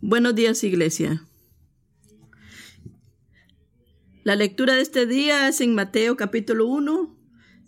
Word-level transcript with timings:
Buenos 0.00 0.34
días, 0.34 0.62
iglesia. 0.64 1.24
La 4.22 4.36
lectura 4.36 4.74
de 4.74 4.82
este 4.82 5.06
día 5.06 5.48
es 5.48 5.60
en 5.60 5.74
Mateo 5.74 6.16
capítulo 6.16 6.66
1, 6.66 7.16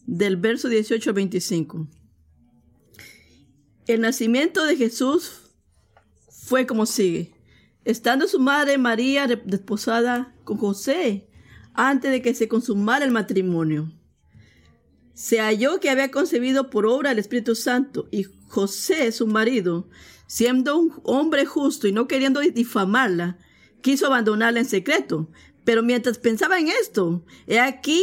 del 0.06 0.36
verso 0.36 0.68
18 0.68 1.10
al 1.10 1.14
25. 1.14 1.88
El 3.86 4.00
nacimiento 4.02 4.66
de 4.66 4.76
Jesús 4.76 5.50
fue 6.28 6.66
como 6.66 6.84
sigue. 6.84 7.34
Estando 7.84 8.26
su 8.26 8.38
madre 8.38 8.76
María 8.76 9.26
desposada 9.26 10.34
con 10.44 10.58
José, 10.58 11.28
antes 11.72 12.10
de 12.10 12.20
que 12.20 12.34
se 12.34 12.48
consumara 12.48 13.04
el 13.04 13.12
matrimonio, 13.12 13.92
se 15.14 15.40
halló 15.40 15.80
que 15.80 15.88
había 15.88 16.10
concebido 16.10 16.68
por 16.68 16.84
obra 16.84 17.12
el 17.12 17.18
Espíritu 17.18 17.54
Santo 17.54 18.08
y 18.10 18.24
José, 18.48 19.12
su 19.12 19.26
marido, 19.26 19.88
siendo 20.26 20.78
un 20.78 20.92
hombre 21.04 21.46
justo 21.46 21.86
y 21.86 21.92
no 21.92 22.08
queriendo 22.08 22.40
difamarla, 22.40 23.38
quiso 23.80 24.06
abandonarla 24.06 24.60
en 24.60 24.66
secreto. 24.66 25.30
Pero 25.64 25.82
mientras 25.82 26.18
pensaba 26.18 26.58
en 26.58 26.68
esto, 26.68 27.24
he 27.46 27.58
aquí 27.58 28.02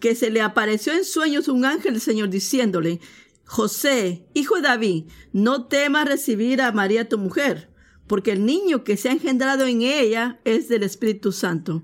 que 0.00 0.14
se 0.14 0.30
le 0.30 0.40
apareció 0.40 0.92
en 0.92 1.04
sueños 1.04 1.48
un 1.48 1.64
ángel 1.64 1.94
del 1.94 2.02
Señor 2.02 2.28
diciéndole, 2.28 3.00
José, 3.44 4.26
hijo 4.34 4.56
de 4.56 4.62
David, 4.62 5.04
no 5.32 5.66
temas 5.66 6.06
recibir 6.06 6.60
a 6.60 6.72
María 6.72 7.08
tu 7.08 7.18
mujer, 7.18 7.70
porque 8.06 8.32
el 8.32 8.44
niño 8.44 8.84
que 8.84 8.96
se 8.96 9.08
ha 9.08 9.12
engendrado 9.12 9.66
en 9.66 9.82
ella 9.82 10.40
es 10.44 10.68
del 10.68 10.82
Espíritu 10.82 11.32
Santo, 11.32 11.82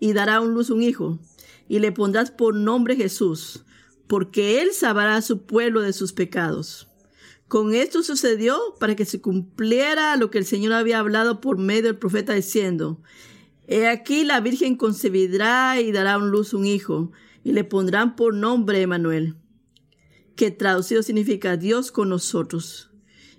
y 0.00 0.12
dará 0.12 0.36
a 0.36 0.40
luz 0.40 0.70
un 0.70 0.82
hijo, 0.82 1.18
y 1.68 1.78
le 1.80 1.92
pondrás 1.92 2.30
por 2.30 2.54
nombre 2.54 2.96
Jesús, 2.96 3.64
porque 4.06 4.62
él 4.62 4.72
salvará 4.72 5.16
a 5.16 5.22
su 5.22 5.44
pueblo 5.44 5.82
de 5.82 5.92
sus 5.92 6.12
pecados. 6.12 6.87
Con 7.48 7.74
esto 7.74 8.02
sucedió 8.02 8.58
para 8.78 8.94
que 8.94 9.06
se 9.06 9.22
cumpliera 9.22 10.16
lo 10.16 10.30
que 10.30 10.36
el 10.36 10.44
Señor 10.44 10.74
había 10.74 10.98
hablado 10.98 11.40
por 11.40 11.56
medio 11.56 11.84
del 11.84 11.96
profeta 11.96 12.34
diciendo, 12.34 13.00
He 13.66 13.86
aquí 13.88 14.24
la 14.24 14.40
Virgen 14.40 14.76
concebirá 14.76 15.80
y 15.80 15.90
dará 15.90 16.14
a 16.14 16.18
luz 16.18 16.52
un 16.52 16.66
hijo, 16.66 17.10
y 17.44 17.52
le 17.52 17.64
pondrán 17.64 18.16
por 18.16 18.34
nombre 18.34 18.82
Emanuel, 18.82 19.36
que 20.36 20.50
traducido 20.50 21.02
significa 21.02 21.56
Dios 21.56 21.90
con 21.90 22.10
nosotros. 22.10 22.90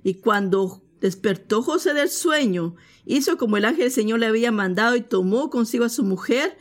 Y 0.03 0.15
cuando 0.15 0.83
despertó 1.01 1.61
José 1.61 1.93
del 1.93 2.09
sueño, 2.09 2.75
hizo 3.05 3.37
como 3.37 3.57
el 3.57 3.65
ángel 3.65 3.85
del 3.85 3.91
Señor 3.91 4.19
le 4.19 4.25
había 4.25 4.51
mandado 4.51 4.95
y 4.95 5.01
tomó 5.01 5.51
consigo 5.51 5.85
a 5.85 5.89
su 5.89 6.03
mujer 6.03 6.57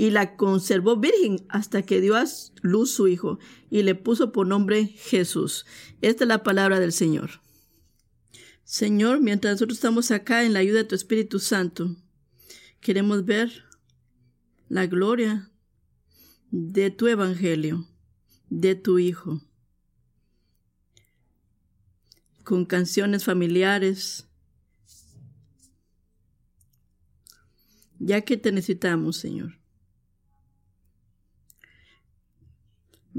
y 0.00 0.08
la 0.08 0.34
conservó 0.34 0.96
virgen 0.96 1.44
hasta 1.50 1.82
que 1.82 2.00
dio 2.00 2.16
a 2.16 2.24
luz 2.62 2.90
su 2.90 3.06
hijo 3.06 3.38
y 3.68 3.82
le 3.82 3.94
puso 3.94 4.32
por 4.32 4.46
nombre 4.46 4.86
Jesús. 4.86 5.66
Esta 6.00 6.24
es 6.24 6.28
la 6.28 6.42
palabra 6.42 6.80
del 6.80 6.94
Señor. 6.94 7.42
Señor, 8.64 9.20
mientras 9.20 9.56
nosotros 9.56 9.76
estamos 9.76 10.10
acá 10.10 10.42
en 10.42 10.54
la 10.54 10.60
ayuda 10.60 10.78
de 10.78 10.84
tu 10.84 10.94
Espíritu 10.94 11.38
Santo, 11.38 11.96
queremos 12.80 13.26
ver 13.26 13.52
la 14.70 14.86
gloria 14.86 15.50
de 16.50 16.90
tu 16.90 17.06
Evangelio, 17.06 17.86
de 18.48 18.76
tu 18.76 18.98
Hijo, 18.98 19.42
con 22.42 22.64
canciones 22.64 23.24
familiares, 23.24 24.26
ya 27.98 28.22
que 28.22 28.38
te 28.38 28.50
necesitamos, 28.50 29.18
Señor. 29.18 29.59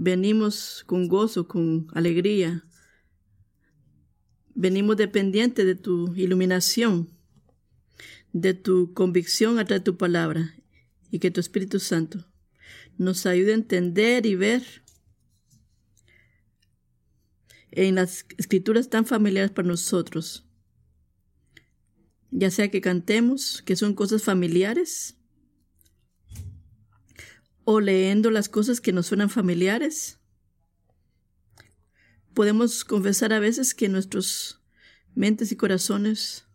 Venimos 0.04 0.84
con 0.88 1.08
gozo, 1.08 1.48
con 1.48 1.86
alegría. 1.94 2.66
Venimos 4.56 4.98
dependientes 4.98 5.64
de 5.64 5.76
tu 5.76 6.16
iluminación, 6.16 7.08
de 8.34 8.56
tu 8.56 8.96
convicción 8.96 9.60
a 9.60 9.66
través 9.66 9.82
de 9.82 9.92
tu 9.92 9.98
palabra 9.98 10.56
y 11.12 11.20
que 11.20 11.30
tu 11.30 11.40
Espíritu 11.40 11.80
Santo 11.80 12.26
nos 12.98 13.28
ayude 13.28 13.52
a 13.52 13.54
entender 13.54 14.26
y 14.26 14.34
ver 14.34 14.64
en 17.70 17.94
las 17.94 18.26
escrituras 18.40 18.90
tan 18.90 19.06
familiares 19.06 19.52
para 19.52 19.68
nosotros, 19.68 20.48
ya 22.32 22.50
sea 22.50 22.72
que 22.72 22.82
cantemos, 22.82 23.62
que 23.62 23.76
son 23.76 23.94
cosas 23.94 24.24
familiares, 24.24 25.21
o 27.64 27.80
leyendo 27.80 28.32
las 28.32 28.50
cosas 28.50 28.82
que 28.82 28.92
nos 28.92 29.08
suenan 29.08 29.30
familiares. 29.30 30.20
Podemos 32.34 32.86
confesar 32.86 33.34
a 33.34 33.40
veces 33.40 33.74
que 33.74 33.90
nuestros 33.90 34.62
mentes 35.14 35.52
y 35.52 35.56
corazones 35.56 36.46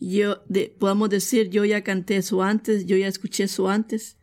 yo 0.00 0.44
podamos 0.78 1.10
decir 1.10 1.50
yo 1.50 1.64
ya 1.64 1.82
canté 1.82 2.16
eso 2.16 2.42
antes, 2.42 2.86
yo 2.86 2.96
ya 2.96 3.08
escuché 3.08 3.44
eso 3.44 3.68
antes 3.68 4.16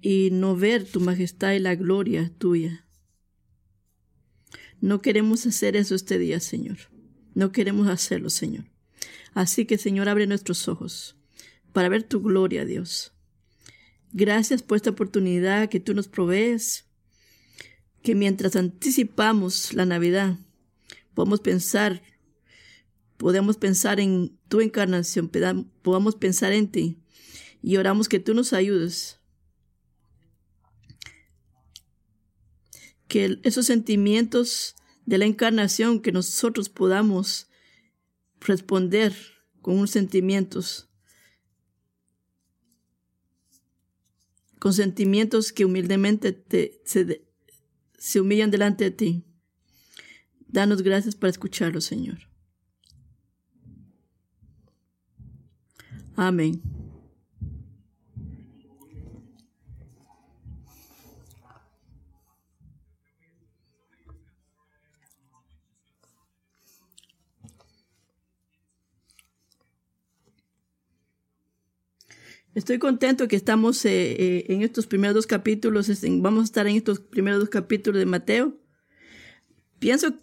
y 0.00 0.30
no 0.32 0.56
ver 0.56 0.84
tu 0.84 1.00
majestad 1.00 1.52
y 1.52 1.60
la 1.60 1.76
gloria 1.76 2.32
tuya. 2.38 2.86
No 4.80 5.00
queremos 5.00 5.46
hacer 5.46 5.76
eso 5.76 5.94
este 5.94 6.18
día, 6.18 6.40
Señor. 6.40 6.78
No 7.34 7.52
queremos 7.52 7.86
hacerlo, 7.86 8.30
Señor. 8.30 8.64
Así 9.32 9.64
que, 9.64 9.78
Señor, 9.78 10.08
abre 10.08 10.26
nuestros 10.26 10.66
ojos 10.66 11.16
para 11.72 11.88
ver 11.88 12.02
tu 12.02 12.20
gloria, 12.20 12.64
Dios. 12.64 13.12
Gracias 14.12 14.62
por 14.62 14.76
esta 14.76 14.90
oportunidad 14.90 15.68
que 15.68 15.80
tú 15.80 15.94
nos 15.94 16.06
provees, 16.06 16.84
que 18.02 18.14
mientras 18.14 18.56
anticipamos 18.56 19.72
la 19.72 19.86
Navidad, 19.86 20.38
podemos 21.14 21.40
pensar, 21.40 22.02
podemos 23.16 23.56
pensar 23.56 24.00
en 24.00 24.36
tu 24.48 24.60
encarnación, 24.60 25.30
podamos 25.82 26.16
pensar 26.16 26.52
en 26.52 26.68
ti 26.68 26.98
y 27.62 27.76
oramos 27.76 28.08
que 28.08 28.18
tú 28.18 28.34
nos 28.34 28.52
ayudes. 28.52 29.18
Que 33.08 33.38
esos 33.44 33.66
sentimientos 33.66 34.74
de 35.06 35.18
la 35.18 35.24
encarnación, 35.26 36.00
que 36.00 36.12
nosotros 36.12 36.68
podamos 36.68 37.48
responder 38.40 39.14
con 39.60 39.76
unos 39.76 39.90
sentimientos 39.90 40.91
con 44.62 44.72
sentimientos 44.72 45.52
que 45.52 45.64
humildemente 45.64 46.30
te, 46.32 46.80
se, 46.84 47.26
se 47.98 48.20
humillan 48.20 48.52
delante 48.52 48.84
de 48.84 48.90
ti. 48.92 49.24
Danos 50.46 50.82
gracias 50.82 51.16
para 51.16 51.32
escucharlo, 51.32 51.80
Señor. 51.80 52.18
Amén. 56.14 56.62
Estoy 72.54 72.78
contento 72.78 73.28
que 73.28 73.36
estamos 73.36 73.82
eh, 73.86 74.12
eh, 74.12 74.46
en 74.50 74.62
estos 74.62 74.86
primeros 74.86 75.14
dos 75.14 75.26
capítulos, 75.26 75.90
vamos 76.20 76.42
a 76.42 76.44
estar 76.44 76.66
en 76.66 76.76
estos 76.76 77.00
primeros 77.00 77.40
dos 77.40 77.48
capítulos 77.48 77.98
de 77.98 78.04
Mateo. 78.04 78.60
Pienso, 79.78 80.18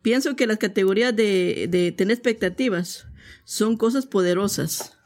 pienso 0.00 0.36
que 0.36 0.46
las 0.46 0.58
categorías 0.58 1.14
de, 1.16 1.66
de 1.68 1.90
tener 1.90 2.14
expectativas 2.14 3.08
son 3.44 3.76
cosas 3.76 4.06
poderosas. 4.06 4.96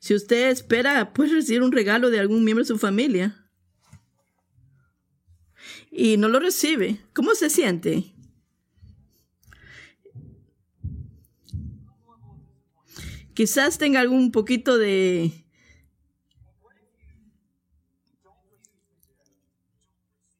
Si 0.00 0.14
usted 0.14 0.50
espera, 0.50 1.12
puede 1.12 1.34
recibir 1.34 1.62
un 1.62 1.72
regalo 1.72 2.08
de 2.08 2.20
algún 2.20 2.42
miembro 2.42 2.62
de 2.62 2.68
su 2.68 2.78
familia 2.78 3.50
y 5.90 6.16
no 6.16 6.28
lo 6.28 6.40
recibe, 6.40 7.00
¿cómo 7.12 7.34
se 7.34 7.50
siente? 7.50 8.13
Quizás 13.34 13.78
tenga 13.78 14.00
algún 14.00 14.30
poquito 14.30 14.78
de... 14.78 15.44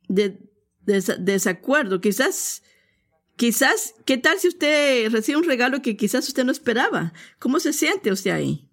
De, 0.09 0.39
desacuerdo. 1.19 2.01
Quizás, 2.01 2.63
quizás, 3.37 3.95
¿qué 4.05 4.17
tal 4.17 4.39
si 4.39 4.49
usted 4.49 5.11
recibe 5.11 5.39
un 5.39 5.45
regalo 5.45 5.83
que 5.83 5.97
quizás 5.97 6.29
usted 6.29 6.45
no 6.45 6.53
esperaba? 6.53 7.13
¿Cómo 7.41 7.59
se 7.59 7.73
siente 7.73 8.13
usted 8.13 8.31
ahí? 8.31 8.71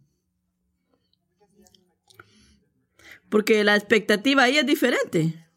Porque 3.29 3.63
la 3.63 3.75
expectativa 3.75 4.44
ahí 4.44 4.57
es 4.57 4.65
diferente. 4.65 5.47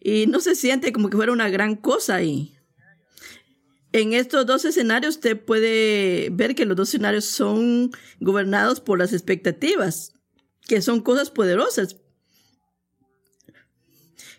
Y 0.00 0.26
no 0.28 0.40
se 0.40 0.54
siente 0.54 0.92
como 0.92 1.10
que 1.10 1.16
fuera 1.16 1.32
una 1.32 1.50
gran 1.50 1.74
cosa 1.74 2.14
ahí. 2.14 2.55
En 3.96 4.12
estos 4.12 4.44
dos 4.44 4.66
escenarios 4.66 5.14
usted 5.14 5.42
puede 5.42 6.28
ver 6.30 6.54
que 6.54 6.66
los 6.66 6.76
dos 6.76 6.90
escenarios 6.90 7.24
son 7.24 7.90
gobernados 8.20 8.78
por 8.78 8.98
las 8.98 9.14
expectativas, 9.14 10.12
que 10.68 10.82
son 10.82 11.00
cosas 11.00 11.30
poderosas. 11.30 11.96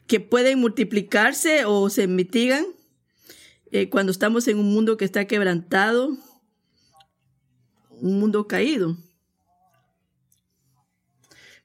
que 0.06 0.20
pueden 0.20 0.60
multiplicarse 0.60 1.66
o 1.66 1.90
se 1.90 2.08
mitigan 2.08 2.66
eh, 3.72 3.90
cuando 3.90 4.12
estamos 4.12 4.48
en 4.48 4.60
un 4.60 4.72
mundo 4.72 4.96
que 4.96 5.06
está 5.06 5.26
quebrantado, 5.26 6.16
un 7.90 8.20
mundo 8.20 8.48
caído. 8.48 8.96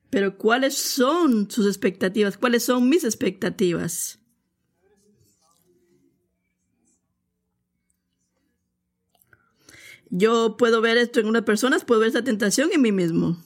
Pero 0.08 0.38
¿cuáles 0.38 0.78
son 0.78 1.50
sus 1.50 1.66
expectativas? 1.66 2.38
¿Cuáles 2.38 2.64
son 2.64 2.88
mis 2.88 3.04
expectativas? 3.04 4.21
Yo 10.14 10.59
puedo 10.59 10.82
ver 10.82 10.99
esto 10.99 11.20
en 11.20 11.26
unas 11.26 11.43
personas, 11.43 11.87
puedo 11.87 12.00
ver 12.00 12.09
esta 12.09 12.23
tentación 12.23 12.70
en 12.70 12.82
mí 12.82 12.93
mismo. 12.93 13.43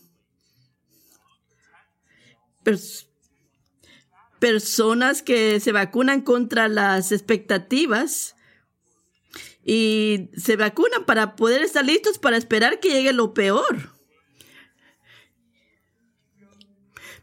personas 4.40 5.22
que 5.22 5.60
se 5.60 5.70
vacunan 5.70 6.22
contra 6.22 6.66
las 6.66 7.12
expectativas 7.12 8.34
y 9.64 10.28
se 10.36 10.56
vacunan 10.56 11.06
para 11.06 11.36
poder 11.36 11.62
estar 11.62 11.84
listos 11.84 12.18
para 12.18 12.36
esperar 12.36 12.80
que 12.80 12.90
llegue 12.90 13.12
lo 13.12 13.32
peor. 13.32 13.92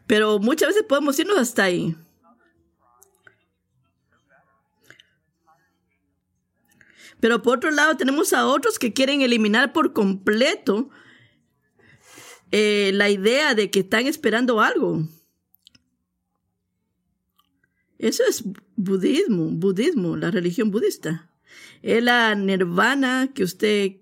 Pero 0.06 0.38
muchas 0.38 0.68
veces 0.70 0.84
podemos 0.84 1.18
irnos 1.18 1.38
hasta 1.38 1.64
ahí. 1.64 1.94
Pero 7.24 7.40
por 7.40 7.56
otro 7.56 7.70
lado 7.70 7.96
tenemos 7.96 8.34
a 8.34 8.46
otros 8.46 8.78
que 8.78 8.92
quieren 8.92 9.22
eliminar 9.22 9.72
por 9.72 9.94
completo 9.94 10.90
eh, 12.50 12.90
la 12.92 13.08
idea 13.08 13.54
de 13.54 13.70
que 13.70 13.80
están 13.80 14.06
esperando 14.06 14.60
algo. 14.60 15.08
Eso 17.98 18.24
es 18.28 18.44
budismo, 18.76 19.46
budismo, 19.52 20.18
la 20.18 20.30
religión 20.30 20.70
budista. 20.70 21.30
Es 21.80 22.04
la 22.04 22.34
nirvana 22.34 23.30
que 23.34 23.44
usted 23.44 23.92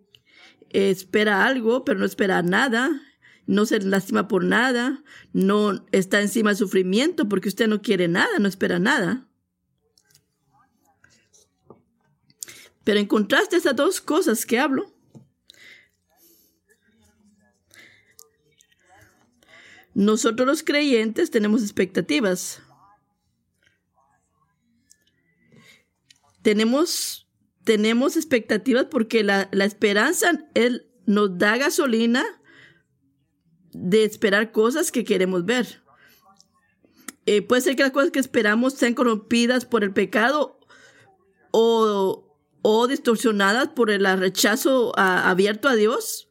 espera 0.71 1.47
algo, 1.47 1.85
pero 1.85 2.01
no 2.01 2.07
espera 2.07 2.43
nada, 2.43 2.91
no 3.47 3.67
se 3.67 3.79
lastima 3.83 4.27
por 4.27 4.43
nada, 4.43 5.05
no 5.33 5.87
está 5.93 6.21
encima 6.21 6.51
del 6.51 6.57
sufrimiento 6.57 7.29
porque 7.29 7.51
usted 7.51 7.69
no 7.69 7.83
quiere 7.83 8.09
nada, 8.09 8.41
no 8.41 8.49
espera 8.49 8.81
nada. 8.81 9.29
Pero 12.85 12.99
en 12.99 13.07
contraste 13.07 13.57
a 13.57 13.59
estas 13.59 13.77
dos 13.77 14.01
cosas 14.01 14.45
que 14.45 14.59
hablo, 14.59 14.93
nosotros 19.95 20.47
los 20.47 20.63
creyentes 20.63 21.31
tenemos 21.31 21.63
expectativas. 21.63 22.63
Tenemos, 26.43 27.29
tenemos 27.63 28.17
expectativas 28.17 28.87
porque 28.87 29.23
la, 29.23 29.49
esperanza 29.53 30.49
él 30.55 30.91
nos 31.07 31.39
da 31.39 31.57
gasolina 31.57 32.25
de 33.73 34.05
esperar 34.05 34.51
cosas 34.51 34.91
que 34.91 35.05
queremos 35.05 35.45
ver. 35.45 35.83
Eh, 37.27 37.43
puede 37.43 37.63
ser 37.63 37.77
que 37.77 37.85
las 37.85 37.93
cosas 37.93 38.11
que 38.11 38.19
esperamos 38.19 38.75
sean 38.75 38.95
corrompidas 38.95 39.65
por 39.65 39.85
el 39.85 39.93
pecado 39.93 40.59
o, 41.53 42.32
o 42.63 42.87
distorsionadas 42.87 43.69
por 43.69 43.91
el 43.91 44.05
rechazo 44.19 44.93
abierto 44.97 45.69
a 45.69 45.75
Dios. 45.75 46.29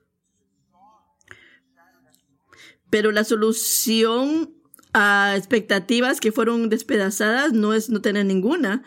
Pero 2.89 3.11
la 3.11 3.23
solución 3.23 4.53
a 4.93 5.35
expectativas 5.37 6.19
que 6.19 6.31
fueron 6.31 6.69
despedazadas 6.69 7.53
no 7.53 7.73
es 7.73 7.89
no 7.89 8.01
tener 8.01 8.25
ninguna, 8.25 8.83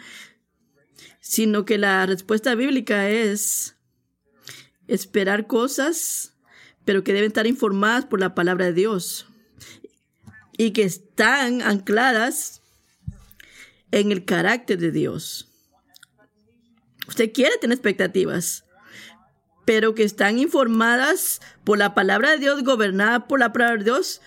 sino 1.21 1.65
que 1.65 1.79
la 1.79 2.05
respuesta 2.07 2.55
bíblica 2.55 3.09
es 3.09 3.77
esperar 4.89 5.47
cosas, 5.47 6.35
pero 6.85 7.03
que 7.05 7.15
deben 7.15 7.29
estar 7.29 7.47
informadas 7.47 8.05
por 8.05 8.21
la 8.21 8.35
palabra 8.35 8.67
de 8.67 8.75
Dios 8.75 9.27
y 10.57 10.73
que 10.73 10.83
están 10.83 11.63
ancladas 11.63 12.61
en 13.91 14.13
el 14.13 14.25
carácter 14.25 14.79
de 14.79 14.91
Dios. 14.93 15.54
Usted 17.09 17.33
quiere 17.33 17.57
tener 17.59 17.75
expectativas, 17.75 18.65
pero 19.65 19.95
que 19.95 20.05
están 20.05 20.39
informadas 20.39 21.41
por 21.65 21.79
la 21.79 21.95
palabra 21.95 22.33
de 22.33 22.39
Dios, 22.39 22.63
gobernadas 22.63 23.25
por 23.29 23.41
la 23.41 23.53
palabra 23.53 23.79
de 23.79 23.85
Dios, 23.85 24.21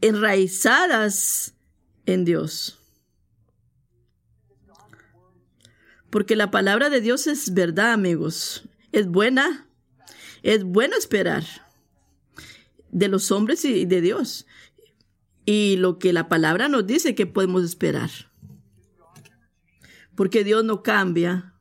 enraizadas 0.00 1.54
en 2.04 2.24
Dios. 2.24 2.78
Porque 6.10 6.36
la 6.36 6.50
palabra 6.50 6.88
de 6.88 7.00
Dios 7.00 7.26
es 7.26 7.52
verdad, 7.52 7.92
amigos. 7.92 8.68
Es 8.92 9.06
buena. 9.06 9.68
Es 10.42 10.64
bueno 10.64 10.96
esperar 10.96 11.44
de 12.90 13.08
los 13.08 13.30
hombres 13.30 13.64
y 13.64 13.84
de 13.84 14.00
Dios. 14.00 14.46
Y 15.44 15.76
lo 15.76 15.98
que 15.98 16.12
la 16.12 16.28
palabra 16.28 16.68
nos 16.68 16.86
dice 16.86 17.14
que 17.14 17.26
podemos 17.26 17.64
esperar. 17.64 18.10
Porque 20.14 20.44
Dios 20.44 20.64
no 20.64 20.82
cambia. 20.82 21.55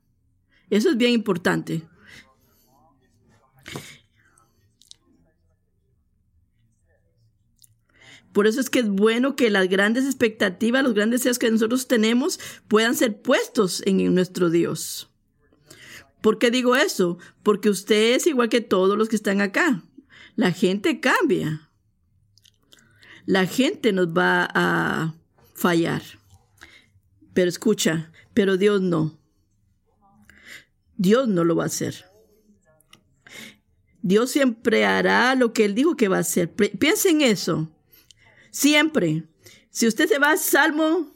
Eso 0.69 0.89
es 0.89 0.97
bien 0.97 1.11
importante. 1.11 1.87
Por 8.35 8.47
eso 8.47 8.59
es 8.59 8.69
que 8.69 8.79
es 8.79 8.89
bueno 8.89 9.37
que 9.37 9.49
las 9.49 9.69
grandes 9.69 10.03
expectativas, 10.03 10.83
los 10.83 10.93
grandes 10.93 11.21
deseos 11.21 11.39
que 11.39 11.49
nosotros 11.49 11.87
tenemos 11.87 12.37
puedan 12.67 12.93
ser 12.93 13.21
puestos 13.21 13.81
en 13.85 14.13
nuestro 14.13 14.49
Dios. 14.49 15.09
¿Por 16.19 16.37
qué 16.37 16.51
digo 16.51 16.75
eso? 16.75 17.17
Porque 17.43 17.69
usted 17.69 18.15
es 18.15 18.27
igual 18.27 18.49
que 18.49 18.59
todos 18.59 18.97
los 18.97 19.07
que 19.07 19.15
están 19.15 19.39
acá. 19.39 19.83
La 20.35 20.51
gente 20.51 20.99
cambia. 20.99 21.69
La 23.25 23.45
gente 23.45 23.93
nos 23.93 24.07
va 24.07 24.49
a 24.53 25.15
fallar. 25.53 26.01
Pero 27.33 27.47
escucha, 27.47 28.11
pero 28.33 28.57
Dios 28.57 28.81
no. 28.81 29.17
Dios 30.97 31.27
no 31.27 31.43
lo 31.43 31.55
va 31.55 31.63
a 31.63 31.67
hacer. 31.67 32.05
Dios 34.01 34.29
siempre 34.29 34.85
hará 34.85 35.33
lo 35.35 35.51
que 35.51 35.65
Él 35.65 35.73
dijo 35.73 35.95
que 35.95 36.07
va 36.07 36.17
a 36.17 36.21
hacer. 36.21 36.53
Piensa 36.53 37.09
en 37.09 37.21
eso. 37.21 37.71
Siempre. 38.51 39.23
Si 39.71 39.87
usted 39.87 40.07
se 40.07 40.19
va 40.19 40.31
al 40.31 40.37
Salmo, 40.37 41.11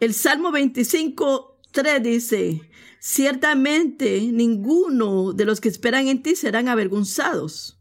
el 0.00 0.14
Salmo 0.14 0.50
25, 0.50 1.60
3 1.70 2.02
dice, 2.02 2.70
ciertamente 2.98 4.20
ninguno 4.32 5.32
de 5.32 5.44
los 5.44 5.60
que 5.60 5.68
esperan 5.68 6.08
en 6.08 6.22
ti 6.22 6.34
serán 6.36 6.68
avergonzados. 6.68 7.80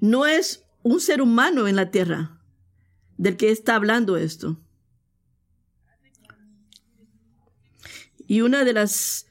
No 0.00 0.26
es 0.26 0.64
un 0.82 1.00
ser 1.00 1.20
humano 1.22 1.68
en 1.68 1.76
la 1.76 1.90
tierra 1.90 2.40
del 3.18 3.36
que 3.36 3.50
está 3.50 3.74
hablando 3.74 4.16
esto. 4.16 4.58
Y 8.32 8.40
una 8.40 8.64
de 8.64 8.72
las 8.72 9.26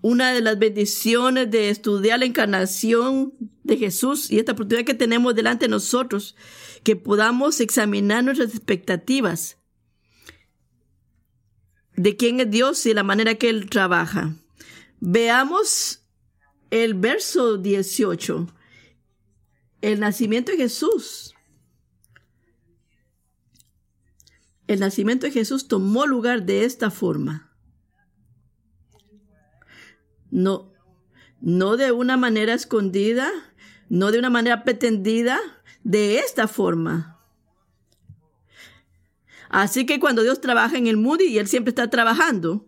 una 0.00 0.32
de 0.32 0.40
las 0.40 0.58
bendiciones 0.58 1.50
de 1.50 1.68
estudiar 1.68 2.18
la 2.18 2.24
encarnación 2.24 3.34
de 3.62 3.76
Jesús 3.76 4.30
y 4.30 4.38
esta 4.38 4.52
oportunidad 4.52 4.86
que 4.86 4.94
tenemos 4.94 5.34
delante 5.34 5.66
de 5.66 5.68
nosotros, 5.68 6.34
que 6.82 6.96
podamos 6.96 7.60
examinar 7.60 8.24
nuestras 8.24 8.54
expectativas 8.54 9.58
de 11.94 12.16
quién 12.16 12.40
es 12.40 12.50
Dios 12.50 12.86
y 12.86 12.94
la 12.94 13.02
manera 13.02 13.34
que 13.34 13.50
Él 13.50 13.68
trabaja. 13.68 14.34
Veamos 15.00 16.06
el 16.70 16.94
verso 16.94 17.58
18, 17.58 18.46
el 19.82 20.00
nacimiento 20.00 20.52
de 20.52 20.56
Jesús. 20.56 21.34
El 24.68 24.80
nacimiento 24.80 25.26
de 25.26 25.32
Jesús 25.32 25.68
tomó 25.68 26.06
lugar 26.06 26.46
de 26.46 26.64
esta 26.64 26.90
forma. 26.90 27.53
No, 30.34 30.72
no 31.40 31.76
de 31.76 31.92
una 31.92 32.16
manera 32.16 32.54
escondida, 32.54 33.30
no 33.88 34.10
de 34.10 34.18
una 34.18 34.30
manera 34.30 34.64
pretendida, 34.64 35.38
de 35.84 36.18
esta 36.18 36.48
forma. 36.48 37.20
Así 39.48 39.86
que 39.86 40.00
cuando 40.00 40.24
Dios 40.24 40.40
trabaja 40.40 40.76
en 40.76 40.88
el 40.88 40.96
mundo 40.96 41.22
y 41.22 41.38
Él 41.38 41.46
siempre 41.46 41.68
está 41.68 41.88
trabajando, 41.88 42.66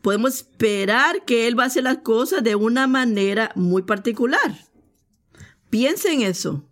podemos 0.00 0.36
esperar 0.36 1.26
que 1.26 1.46
Él 1.46 1.58
va 1.58 1.64
a 1.64 1.66
hacer 1.66 1.82
las 1.82 1.98
cosas 1.98 2.42
de 2.42 2.54
una 2.54 2.86
manera 2.86 3.52
muy 3.54 3.82
particular. 3.82 4.58
Piensa 5.68 6.10
en 6.10 6.22
eso. 6.22 6.66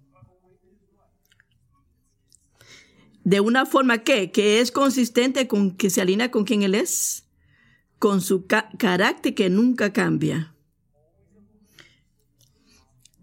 De 3.23 3.40
una 3.40 3.66
forma 3.66 3.99
que, 3.99 4.32
que 4.32 4.61
es 4.61 4.73
consistente 4.73 5.46
con 5.46 5.76
que 5.76 5.90
se 5.90 6.00
alinea 6.00 6.30
con 6.30 6.44
quien 6.44 6.62
Él 6.62 6.75
es 6.75 7.23
con 7.98 8.20
su 8.20 8.46
carácter 8.46 9.34
que 9.34 9.48
nunca 9.50 9.92
cambia. 9.92 10.54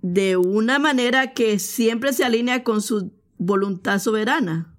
de 0.02 0.36
una 0.36 0.80
manera 0.80 1.34
que 1.34 1.60
siempre 1.60 2.14
se 2.14 2.24
alinea 2.24 2.64
con 2.64 2.82
su 2.82 3.12
voluntad 3.38 4.00
soberana. 4.00 4.76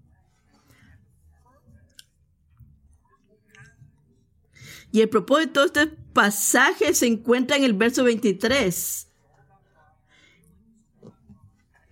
Y 4.90 5.00
el 5.00 5.08
propósito 5.08 5.60
de 5.60 5.66
este 5.66 5.86
pasaje 6.12 6.92
se 6.92 7.06
encuentra 7.06 7.56
en 7.56 7.64
el 7.64 7.72
verso 7.72 8.04
23. 8.04 9.08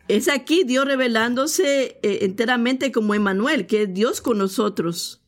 Es 0.09 0.29
aquí 0.29 0.65
Dios 0.65 0.85
revelándose 0.85 1.99
eh, 2.03 2.19
enteramente 2.23 2.93
como 2.93 3.15
Emanuel, 3.15 3.67
que 3.67 3.85
es 3.85 3.95
Dios 3.95 4.21
con 4.21 4.39
nosotros. 4.39 5.20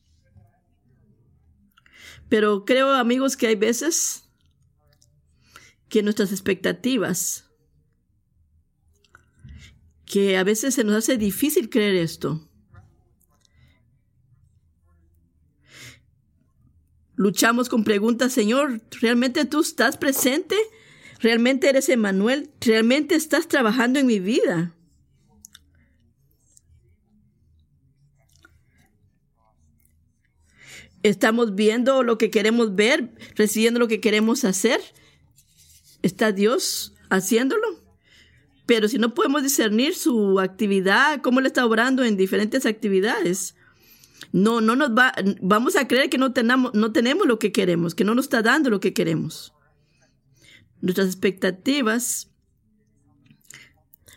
Pero 2.29 2.65
creo, 2.65 2.93
amigos, 2.93 3.37
que 3.37 3.47
hay 3.47 3.55
veces 3.55 4.23
que 5.89 6.01
nuestras 6.01 6.31
expectativas, 6.31 7.51
que 10.05 10.37
a 10.37 10.43
veces 10.43 10.75
se 10.75 10.83
nos 10.83 10.95
hace 10.95 11.17
difícil 11.17 11.69
creer 11.69 11.95
esto. 11.95 12.49
Luchamos 17.15 17.69
con 17.69 17.83
preguntas, 17.83 18.33
Señor, 18.33 18.81
¿realmente 18.99 19.45
tú 19.45 19.61
estás 19.61 19.97
presente? 19.97 20.55
¿Realmente 21.19 21.69
eres 21.69 21.87
Emanuel? 21.89 22.51
¿Realmente 22.59 23.15
estás 23.15 23.47
trabajando 23.47 23.99
en 23.99 24.07
mi 24.07 24.19
vida? 24.19 24.75
¿Estamos 31.03 31.53
viendo 31.55 32.01
lo 32.01 32.17
que 32.17 32.31
queremos 32.31 32.75
ver? 32.75 33.13
¿Recibiendo 33.35 33.79
lo 33.79 33.89
que 33.89 33.99
queremos 33.99 34.45
hacer? 34.45 34.79
¿Está 36.01 36.31
Dios 36.31 36.95
haciéndolo? 37.09 37.83
Pero 38.65 38.87
si 38.87 38.97
no 38.97 39.13
podemos 39.13 39.43
discernir 39.43 39.95
su 39.95 40.39
actividad, 40.39 41.21
cómo 41.21 41.41
le 41.41 41.47
está 41.47 41.65
obrando 41.65 42.05
en 42.05 42.15
diferentes 42.15 42.65
actividades, 42.65 43.55
no, 44.31 44.61
no 44.61 44.77
nos 44.77 44.91
va, 44.91 45.13
vamos 45.41 45.75
a 45.75 45.89
creer 45.89 46.09
que 46.09 46.17
no 46.17 46.31
tenemos, 46.31 46.73
no 46.73 46.93
tenemos 46.93 47.27
lo 47.27 47.37
que 47.37 47.51
queremos, 47.51 47.93
que 47.93 48.05
no 48.05 48.15
nos 48.15 48.25
está 48.25 48.41
dando 48.41 48.69
lo 48.69 48.79
que 48.79 48.93
queremos. 48.93 49.53
Nuestras 50.79 51.07
expectativas 51.07 52.31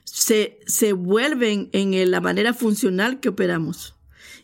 se, 0.04 0.60
se 0.66 0.92
vuelven 0.92 1.68
en 1.72 2.10
la 2.12 2.20
manera 2.20 2.54
funcional 2.54 3.18
que 3.18 3.30
operamos 3.30 3.96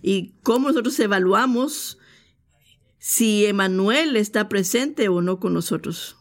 y 0.02 0.34
cómo 0.42 0.68
nosotros 0.68 0.98
evaluamos 0.98 1.98
si 3.04 3.46
Emanuel 3.46 4.14
está 4.14 4.48
presente 4.48 5.08
o 5.08 5.20
no 5.22 5.40
con 5.40 5.52
nosotros. 5.52 6.16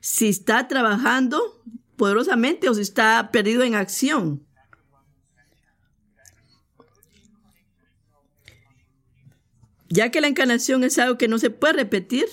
Si 0.00 0.28
está 0.28 0.68
trabajando 0.68 1.64
poderosamente 1.96 2.68
o 2.68 2.74
si 2.74 2.82
está 2.82 3.30
perdido 3.32 3.62
en 3.62 3.74
acción. 3.74 4.46
ya 9.92 10.10
que 10.10 10.20
la 10.20 10.28
encarnación 10.28 10.84
es 10.84 11.00
algo 11.00 11.18
que 11.18 11.26
no 11.26 11.38
se 11.38 11.50
puede 11.50 11.72
repetir. 11.72 12.26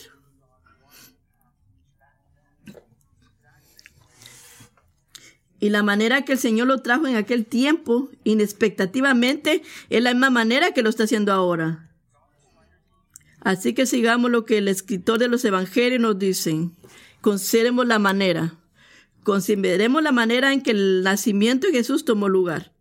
Y 5.59 5.69
la 5.69 5.81
manera 5.81 6.23
que 6.23 6.33
el 6.33 6.37
Señor 6.37 6.67
lo 6.67 6.83
trajo 6.83 7.07
en 7.07 7.15
aquel 7.15 7.47
tiempo, 7.47 8.11
inexpectativamente, 8.23 9.63
es 9.89 10.03
la 10.03 10.13
misma 10.13 10.29
manera 10.29 10.71
que 10.71 10.83
lo 10.83 10.89
está 10.91 11.05
haciendo 11.05 11.33
ahora. 11.33 11.86
Así 13.41 13.73
que 13.73 13.85
sigamos 13.85 14.31
lo 14.31 14.45
que 14.45 14.57
el 14.57 14.67
escritor 14.67 15.19
de 15.19 15.27
los 15.27 15.45
evangelios 15.45 16.01
nos 16.01 16.19
dice. 16.19 16.69
Consideremos 17.21 17.87
la 17.87 17.99
manera. 17.99 18.55
Consideremos 19.23 20.01
la 20.03 20.11
manera 20.11 20.53
en 20.53 20.61
que 20.61 20.71
el 20.71 21.03
nacimiento 21.03 21.67
de 21.67 21.73
Jesús 21.73 22.05
tomó 22.05 22.29
lugar. 22.29 22.71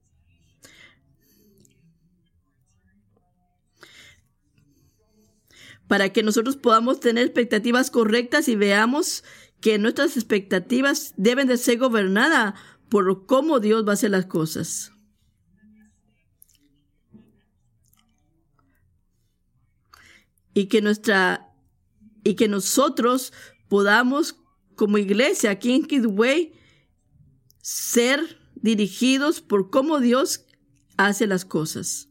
para 5.88 6.12
que 6.12 6.22
nosotros 6.22 6.56
podamos 6.56 7.00
tener 7.00 7.24
expectativas 7.24 7.90
correctas 7.90 8.48
y 8.48 8.56
veamos 8.56 9.24
que 9.60 9.78
nuestras 9.78 10.16
expectativas 10.16 11.14
deben 11.16 11.46
de 11.46 11.56
ser 11.56 11.78
gobernadas 11.78 12.54
por 12.88 13.26
cómo 13.26 13.60
Dios 13.60 13.86
va 13.86 13.92
a 13.92 13.94
hacer 13.94 14.10
las 14.10 14.26
cosas. 14.26 14.92
Y 20.56 20.66
que 20.66 20.80
nuestra 20.80 21.52
y 22.24 22.34
que 22.34 22.48
nosotros 22.48 23.34
podamos 23.68 24.36
como 24.74 24.96
iglesia 24.96 25.50
aquí 25.50 25.72
en 25.72 25.84
Kidway 25.84 26.54
ser 27.60 28.40
dirigidos 28.54 29.42
por 29.42 29.70
cómo 29.70 30.00
Dios 30.00 30.46
hace 30.96 31.26
las 31.26 31.44
cosas. 31.44 32.08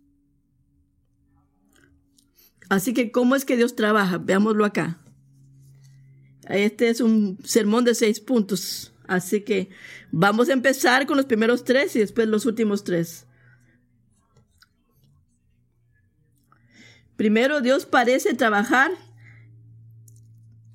Así 2.69 2.93
que, 2.93 3.11
¿cómo 3.11 3.35
es 3.35 3.45
que 3.45 3.57
Dios 3.57 3.75
trabaja? 3.75 4.19
Veámoslo 4.19 4.63
acá. 4.63 4.99
Este 6.47 6.89
es 6.89 7.01
un 7.01 7.39
sermón 7.43 7.83
de 7.83 7.95
seis 7.95 8.19
puntos. 8.19 8.93
Así 9.07 9.41
que 9.41 9.69
vamos 10.11 10.49
a 10.49 10.53
empezar 10.53 11.07
con 11.07 11.17
los 11.17 11.25
primeros 11.25 11.63
tres 11.63 11.95
y 11.95 11.99
después 11.99 12.27
los 12.27 12.45
últimos 12.45 12.83
tres. 12.83 13.25
Primero, 17.15 17.61
Dios 17.61 17.85
parece 17.85 18.33
trabajar 18.33 18.91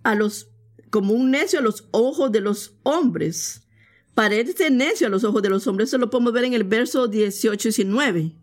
a 0.02 0.14
los, 0.14 0.48
como 0.90 1.12
un 1.12 1.30
necio 1.30 1.58
a 1.58 1.62
los 1.62 1.88
ojos 1.90 2.32
de 2.32 2.40
los 2.40 2.78
hombres. 2.82 3.66
Parece 4.14 4.70
necio 4.70 5.06
a 5.06 5.10
los 5.10 5.24
ojos 5.24 5.42
de 5.42 5.50
los 5.50 5.66
hombres. 5.66 5.90
Eso 5.90 5.98
lo 5.98 6.10
podemos 6.10 6.32
ver 6.32 6.44
en 6.44 6.54
el 6.54 6.64
verso 6.64 7.08
18 7.08 7.68
y 7.68 7.70
19. 7.70 8.36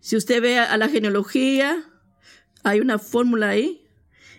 Si 0.00 0.16
usted 0.16 0.40
ve 0.40 0.60
a 0.60 0.76
la 0.76 0.88
genealogía, 0.88 1.84
hay 2.62 2.78
una 2.78 3.00
fórmula 3.00 3.48
ahí. 3.48 3.85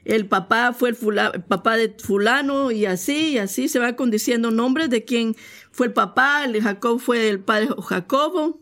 El 0.07 0.25
papá 0.25 0.71
fue 0.71 0.91
el, 0.91 1.43
papá 1.49 1.75
de 1.75 1.89
fulano 1.89 2.71
y 2.71 2.85
así, 2.85 3.31
y 3.31 3.37
así 3.39 3.67
se 3.67 3.77
va 3.77 3.97
condiciendo 3.97 4.51
nombres 4.51 4.89
de 4.89 5.03
quién 5.03 5.35
fue 5.69 5.87
el 5.87 5.93
papá, 5.93 6.45
el 6.45 6.61
Jacob 6.63 7.01
fue 7.01 7.27
el 7.27 7.41
padre 7.41 7.67
Jacobo. 7.77 8.61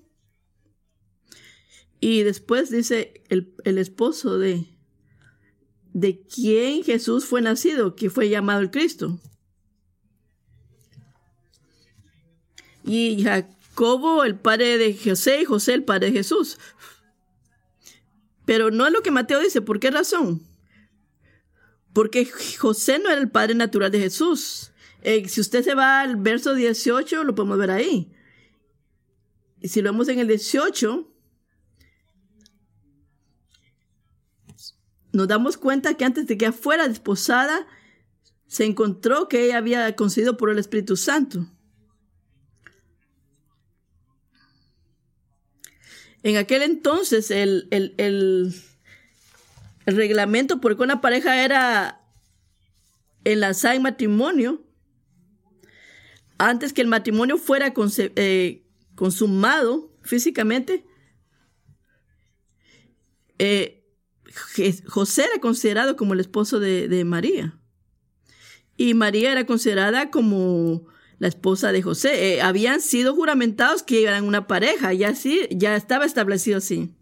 Y 2.00 2.24
después 2.24 2.72
dice 2.72 3.22
el, 3.30 3.54
el 3.64 3.78
esposo 3.78 4.40
de, 4.40 4.66
de 5.94 6.20
quién 6.24 6.84
Jesús 6.84 7.26
fue 7.26 7.44
nacido, 7.44 7.96
que 7.96 8.10
fue 8.10 8.28
llamado 8.28 8.62
el 8.62 8.72
Cristo. 8.72 9.20
Y 12.84 13.22
Jacobo, 13.22 14.24
el 14.24 14.40
padre 14.40 14.80
de 14.80 14.98
José, 14.98 15.42
y 15.42 15.46
José, 15.46 15.76
el 15.76 15.84
padre 15.84 16.08
de 16.08 16.14
Jesús. 16.14 16.58
Pero 18.46 18.72
no 18.72 18.88
es 18.88 18.94
lo 18.94 19.04
que 19.04 19.12
Mateo 19.12 19.40
dice. 19.40 19.62
¿Por 19.62 19.80
qué 19.80 19.92
razón? 19.92 20.55
Porque 21.96 22.26
José 22.60 23.00
no 23.00 23.10
era 23.10 23.22
el 23.22 23.32
padre 23.32 23.56
natural 23.56 23.90
de 23.90 24.02
Jesús. 24.02 24.74
Eh, 25.02 25.30
si 25.30 25.40
usted 25.40 25.64
se 25.64 25.76
va 25.76 26.02
al 26.02 26.18
verso 26.18 26.54
18, 26.54 27.24
lo 27.24 27.34
podemos 27.34 27.58
ver 27.58 27.72
ahí. 27.72 28.12
Y 29.62 29.70
si 29.70 29.82
lo 29.82 29.94
vemos 29.94 30.10
en 30.10 30.20
el 30.20 30.28
18, 30.28 31.10
nos 35.14 35.28
damos 35.30 35.56
cuenta 35.56 35.94
que 35.94 36.04
antes 36.04 36.28
de 36.28 36.38
que 36.38 36.52
fuera 36.52 36.86
desposada, 36.90 37.66
se 38.46 38.66
encontró 38.66 39.30
que 39.30 39.46
ella 39.46 39.60
había 39.60 39.96
concedido 39.96 40.36
por 40.36 40.50
el 40.50 40.60
Espíritu 40.60 40.98
Santo. 40.98 41.50
En 46.24 46.36
aquel 46.36 46.62
entonces 46.62 47.32
el, 47.32 47.70
reglamento 47.70 48.58
por 48.58 48.75
el 49.86 49.96
una 50.84 51.02
pareja 51.02 51.44
era 51.44 52.02
enlazada 53.24 53.76
en 53.76 53.82
matrimonio, 53.82 54.64
antes 56.38 56.74
que 56.74 56.82
el 56.82 56.88
matrimonio 56.88 57.38
fuera 57.38 57.74
eh, 57.98 58.64
consumado 58.96 59.92
físicamente, 60.02 60.86
eh, 63.40 63.84
José 64.88 65.26
era 65.32 65.40
considerado 65.40 65.96
como 65.96 66.14
el 66.14 66.20
esposo 66.20 66.60
de 66.60 67.04
María. 67.06 67.58
Y 68.78 68.94
María 68.94 69.32
era 69.32 69.46
considerada 69.46 70.12
como 70.12 70.86
la 71.20 71.28
esposa 71.28 71.72
de 71.72 71.82
José. 71.82 72.34
Eh, 72.34 72.42
habían 72.42 72.82
sido 72.82 73.16
juramentados 73.16 73.84
que 73.84 74.04
eran 74.04 74.26
una 74.26 74.48
pareja, 74.48 74.94
ya 74.94 75.16
sí, 75.16 75.48
ya 75.52 75.76
estaba 75.76 76.06
establecido 76.06 76.58
así. 76.58 76.94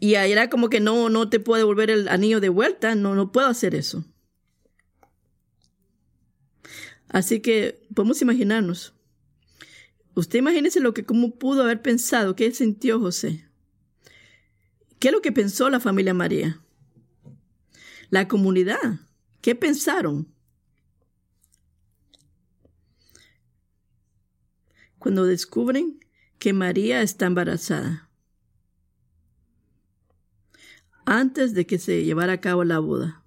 Y 0.00 0.14
era 0.14 0.48
como 0.48 0.70
que 0.70 0.80
no, 0.80 1.10
no 1.10 1.28
te 1.28 1.40
puedo 1.40 1.58
devolver 1.58 1.90
el 1.90 2.08
anillo 2.08 2.40
de 2.40 2.48
vuelta, 2.48 2.94
no, 2.94 3.14
no 3.14 3.32
puedo 3.32 3.46
hacer 3.48 3.74
eso. 3.74 4.02
Así 7.08 7.40
que 7.40 7.86
podemos 7.94 8.22
imaginarnos. 8.22 8.94
Usted 10.14 10.38
imagínese 10.38 10.80
lo 10.80 10.94
que 10.94 11.04
cómo 11.04 11.38
pudo 11.38 11.62
haber 11.62 11.82
pensado, 11.82 12.34
qué 12.34 12.50
sintió 12.52 12.98
José. 12.98 13.46
¿Qué 14.98 15.08
es 15.08 15.12
lo 15.12 15.20
que 15.20 15.32
pensó 15.32 15.68
la 15.68 15.80
familia 15.80 16.14
María? 16.14 16.60
La 18.08 18.26
comunidad. 18.26 19.00
¿Qué 19.40 19.54
pensaron? 19.54 20.28
Cuando 24.98 25.24
descubren 25.24 26.00
que 26.38 26.52
María 26.52 27.02
está 27.02 27.26
embarazada. 27.26 28.09
Antes 31.12 31.54
de 31.54 31.66
que 31.66 31.80
se 31.80 32.04
llevara 32.04 32.34
a 32.34 32.40
cabo 32.40 32.62
la 32.62 32.78
boda. 32.78 33.24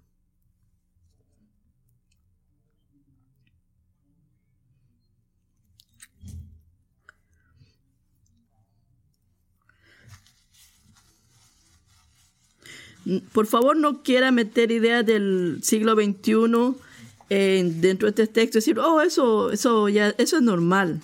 por 13.34 13.46
favor 13.46 13.76
no 13.76 14.02
quiera 14.02 14.32
meter 14.32 14.70
ideas 14.70 15.04
del 15.04 15.60
siglo 15.62 15.94
XXI 15.94 16.74
dentro 17.28 18.10
de 18.10 18.22
este 18.22 18.26
texto, 18.26 18.56
decir, 18.56 18.78
oh, 18.78 19.02
eso, 19.02 19.50
eso 19.50 19.90
ya, 19.90 20.14
eso 20.16 20.38
es 20.38 20.42
normal. 20.42 21.02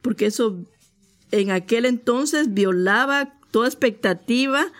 Porque 0.00 0.26
eso 0.26 0.60
en 1.32 1.50
aquel 1.50 1.86
entonces 1.86 2.54
violaba 2.54 3.34
toda 3.50 3.66
expectativa 3.66 4.70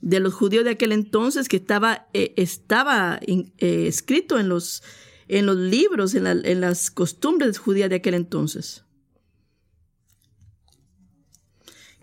de 0.00 0.20
los 0.20 0.34
judíos 0.34 0.64
de 0.64 0.70
aquel 0.70 0.92
entonces 0.92 1.48
que 1.48 1.56
estaba, 1.56 2.08
eh, 2.12 2.34
estaba 2.36 3.20
eh, 3.22 3.86
escrito 3.86 4.38
en 4.38 4.48
los, 4.48 4.82
en 5.28 5.46
los 5.46 5.56
libros, 5.56 6.14
en, 6.14 6.26
en 6.26 6.60
las 6.60 6.90
costumbres 6.90 7.58
judías 7.58 7.90
de 7.90 7.96
aquel 7.96 8.14
entonces. 8.14 8.84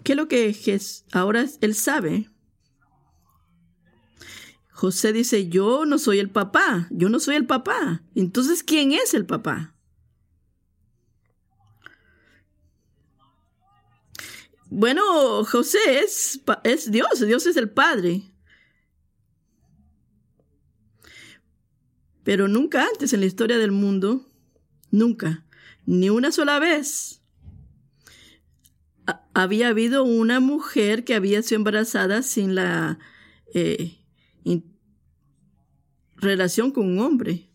¿Qué 0.04 0.14
es 0.14 0.18
lo 0.18 0.28
que 0.28 0.56
ahora 1.12 1.46
él 1.62 1.76
sabe? 1.76 2.30
José 4.72 5.12
dice, 5.12 5.50
yo 5.50 5.86
no 5.86 5.98
soy 5.98 6.20
el 6.20 6.30
papá, 6.30 6.88
yo 6.92 7.10
no 7.10 7.20
soy 7.20 7.36
el 7.36 7.48
papá. 7.48 8.04
Entonces, 8.14 8.62
¿quién 8.64 8.92
es 8.92 9.16
el 9.16 9.26
papá? 9.26 9.77
Bueno, 14.70 15.44
José 15.46 15.78
es, 16.04 16.42
es 16.64 16.92
Dios, 16.92 17.26
Dios 17.26 17.46
es 17.46 17.58
el 17.58 17.70
Padre. 17.70 18.24
Pero 22.24 22.48
nunca 22.48 22.86
antes 22.86 23.14
en 23.14 23.22
la 23.22 23.26
historia 23.26 23.58
del 23.58 23.72
mundo, 23.72 24.30
nunca, 24.92 25.46
ni 25.86 26.10
una 26.10 26.32
sola 26.34 26.60
vez, 26.60 27.22
había 29.34 29.70
habido 29.70 30.04
una 30.04 30.42
mujer 30.42 31.06
que 31.06 31.16
había 31.16 31.42
sido 31.42 31.58
embarazada 31.58 32.22
sin 32.22 32.56
la 32.56 33.00
eh, 33.54 33.98
relación 36.18 36.72
con 36.72 36.88
un 36.88 37.00
hombre. 37.00 37.50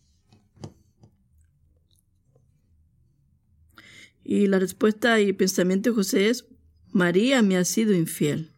Y 4.25 4.47
la 4.47 4.59
respuesta 4.59 5.21
y 5.21 5.33
pensamiento 5.33 5.90
de 5.90 5.97
José 5.97 6.31
es, 6.31 6.47
María 6.93 7.43
me 7.43 7.57
ha 7.57 7.65
sido 7.65 7.95
infiel. 7.95 8.51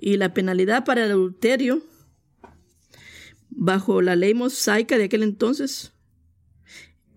Y 0.00 0.16
la 0.16 0.34
penalidad 0.34 0.84
para 0.84 1.04
el 1.04 1.12
adulterio, 1.12 1.82
bajo 3.50 4.02
la 4.02 4.16
ley 4.16 4.34
mosaica 4.34 4.98
de 4.98 5.04
aquel 5.04 5.22
entonces, 5.22 5.92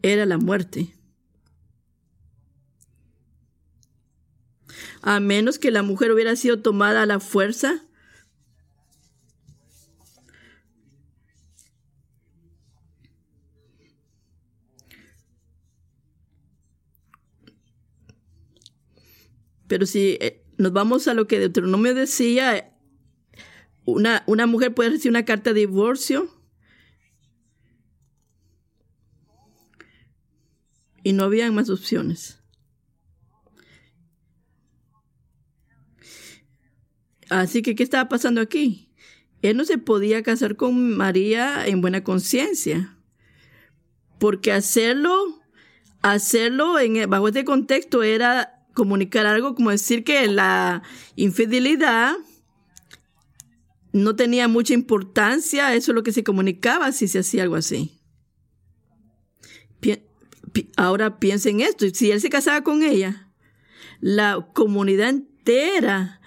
era 0.01 0.25
la 0.25 0.37
muerte. 0.37 0.93
A 5.01 5.19
menos 5.19 5.57
que 5.57 5.71
la 5.71 5.81
mujer 5.81 6.11
hubiera 6.11 6.35
sido 6.35 6.61
tomada 6.61 7.01
a 7.03 7.07
la 7.07 7.19
fuerza 7.19 7.83
Pero 19.71 19.85
si 19.85 20.17
eh, 20.19 20.43
nos 20.57 20.73
vamos 20.73 21.07
a 21.07 21.13
lo 21.13 21.27
que 21.27 21.39
Deuteronomio 21.39 21.95
decía, 21.95 22.77
una, 23.85 24.21
una 24.27 24.45
mujer 24.45 24.73
puede 24.73 24.89
recibir 24.89 25.11
una 25.11 25.23
carta 25.23 25.53
de 25.53 25.61
divorcio 25.61 26.29
y 31.03 31.13
no 31.13 31.23
había 31.23 31.49
más 31.53 31.69
opciones. 31.69 32.37
Así 37.29 37.61
que, 37.61 37.73
¿qué 37.73 37.83
estaba 37.83 38.09
pasando 38.09 38.41
aquí? 38.41 38.91
Él 39.41 39.55
no 39.55 39.63
se 39.63 39.77
podía 39.77 40.21
casar 40.21 40.57
con 40.57 40.97
María 40.97 41.65
en 41.65 41.79
buena 41.79 42.03
conciencia, 42.03 42.97
porque 44.19 44.51
hacerlo, 44.51 45.41
hacerlo 46.01 46.77
en, 46.77 47.09
bajo 47.09 47.29
este 47.29 47.45
contexto 47.45 48.03
era 48.03 48.57
comunicar 48.73 49.25
algo 49.25 49.55
como 49.55 49.71
decir 49.71 50.03
que 50.03 50.27
la 50.27 50.83
infidelidad 51.15 52.15
no 53.93 54.15
tenía 54.15 54.47
mucha 54.47 54.73
importancia, 54.73 55.73
eso 55.73 55.91
es 55.91 55.95
lo 55.95 56.03
que 56.03 56.13
se 56.13 56.23
comunicaba 56.23 56.91
si 56.91 57.07
se 57.07 57.19
hacía 57.19 57.43
algo 57.43 57.55
así. 57.55 57.97
Ahora 60.75 61.17
piensen 61.17 61.61
esto, 61.61 61.85
si 61.93 62.11
él 62.11 62.19
se 62.19 62.29
casaba 62.29 62.61
con 62.61 62.83
ella, 62.83 63.31
la 64.01 64.49
comunidad 64.53 65.09
entera 65.09 66.21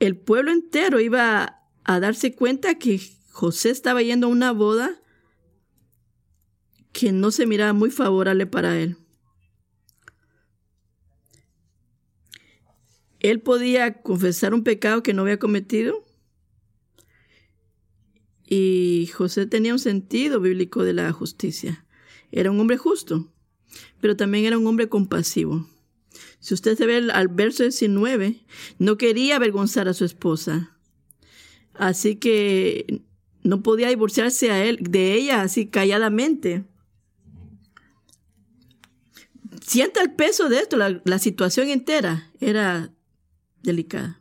el 0.00 0.16
pueblo 0.16 0.52
entero 0.52 1.00
iba 1.00 1.62
a 1.84 2.00
darse 2.00 2.34
cuenta 2.34 2.76
que 2.76 3.00
José 3.38 3.70
estaba 3.70 4.02
yendo 4.02 4.26
a 4.26 4.30
una 4.30 4.50
boda 4.50 5.00
que 6.90 7.12
no 7.12 7.30
se 7.30 7.46
miraba 7.46 7.72
muy 7.72 7.92
favorable 7.92 8.46
para 8.46 8.80
él. 8.80 8.96
Él 13.20 13.40
podía 13.40 14.02
confesar 14.02 14.54
un 14.54 14.64
pecado 14.64 15.04
que 15.04 15.14
no 15.14 15.22
había 15.22 15.38
cometido. 15.38 16.04
Y 18.44 19.08
José 19.14 19.46
tenía 19.46 19.72
un 19.72 19.78
sentido 19.78 20.40
bíblico 20.40 20.82
de 20.82 20.94
la 20.94 21.12
justicia. 21.12 21.86
Era 22.32 22.50
un 22.50 22.58
hombre 22.58 22.76
justo, 22.76 23.32
pero 24.00 24.16
también 24.16 24.46
era 24.46 24.58
un 24.58 24.66
hombre 24.66 24.88
compasivo. 24.88 25.64
Si 26.40 26.54
usted 26.54 26.76
se 26.76 26.86
ve 26.86 27.08
al 27.12 27.28
verso 27.28 27.62
19, 27.62 28.44
no 28.80 28.98
quería 28.98 29.36
avergonzar 29.36 29.86
a 29.86 29.94
su 29.94 30.04
esposa. 30.04 30.76
Así 31.74 32.16
que 32.16 33.04
no 33.48 33.62
podía 33.62 33.88
divorciarse 33.88 34.50
a 34.50 34.62
él, 34.62 34.76
de 34.78 35.14
ella 35.14 35.40
así 35.40 35.68
calladamente. 35.68 36.66
Sienta 39.62 40.02
el 40.02 40.12
peso 40.12 40.50
de 40.50 40.58
esto, 40.58 40.76
la, 40.76 41.18
situación 41.18 41.68
entera 41.68 42.30
era 42.40 42.92
delicada. 43.62 44.20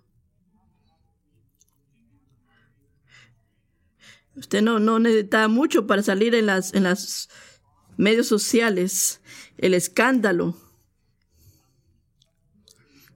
Usted 4.38 4.62
no, 4.62 4.80
no 4.80 4.98
necesitaba 4.98 5.50
mucho 5.50 5.88
para 5.88 6.04
salir 6.04 6.34
en 6.34 6.46
las, 6.46 6.74
en 6.74 6.84
las 6.84 7.28
medios 7.98 8.28
sociales, 8.28 9.20
el 9.58 9.74
escándalo. 9.74 10.56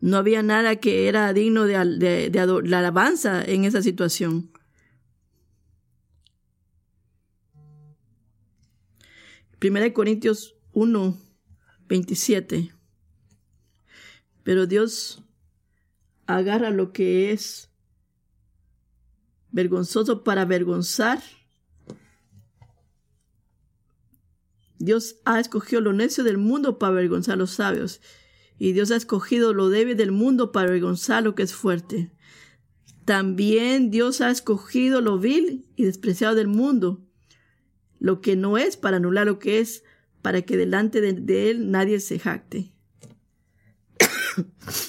No 0.02 0.18
había 0.18 0.44
nada 0.44 0.76
que 0.76 1.08
era 1.08 1.32
digno 1.32 1.64
de, 1.64 1.78
de, 1.98 2.30
de 2.30 2.62
la 2.68 2.80
alabanza 2.80 3.42
en 3.46 3.64
esa 3.64 3.82
situación. 3.82 4.51
Primera 9.62 9.86
de 9.86 9.94
Corintios 9.94 10.56
1, 10.72 11.22
27. 11.88 12.74
Pero 14.42 14.66
Dios 14.66 15.22
agarra 16.26 16.72
lo 16.72 16.92
que 16.92 17.32
es 17.32 17.70
vergonzoso 19.52 20.24
para 20.24 20.42
avergonzar. 20.42 21.22
Dios 24.80 25.18
ha 25.26 25.40
escogido 25.40 25.80
lo 25.80 25.94
necio 25.94 26.24
del 26.24 26.40
mundo 26.40 26.80
para 26.80 26.94
avergonzar 26.94 27.36
a 27.36 27.38
los 27.38 27.52
sabios. 27.52 28.02
Y 28.58 28.72
Dios 28.72 28.90
ha 28.90 28.96
escogido 28.96 29.54
lo 29.54 29.70
débil 29.70 29.96
del 29.96 30.12
mundo 30.12 30.52
para 30.52 30.70
avergonzar 30.70 31.22
lo 31.22 31.36
que 31.36 31.44
es 31.44 31.54
fuerte. 31.54 32.12
También 33.06 33.92
Dios 33.92 34.22
ha 34.22 34.32
escogido 34.32 35.02
lo 35.02 35.20
vil 35.20 35.68
y 35.76 35.84
despreciado 35.84 36.34
del 36.34 36.48
mundo 36.48 37.11
lo 38.02 38.20
que 38.20 38.36
no 38.36 38.58
es 38.58 38.76
para 38.78 38.98
anular 38.98 39.28
lo 39.28 39.38
que 39.38 39.60
es, 39.60 39.84
para 40.24 40.42
que 40.42 40.58
delante 40.58 41.00
de, 41.02 41.52
él 41.52 41.70
nadie 41.70 42.00
se 42.00 42.18
jacte. 42.18 42.74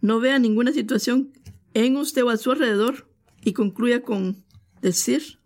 no 0.00 0.18
vea 0.18 0.40
ninguna 0.40 0.72
situación 0.72 1.32
en 1.74 1.96
usted 1.96 2.24
o 2.24 2.30
a 2.30 2.36
su 2.36 2.50
alrededor 2.50 3.08
y 3.40 3.52
concluya 3.52 4.02
con 4.02 4.44
decir, 4.82 5.38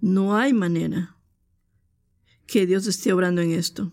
no 0.00 0.38
hay 0.38 0.54
manera 0.54 1.18
que 2.46 2.64
Dios 2.64 2.86
esté 2.86 3.12
obrando 3.12 3.42
en 3.42 3.50
esto. 3.50 3.92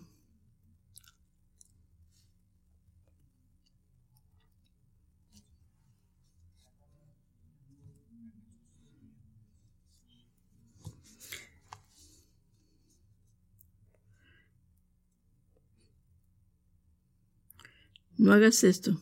No 18.26 18.32
hagas 18.32 18.64
esto. 18.64 19.00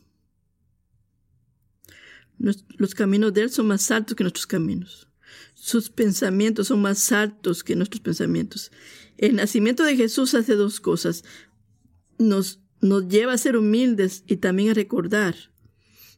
Los 2.37 2.93
caminos 2.93 3.33
de 3.33 3.41
Él 3.41 3.49
son 3.49 3.65
más 3.65 3.89
altos 3.89 4.15
que 4.15 4.23
nuestros 4.23 4.45
caminos. 4.45 5.07
Sus 5.55 5.89
pensamientos 5.89 6.67
son 6.67 6.83
más 6.83 7.11
altos 7.11 7.63
que 7.63 7.75
nuestros 7.75 8.01
pensamientos. 8.01 8.71
El 9.17 9.35
nacimiento 9.35 9.83
de 9.83 9.95
Jesús 9.95 10.35
hace 10.35 10.53
dos 10.53 10.79
cosas. 10.79 11.23
Nos, 12.19 12.59
nos 12.81 13.07
lleva 13.07 13.33
a 13.33 13.39
ser 13.39 13.57
humildes 13.57 14.23
y 14.27 14.37
también 14.37 14.69
a 14.69 14.73
recordar 14.75 15.35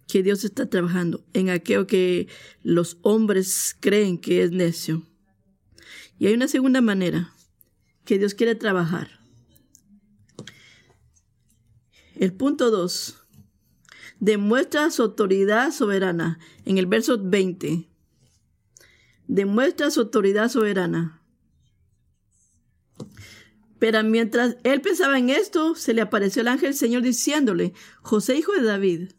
que 0.06 0.22
Dios 0.22 0.44
está 0.44 0.70
trabajando 0.70 1.24
en 1.32 1.50
aquello 1.50 1.88
que 1.88 2.28
los 2.62 2.98
hombres 3.04 3.74
creen 3.80 4.18
que 4.18 4.44
es 4.44 4.52
necio. 4.52 5.08
Y 6.20 6.28
hay 6.28 6.34
una 6.34 6.50
segunda 6.50 6.82
manera 6.82 7.34
que 8.04 8.20
Dios 8.20 8.34
quiere 8.34 8.56
trabajar. 8.56 9.17
El 12.20 12.34
punto 12.34 12.72
2 12.72 13.28
demuestra 14.20 14.90
su 14.90 15.04
autoridad 15.04 15.72
soberana 15.72 16.40
en 16.66 16.80
el 16.80 16.88
verso 16.88 17.20
20. 17.22 17.88
Demuestra 19.28 19.92
su 19.92 20.02
autoridad 20.02 20.50
soberana. 20.50 21.22
Pero 23.78 24.04
mientras 24.04 24.58
él 24.64 24.82
pensaba 24.82 25.20
en 25.20 25.30
esto, 25.30 25.76
se 25.76 25.94
le 25.94 26.02
apareció 26.02 26.42
el 26.42 26.48
ángel 26.48 26.74
Señor 26.74 27.04
diciéndole, 27.04 27.74
José, 28.02 28.36
hijo 28.36 28.52
de 28.54 28.64
David, 28.64 29.12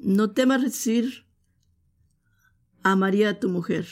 no 0.00 0.32
temas 0.32 0.62
recibir 0.62 1.26
a 2.82 2.96
María 2.96 3.38
tu 3.38 3.48
mujer. 3.48 3.86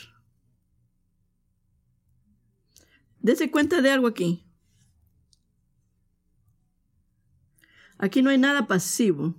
Dese 3.21 3.53
cuenta 3.53 3.81
de 3.81 3.91
algo 3.91 4.09
aquí. 4.09 4.44
Aquí 8.05 8.21
no 8.21 8.29
hay 8.29 8.37
nada 8.37 8.67
pasivo. 8.67 9.35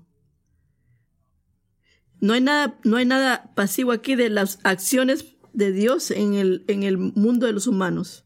No 2.20 2.34
hay 2.34 2.42
nada, 2.42 2.80
no 2.84 2.98
hay 2.98 3.06
nada 3.06 3.54
pasivo 3.54 3.92
aquí 3.92 4.16
de 4.16 4.32
las 4.32 4.58
acciones 4.64 5.36
de 5.54 5.72
Dios 5.72 6.10
en 6.10 6.34
el, 6.34 6.66
en 6.68 6.82
el 6.82 6.98
mundo 6.98 7.46
de 7.46 7.54
los 7.54 7.68
humanos. 7.68 8.26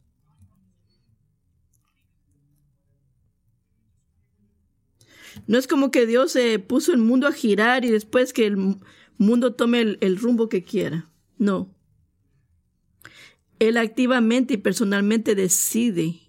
No 5.45 5.57
es 5.57 5.67
como 5.67 5.91
que 5.91 6.05
Dios 6.05 6.31
se 6.31 6.57
puso 6.57 6.93
el 6.93 6.99
mundo 6.99 7.27
a 7.27 7.33
girar 7.33 7.83
y 7.83 7.91
después 7.91 8.31
que 8.31 8.45
el 8.45 8.77
mundo 9.17 9.55
tome 9.55 9.81
el, 9.81 9.97
el 9.99 10.15
rumbo 10.15 10.47
que 10.47 10.63
quiera. 10.63 11.11
No. 11.37 11.75
Él 13.59 13.75
activamente 13.75 14.53
y 14.53 14.57
personalmente 14.57 15.35
decide, 15.35 16.21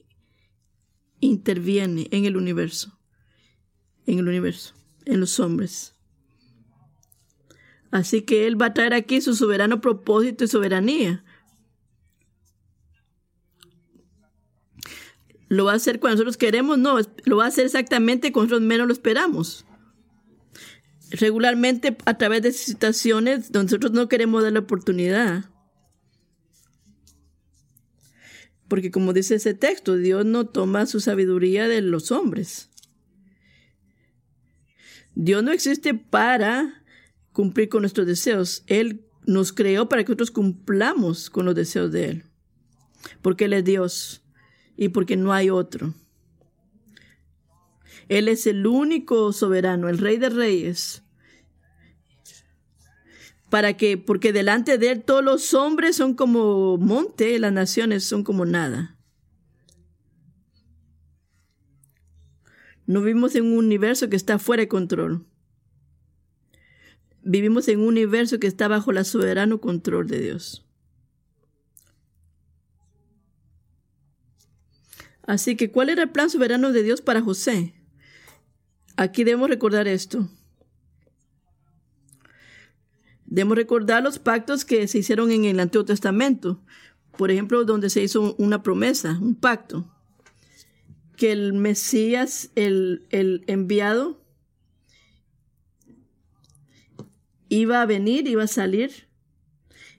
interviene 1.20 2.08
en 2.10 2.24
el 2.24 2.36
universo 2.36 2.99
en 4.12 4.18
el 4.20 4.28
universo, 4.28 4.74
en 5.04 5.20
los 5.20 5.38
hombres. 5.40 5.94
Así 7.90 8.22
que 8.22 8.46
Él 8.46 8.60
va 8.60 8.66
a 8.66 8.74
traer 8.74 8.94
aquí 8.94 9.20
su 9.20 9.34
soberano 9.34 9.80
propósito 9.80 10.44
y 10.44 10.48
soberanía. 10.48 11.24
¿Lo 15.48 15.64
va 15.64 15.72
a 15.72 15.76
hacer 15.76 15.98
cuando 15.98 16.16
nosotros 16.16 16.36
queremos? 16.36 16.78
No, 16.78 16.98
lo 17.24 17.36
va 17.36 17.44
a 17.44 17.48
hacer 17.48 17.66
exactamente 17.66 18.30
cuando 18.32 18.50
nosotros 18.50 18.68
menos 18.68 18.86
lo 18.86 18.92
esperamos. 18.92 19.66
Regularmente 21.10 21.96
a 22.04 22.16
través 22.18 22.42
de 22.42 22.52
situaciones 22.52 23.50
donde 23.50 23.72
nosotros 23.72 23.90
no 23.92 24.08
queremos 24.08 24.44
dar 24.44 24.52
la 24.52 24.60
oportunidad. 24.60 25.46
Porque 28.68 28.92
como 28.92 29.12
dice 29.12 29.34
ese 29.34 29.54
texto, 29.54 29.96
Dios 29.96 30.24
no 30.24 30.46
toma 30.46 30.86
su 30.86 31.00
sabiduría 31.00 31.66
de 31.66 31.82
los 31.82 32.12
hombres. 32.12 32.69
Dios 35.14 35.42
no 35.42 35.52
existe 35.52 35.94
para 35.94 36.82
cumplir 37.32 37.68
con 37.68 37.82
nuestros 37.82 38.06
deseos. 38.06 38.62
Él 38.66 39.04
nos 39.26 39.52
creó 39.52 39.88
para 39.88 40.02
que 40.02 40.08
nosotros 40.08 40.30
cumplamos 40.30 41.30
con 41.30 41.46
los 41.46 41.54
deseos 41.54 41.92
de 41.92 42.08
Él. 42.10 42.24
Porque 43.22 43.46
Él 43.46 43.52
es 43.52 43.64
Dios 43.64 44.22
y 44.76 44.88
porque 44.88 45.16
no 45.16 45.32
hay 45.32 45.50
otro. 45.50 45.94
Él 48.08 48.28
es 48.28 48.46
el 48.46 48.66
único 48.66 49.32
soberano, 49.32 49.88
el 49.88 49.98
Rey 49.98 50.16
de 50.16 50.30
Reyes. 50.30 51.02
Para 53.50 53.76
que, 53.76 53.98
porque 53.98 54.32
delante 54.32 54.78
de 54.78 54.92
Él 54.92 55.02
todos 55.02 55.24
los 55.24 55.54
hombres 55.54 55.96
son 55.96 56.14
como 56.14 56.76
monte, 56.76 57.38
las 57.38 57.52
naciones 57.52 58.04
son 58.04 58.24
como 58.24 58.44
nada. 58.44 58.96
No 62.90 63.02
vivimos 63.02 63.36
en 63.36 63.44
un 63.44 63.66
universo 63.66 64.10
que 64.10 64.16
está 64.16 64.40
fuera 64.40 64.62
de 64.62 64.68
control. 64.68 65.24
Vivimos 67.22 67.68
en 67.68 67.78
un 67.78 67.86
universo 67.86 68.40
que 68.40 68.48
está 68.48 68.66
bajo 68.66 68.90
el 68.90 69.04
soberano 69.04 69.60
control 69.60 70.08
de 70.08 70.18
Dios. 70.18 70.66
Así 75.22 75.56
que, 75.56 75.70
¿cuál 75.70 75.90
era 75.90 76.02
el 76.02 76.10
plan 76.10 76.30
soberano 76.30 76.72
de 76.72 76.82
Dios 76.82 77.00
para 77.00 77.20
José? 77.20 77.74
Aquí 78.96 79.22
debemos 79.22 79.48
recordar 79.48 79.86
esto. 79.86 80.28
Debemos 83.24 83.56
recordar 83.56 84.02
los 84.02 84.18
pactos 84.18 84.64
que 84.64 84.88
se 84.88 84.98
hicieron 84.98 85.30
en 85.30 85.44
el 85.44 85.60
Antiguo 85.60 85.84
Testamento. 85.84 86.60
Por 87.16 87.30
ejemplo, 87.30 87.64
donde 87.64 87.88
se 87.88 88.02
hizo 88.02 88.34
una 88.34 88.64
promesa, 88.64 89.16
un 89.22 89.36
pacto 89.36 89.88
que 91.20 91.32
el 91.32 91.52
Mesías, 91.52 92.50
el, 92.54 93.04
enviado, 93.46 94.24
iba 97.50 97.82
a 97.82 97.84
venir, 97.84 98.26
iba 98.26 98.44
a 98.44 98.46
salir, 98.46 99.06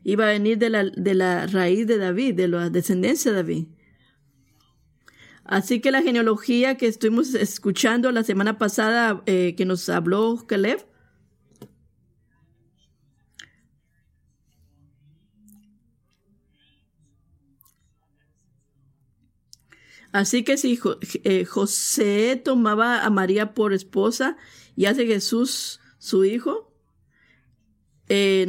iba 0.03 0.23
a 0.23 0.31
venir 0.31 0.57
de 0.57 0.71
la, 0.71 0.83
de 0.83 1.13
la 1.13 1.45
raíz 1.45 1.85
de 1.85 1.99
David, 1.99 2.33
de 2.33 2.47
la 2.47 2.71
descendencia 2.71 3.29
de 3.29 3.37
David. 3.37 3.65
Así 5.43 5.79
que 5.79 5.91
la 5.91 6.01
genealogía 6.01 6.75
que 6.75 6.87
estuvimos 6.87 7.35
escuchando 7.35 8.11
la 8.11 8.23
semana 8.23 8.57
pasada 8.57 9.21
eh, 9.27 9.53
que 9.55 9.65
nos 9.65 9.89
habló 9.89 10.43
Caleb, 10.47 10.87
Así 20.11 20.43
que 20.43 20.57
si 20.57 20.79
eh, 21.23 21.45
José 21.45 22.41
tomaba 22.43 23.05
a 23.05 23.09
María 23.09 23.53
por 23.53 23.73
esposa 23.73 24.37
y 24.75 24.85
hace 24.85 25.05
Jesús 25.05 25.79
su 25.99 26.25
hijo, 26.25 26.73
eh, 28.09 28.45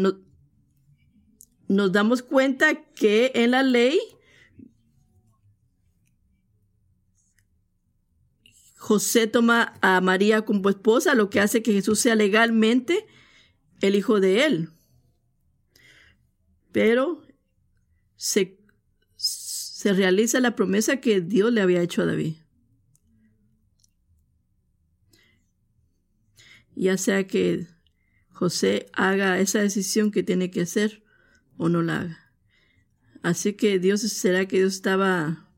nos 1.68 1.92
damos 1.92 2.22
cuenta 2.22 2.83
que 2.92 3.31
en 3.35 3.53
la 3.53 3.62
ley 3.62 4.01
José 8.77 9.29
toma 9.29 9.75
a 9.81 10.01
María 10.01 10.44
como 10.44 10.68
esposa, 10.68 11.14
lo 11.14 11.31
que 11.31 11.38
hace 11.38 11.62
que 11.62 11.72
Jesús 11.72 12.01
sea 12.01 12.16
legalmente 12.16 13.07
el 13.81 13.94
hijo 13.94 14.18
de 14.18 14.44
él. 14.44 14.70
Pero 16.72 17.22
se 18.16 18.62
se 19.83 19.92
realiza 19.92 20.38
la 20.38 20.55
promesa 20.55 20.99
que 20.99 21.21
Dios 21.21 21.53
le 21.53 21.61
había 21.61 21.83
hecho 21.83 22.03
a 22.03 22.07
David. 22.07 22.37
Ya 26.77 26.97
sea 26.97 27.27
que 27.27 27.66
José 28.29 28.87
haga 28.92 29.40
esa 29.40 29.61
decisión 29.61 30.12
que 30.12 30.23
tiene 30.23 30.53
que 30.53 30.61
hacer 30.61 31.03
o 31.57 31.68
no 31.68 31.83
la 31.83 32.03
haga. 32.03 32.33
Así 33.25 33.55
que 33.55 33.81
Dios, 33.81 34.03
¿será 34.03 34.47
que 34.47 34.59
Dios 34.59 34.75
estaba... 34.75 35.51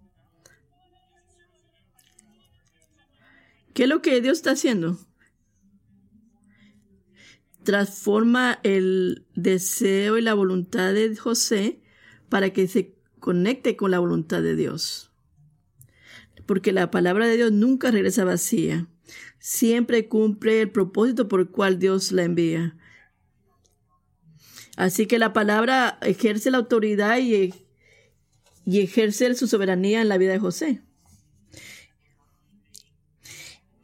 ¿Qué 3.75 3.83
es 3.83 3.89
lo 3.91 4.01
que 4.01 4.23
Dios 4.23 4.39
está 4.39 4.53
haciendo? 4.53 4.99
Transforma 7.63 8.59
el 8.63 9.27
deseo 9.35 10.17
y 10.17 10.23
la 10.23 10.33
voluntad 10.33 10.95
de 10.95 11.15
José 11.15 11.83
para 12.31 12.55
que 12.55 12.67
se 12.69 12.95
conecte 13.25 13.75
con 13.75 13.91
la 13.91 14.01
voluntad 14.01 14.43
de 14.43 14.55
Dios. 14.55 15.11
Porque 16.45 16.73
la 16.73 16.91
palabra 16.91 17.27
de 17.27 17.39
Dios 17.39 17.53
nunca 17.53 17.91
regresa 17.91 18.23
vacía. 18.23 18.87
siempre 19.39 20.09
cumple 20.09 20.61
el 20.61 20.71
propósito 20.71 21.27
por 21.27 21.41
el 21.41 21.49
cual 21.49 21.79
Dios 21.79 22.13
la 22.13 22.25
envía. 22.25 22.77
Así 24.77 25.07
que 25.07 25.19
la 25.19 25.33
palabra 25.33 25.99
ejerce 26.03 26.51
la 26.51 26.59
autoridad 26.59 27.17
y, 27.17 27.55
y 28.67 28.81
ejerce 28.81 29.35
su 29.35 29.47
soberanía 29.47 30.03
en 30.03 30.11
la 30.11 30.19
vida 30.19 30.33
de 30.33 30.39
José. 30.39 30.83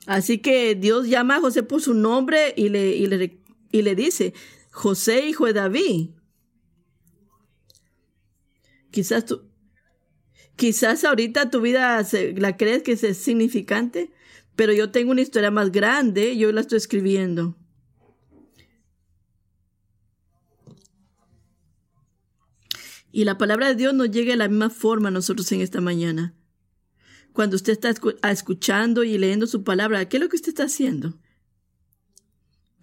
Así 0.04 0.36
que 0.36 0.74
Dios 0.74 1.08
llama 1.08 1.36
a 1.36 1.40
José 1.40 1.62
por 1.62 1.80
su 1.80 1.94
nombre 1.94 2.52
y 2.58 2.68
le, 2.68 2.94
y 2.94 3.06
le, 3.06 3.40
y 3.72 3.80
le 3.80 3.94
dice, 3.94 4.34
José, 4.70 5.26
hijo 5.26 5.46
de 5.46 5.54
David. 5.54 6.10
Quizás 8.90 9.24
tú, 9.24 9.42
quizás 10.56 11.04
ahorita 11.04 11.50
tu 11.50 11.60
vida 11.60 12.04
la 12.36 12.56
crees 12.56 12.82
que 12.82 12.92
es 12.92 13.16
significante, 13.16 14.10
pero 14.56 14.72
yo 14.72 14.90
tengo 14.90 15.12
una 15.12 15.22
historia 15.22 15.50
más 15.50 15.72
grande, 15.72 16.36
yo 16.36 16.52
la 16.52 16.60
estoy 16.60 16.78
escribiendo. 16.78 17.56
Y 23.12 23.24
la 23.24 23.38
palabra 23.38 23.68
de 23.68 23.74
Dios 23.74 23.94
nos 23.94 24.10
llega 24.10 24.32
de 24.32 24.36
la 24.36 24.48
misma 24.48 24.70
forma 24.70 25.08
a 25.08 25.12
nosotros 25.12 25.50
en 25.52 25.60
esta 25.60 25.80
mañana. 25.80 26.34
Cuando 27.32 27.56
usted 27.56 27.72
está 27.72 27.92
escuchando 28.30 29.04
y 29.04 29.18
leyendo 29.18 29.46
su 29.46 29.64
palabra, 29.64 30.08
¿qué 30.08 30.16
es 30.16 30.22
lo 30.22 30.28
que 30.28 30.36
usted 30.36 30.50
está 30.50 30.64
haciendo? 30.64 31.18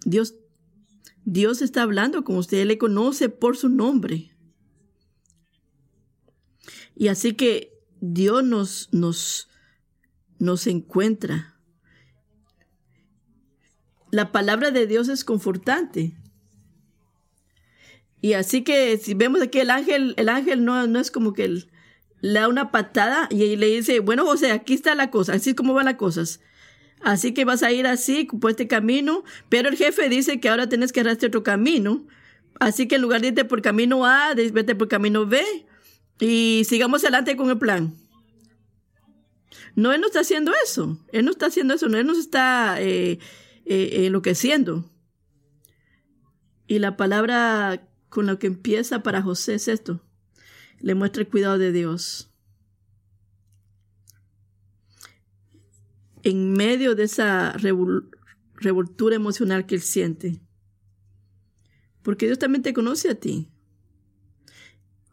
Dios, 0.04 0.34
Dios 1.24 1.62
está 1.62 1.82
hablando 1.82 2.24
con 2.24 2.36
usted, 2.36 2.58
Él 2.58 2.68
le 2.68 2.78
conoce 2.78 3.28
por 3.28 3.56
su 3.56 3.68
nombre. 3.68 4.34
Y 6.98 7.06
así 7.06 7.34
que 7.34 7.78
Dios 8.00 8.42
nos, 8.42 8.88
nos, 8.90 9.48
nos 10.40 10.66
encuentra. 10.66 11.54
La 14.10 14.32
palabra 14.32 14.72
de 14.72 14.88
Dios 14.88 15.08
es 15.08 15.24
confortante. 15.24 16.16
Y 18.20 18.32
así 18.32 18.64
que 18.64 18.98
si 18.98 19.14
vemos 19.14 19.40
aquí 19.40 19.60
el 19.60 19.70
ángel, 19.70 20.14
el 20.16 20.28
ángel 20.28 20.64
no, 20.64 20.88
no 20.88 20.98
es 20.98 21.12
como 21.12 21.34
que 21.34 21.46
le 22.20 22.32
da 22.32 22.48
una 22.48 22.72
patada 22.72 23.28
y 23.30 23.54
le 23.54 23.68
dice, 23.68 24.00
bueno 24.00 24.24
José, 24.24 24.50
aquí 24.50 24.74
está 24.74 24.96
la 24.96 25.12
cosa, 25.12 25.34
así 25.34 25.50
es 25.50 25.56
como 25.56 25.74
van 25.74 25.84
las 25.84 25.94
cosas. 25.94 26.40
Así 27.00 27.32
que 27.32 27.44
vas 27.44 27.62
a 27.62 27.70
ir 27.70 27.86
así, 27.86 28.24
por 28.24 28.50
este 28.50 28.66
camino, 28.66 29.22
pero 29.48 29.68
el 29.68 29.76
jefe 29.76 30.08
dice 30.08 30.40
que 30.40 30.48
ahora 30.48 30.68
tienes 30.68 30.90
que 30.90 30.98
arrastrar 30.98 31.28
otro 31.28 31.44
camino. 31.44 32.04
Así 32.58 32.88
que 32.88 32.96
en 32.96 33.02
lugar 33.02 33.20
de 33.20 33.28
irte 33.28 33.44
por 33.44 33.62
camino 33.62 34.04
A, 34.04 34.34
vete 34.34 34.74
por 34.74 34.88
camino 34.88 35.24
B 35.24 35.44
y 36.20 36.64
sigamos 36.64 37.02
adelante 37.04 37.36
con 37.36 37.50
el 37.50 37.58
plan. 37.58 37.94
No, 39.74 39.92
él 39.92 40.00
no 40.00 40.08
está 40.08 40.20
haciendo 40.20 40.52
eso. 40.64 40.98
Él 41.12 41.24
no 41.24 41.30
está 41.30 41.46
haciendo 41.46 41.74
eso. 41.74 41.88
No, 41.88 41.98
él 41.98 42.06
nos 42.06 42.18
está 42.18 42.80
eh, 42.80 43.18
eh, 43.64 44.06
enloqueciendo. 44.06 44.90
Y 46.66 46.80
la 46.80 46.96
palabra 46.96 47.88
con 48.08 48.26
lo 48.26 48.38
que 48.38 48.48
empieza 48.48 49.02
para 49.02 49.22
José 49.22 49.54
es 49.54 49.68
esto. 49.68 50.04
Le 50.80 50.94
muestra 50.94 51.22
el 51.22 51.28
cuidado 51.28 51.58
de 51.58 51.72
Dios. 51.72 52.30
En 56.24 56.52
medio 56.52 56.94
de 56.94 57.04
esa 57.04 57.52
revoltura 57.52 59.14
emocional 59.14 59.64
que 59.66 59.76
él 59.76 59.82
siente. 59.82 60.40
Porque 62.02 62.26
Dios 62.26 62.38
también 62.38 62.62
te 62.62 62.74
conoce 62.74 63.10
a 63.10 63.14
ti. 63.14 63.48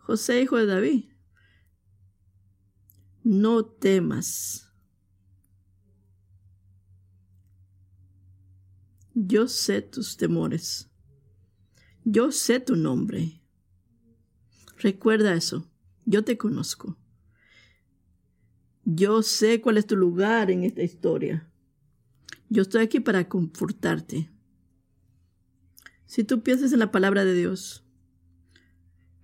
José, 0.06 0.40
hijo 0.40 0.58
de 0.58 0.68
David. 0.68 1.06
No 3.24 3.66
temas. 3.66 4.72
Yo 9.16 9.48
sé 9.48 9.82
tus 9.82 10.16
temores. 10.16 10.92
Yo 12.04 12.32
sé 12.32 12.60
tu 12.60 12.76
nombre. 12.76 13.42
Recuerda 14.78 15.34
eso. 15.34 15.68
Yo 16.06 16.24
te 16.24 16.38
conozco. 16.38 17.00
Yo 18.84 19.24
sé 19.24 19.60
cuál 19.60 19.80
es 19.80 19.88
tu 19.88 19.96
lugar 19.96 20.52
en 20.52 20.64
esta 20.64 20.84
historia. 20.84 21.50
Yo 22.50 22.62
estoy 22.62 22.84
aquí 22.84 23.00
para 23.00 23.28
confortarte. 23.28 24.30
Si 26.06 26.24
tú 26.24 26.44
piensas 26.44 26.74
en 26.74 26.80
la 26.80 26.92
palabra 26.92 27.26
de 27.26 27.34
Dios, 27.34 27.85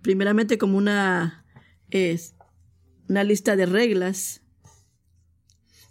primeramente 0.02 0.58
como 0.58 0.76
una, 0.76 1.44
es, 1.90 2.34
una 3.08 3.24
lista 3.24 3.56
de 3.56 3.66
reglas, 3.66 4.42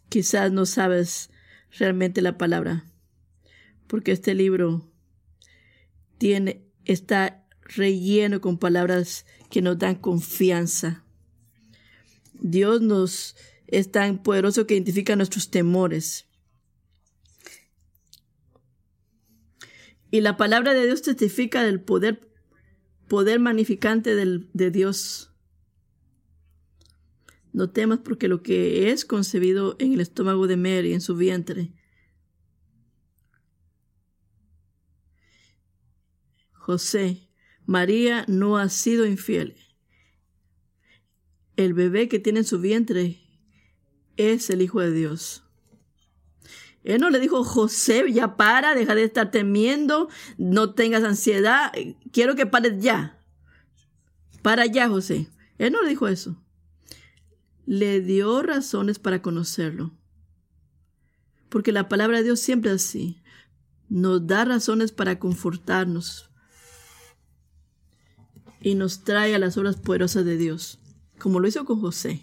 quizás 0.10 0.52
no 0.52 0.66
sabes 0.66 1.30
realmente 1.78 2.22
la 2.22 2.38
palabra, 2.38 2.86
porque 3.88 4.12
este 4.12 4.36
libro 4.36 4.88
tiene 6.18 6.68
está 6.86 7.48
relleno 7.62 8.42
con 8.42 8.58
palabras 8.58 9.26
que 9.50 9.62
nos 9.62 9.78
dan 9.78 9.96
confianza. 9.96 11.04
Dios 12.34 12.82
nos 12.82 13.36
es 13.68 13.92
tan 13.92 14.22
poderoso 14.22 14.68
que 14.68 14.74
identifica 14.74 15.16
nuestros 15.16 15.50
temores. 15.50 16.28
Y 20.10 20.20
la 20.20 20.36
palabra 20.36 20.74
de 20.74 20.86
Dios 20.86 21.02
testifica 21.02 21.64
del 21.64 21.80
poder, 21.80 22.31
poder 23.12 23.42
magnificante 23.42 24.16
de 24.16 24.72
Dios. 24.72 25.34
No 27.52 27.70
temas 27.70 28.00
porque 28.00 28.30
lo 28.30 28.42
que 28.42 28.90
es 28.90 29.04
concebido 29.04 29.76
en 29.80 29.92
el 29.92 30.00
estómago 30.00 30.48
de 30.48 30.56
Mary, 30.56 30.94
en 30.94 31.02
su 31.02 31.18
vientre, 31.18 31.74
José, 36.54 37.28
María 37.66 38.24
no 38.30 38.58
ha 38.58 38.70
sido 38.70 39.06
infiel. 39.06 39.58
El 41.58 41.74
bebé 41.74 42.08
que 42.08 42.20
tiene 42.20 42.40
en 42.40 42.46
su 42.46 42.62
vientre 42.62 43.20
es 44.16 44.50
el 44.50 44.62
Hijo 44.62 44.80
de 44.80 44.94
Dios. 44.94 45.44
Él 46.84 47.00
no 47.00 47.10
le 47.10 47.20
dijo, 47.20 47.44
José, 47.44 48.04
ya 48.12 48.36
para, 48.38 48.74
deja 48.74 48.96
de 48.96 49.04
estar 49.04 49.32
temiendo, 49.32 50.10
no 50.38 50.74
tengas 50.74 51.04
ansiedad, 51.04 51.72
quiero 52.12 52.36
que 52.36 52.46
pares 52.46 52.82
ya. 52.82 53.20
Para 54.42 54.66
ya, 54.66 54.90
José. 54.90 55.28
Él 55.58 55.74
no 55.74 55.84
le 55.84 55.90
dijo 55.90 56.08
eso. 56.08 56.36
Le 57.66 58.02
dio 58.02 58.42
razones 58.42 58.98
para 58.98 59.22
conocerlo. 59.22 59.92
Porque 61.50 61.72
la 61.72 61.88
palabra 61.88 62.18
de 62.18 62.24
Dios 62.24 62.40
siempre 62.40 62.72
es 62.72 62.78
así. 62.78 63.22
Nos 63.90 64.26
da 64.26 64.46
razones 64.46 64.92
para 64.92 65.20
confortarnos, 65.20 66.32
y 68.62 68.76
nos 68.76 69.04
trae 69.04 69.36
a 69.36 69.40
las 69.40 69.58
obras 69.58 69.76
poderosas 69.76 70.24
de 70.24 70.38
Dios, 70.38 70.80
como 71.20 71.40
lo 71.40 71.48
hizo 71.48 71.66
con 71.66 71.82
José. 71.82 72.22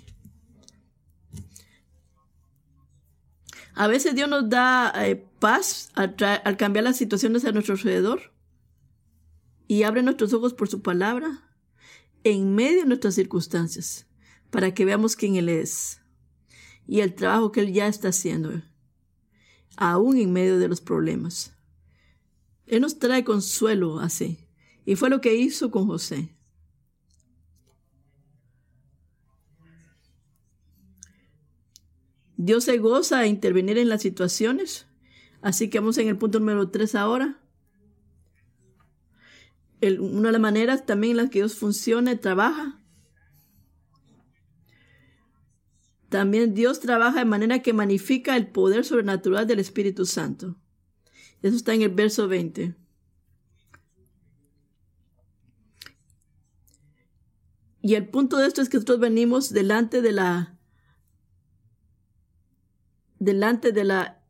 A 3.79 3.87
veces 3.87 4.17
Dios 4.17 4.29
nos 4.29 4.49
da 4.51 4.93
eh, 5.07 5.25
paz 5.39 5.93
al, 5.95 6.17
al 6.45 6.57
cambiar 6.57 6.83
las 6.83 6.97
situaciones 6.97 7.45
a 7.45 7.53
nuestro 7.53 7.75
alrededor 7.75 8.33
y 9.69 9.85
abre 9.85 10.03
nuestros 10.03 10.33
ojos 10.33 10.53
por 10.53 10.69
su 10.69 10.83
palabra 10.83 11.49
en 12.25 12.57
medio 12.57 12.81
de 12.81 12.87
nuestras 12.87 13.15
circunstancias 13.15 14.09
para 14.51 14.75
que 14.75 14.85
veamos 14.85 15.15
quién 15.15 15.37
Él 15.37 15.49
es 15.49 16.01
y 16.89 17.03
el 17.03 17.15
trabajo 17.15 17.53
que 17.53 17.61
Él 17.61 17.73
ya 17.73 17.87
está 17.87 18.09
haciendo, 18.09 18.51
aún 19.77 20.17
en 20.17 20.33
medio 20.33 20.59
de 20.59 20.67
los 20.67 20.81
problemas. 20.81 21.55
Él 22.67 22.81
nos 22.81 22.99
trae 22.99 23.23
consuelo 23.23 24.01
así. 24.01 24.39
Y 24.87 24.97
fue 24.97 25.09
lo 25.09 25.21
que 25.21 25.37
hizo 25.37 25.71
con 25.71 25.87
José. 25.87 26.35
Dios 32.39 32.65
se 32.65 32.79
goza 32.79 33.19
a 33.19 33.27
intervenir 33.27 33.79
en 33.79 33.89
las 33.89 34.01
situaciones. 34.01 34.87
Así 35.43 35.69
que 35.69 35.81
vamos 35.81 35.99
en 35.99 36.07
el 36.07 36.17
punto 36.17 36.39
número 36.39 36.71
3 36.71 36.95
ahora. 36.95 37.41
una 39.83 40.29
de 40.29 40.33
las 40.33 40.41
maneras 40.41 40.87
también 40.87 41.13
en 41.13 41.17
las 41.19 41.31
que 41.31 41.41
Dios 41.41 41.57
funciona 41.57 42.17
trabaja. 42.17 42.81
También 46.09 46.55
Dios 46.55 46.79
trabaja 46.79 47.19
de 47.19 47.25
manera 47.25 47.61
que 47.61 47.73
magnifica 47.73 48.37
el 48.37 48.47
poder 48.47 48.85
sobrenatural 48.85 49.47
del 49.49 49.59
Espíritu 49.59 50.07
Santo. 50.07 50.57
Eso 51.43 51.57
está 51.57 51.75
en 51.75 51.83
el 51.83 51.91
verso 51.91 52.29
20. 52.29 52.77
Y 57.83 57.95
el 57.97 58.09
punto 58.09 58.37
de 58.39 58.47
esto 58.47 58.63
es 58.63 58.69
que 58.69 58.77
nosotros 58.77 59.01
venimos 59.01 59.53
delante 59.53 60.03
de 60.03 60.13
la 60.13 60.58
delante 63.19 63.73
de 63.73 63.85
la 63.85 64.23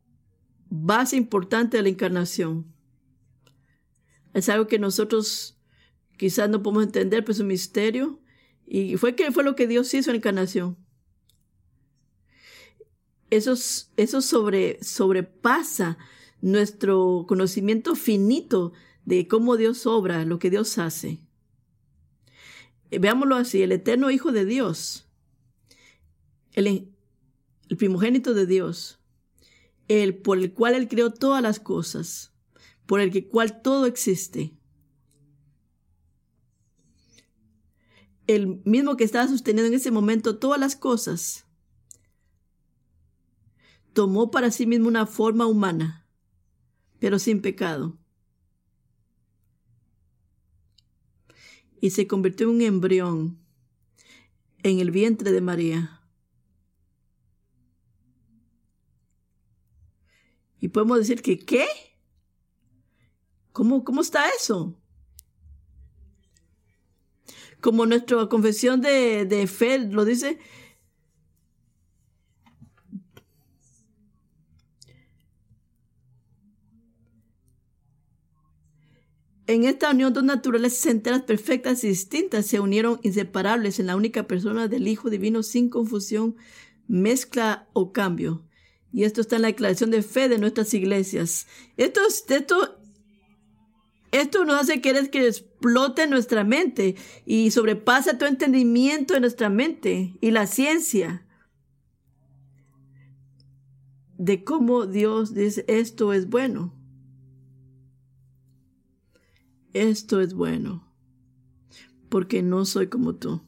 base 0.69 1.15
importante 1.15 1.77
de 1.77 1.83
la 1.83 1.89
encarnación. 1.89 2.73
Es 4.33 4.49
algo 4.49 4.67
que 4.67 4.79
nosotros 4.79 5.57
quizás 6.17 6.49
no 6.49 6.61
podemos 6.61 6.83
entender, 6.83 7.23
pero 7.23 7.33
es 7.33 7.39
un 7.39 7.47
misterio. 7.47 8.19
Y 8.65 8.97
fue 8.97 9.15
que 9.15 9.31
fue 9.31 9.43
lo 9.43 9.55
que 9.55 9.67
Dios 9.67 9.91
hizo 9.93 10.11
en 10.11 10.15
la 10.15 10.17
encarnación. 10.17 10.77
eso, 13.31 13.55
sobre, 14.21 14.83
sobrepasa 14.83 15.97
nuestro 16.41 17.25
conocimiento 17.27 17.95
finito 17.95 18.73
de 19.05 19.27
cómo 19.27 19.57
Dios 19.57 19.85
obra, 19.87 20.23
lo 20.25 20.39
que 20.39 20.49
Dios 20.49 20.77
hace. 20.77 21.19
Veámoslo 22.91 23.35
así, 23.35 23.61
el 23.61 23.71
eterno 23.71 24.09
Hijo 24.09 24.31
de 24.31 24.45
Dios, 24.45 25.07
el 27.69 27.77
primogénito 27.77 28.33
de 28.33 28.45
Dios, 28.45 28.99
el 29.87 30.17
por 30.17 30.39
el 30.39 30.53
cual 30.53 30.73
Él 30.73 30.87
creó 30.87 31.13
todas 31.13 31.41
las 31.41 31.59
cosas, 31.59 32.33
por 32.85 32.99
el 32.99 33.27
cual 33.27 33.61
todo 33.61 33.85
existe. 33.85 34.57
El 38.25 38.61
mismo 38.65 38.97
que 38.97 39.03
estaba 39.03 39.27
sosteniendo 39.27 39.67
en 39.67 39.75
ese 39.75 39.91
momento 39.91 40.37
todas 40.37 40.59
las 40.59 40.75
cosas, 40.75 41.45
tomó 43.93 44.31
para 44.31 44.51
sí 44.51 44.65
mismo 44.65 44.87
una 44.87 45.05
forma 45.05 45.45
humana, 45.45 46.07
pero 46.99 47.19
sin 47.19 47.41
pecado. 47.41 47.97
Y 51.81 51.91
se 51.91 52.07
convirtió 52.07 52.49
en 52.49 52.55
un 52.55 52.61
embrión 52.61 53.39
en 54.63 54.79
el 54.79 54.91
vientre 54.91 55.31
de 55.31 55.41
María. 55.41 55.98
Y 60.59 60.69
podemos 60.69 60.99
decir 60.99 61.21
que, 61.21 61.39
¿qué? 61.39 61.65
¿Cómo, 63.51 63.83
cómo 63.83 64.01
está 64.01 64.27
eso? 64.29 64.75
Como 67.61 67.85
nuestra 67.85 68.27
confesión 68.27 68.81
de, 68.81 69.25
de 69.25 69.47
fe 69.47 69.79
lo 69.79 70.05
dice, 70.05 70.39
En 79.49 79.63
esta 79.63 79.89
unión 79.89 80.13
dos 80.13 80.23
naturalezas 80.23 80.85
enteras 80.85 81.23
perfectas 81.23 81.83
y 81.83 81.87
distintas 81.87 82.45
se 82.45 82.59
unieron 82.59 82.99
inseparables 83.01 83.79
en 83.79 83.87
la 83.87 83.95
única 83.95 84.27
persona 84.27 84.67
del 84.67 84.87
Hijo 84.87 85.09
Divino 85.09 85.41
sin 85.41 85.69
confusión, 85.69 86.35
mezcla 86.87 87.67
o 87.73 87.91
cambio. 87.91 88.43
Y 88.91 89.03
esto 89.03 89.21
está 89.21 89.35
en 89.35 89.43
la 89.43 89.49
declaración 89.49 89.91
de 89.91 90.01
fe 90.01 90.29
de 90.29 90.39
nuestras 90.39 90.73
iglesias. 90.73 91.47
Esto, 91.77 92.01
esto, 92.29 92.79
esto 94.11 94.45
nos 94.45 94.61
hace 94.61 94.81
querer 94.81 95.09
que 95.09 95.27
explote 95.27 96.07
nuestra 96.07 96.43
mente 96.43 96.95
y 97.25 97.51
sobrepasa 97.51 98.17
todo 98.17 98.29
entendimiento 98.29 99.13
de 99.13 99.19
nuestra 99.19 99.49
mente 99.49 100.17
y 100.21 100.31
la 100.31 100.47
ciencia 100.47 101.25
de 104.17 104.43
cómo 104.43 104.85
Dios 104.85 105.33
dice 105.33 105.63
esto 105.67 106.11
es 106.13 106.27
bueno 106.27 106.79
esto 109.73 110.19
es 110.19 110.33
bueno, 110.33 110.83
porque 112.09 112.41
no 112.41 112.65
soy 112.65 112.87
como 112.87 113.15
tú. 113.15 113.41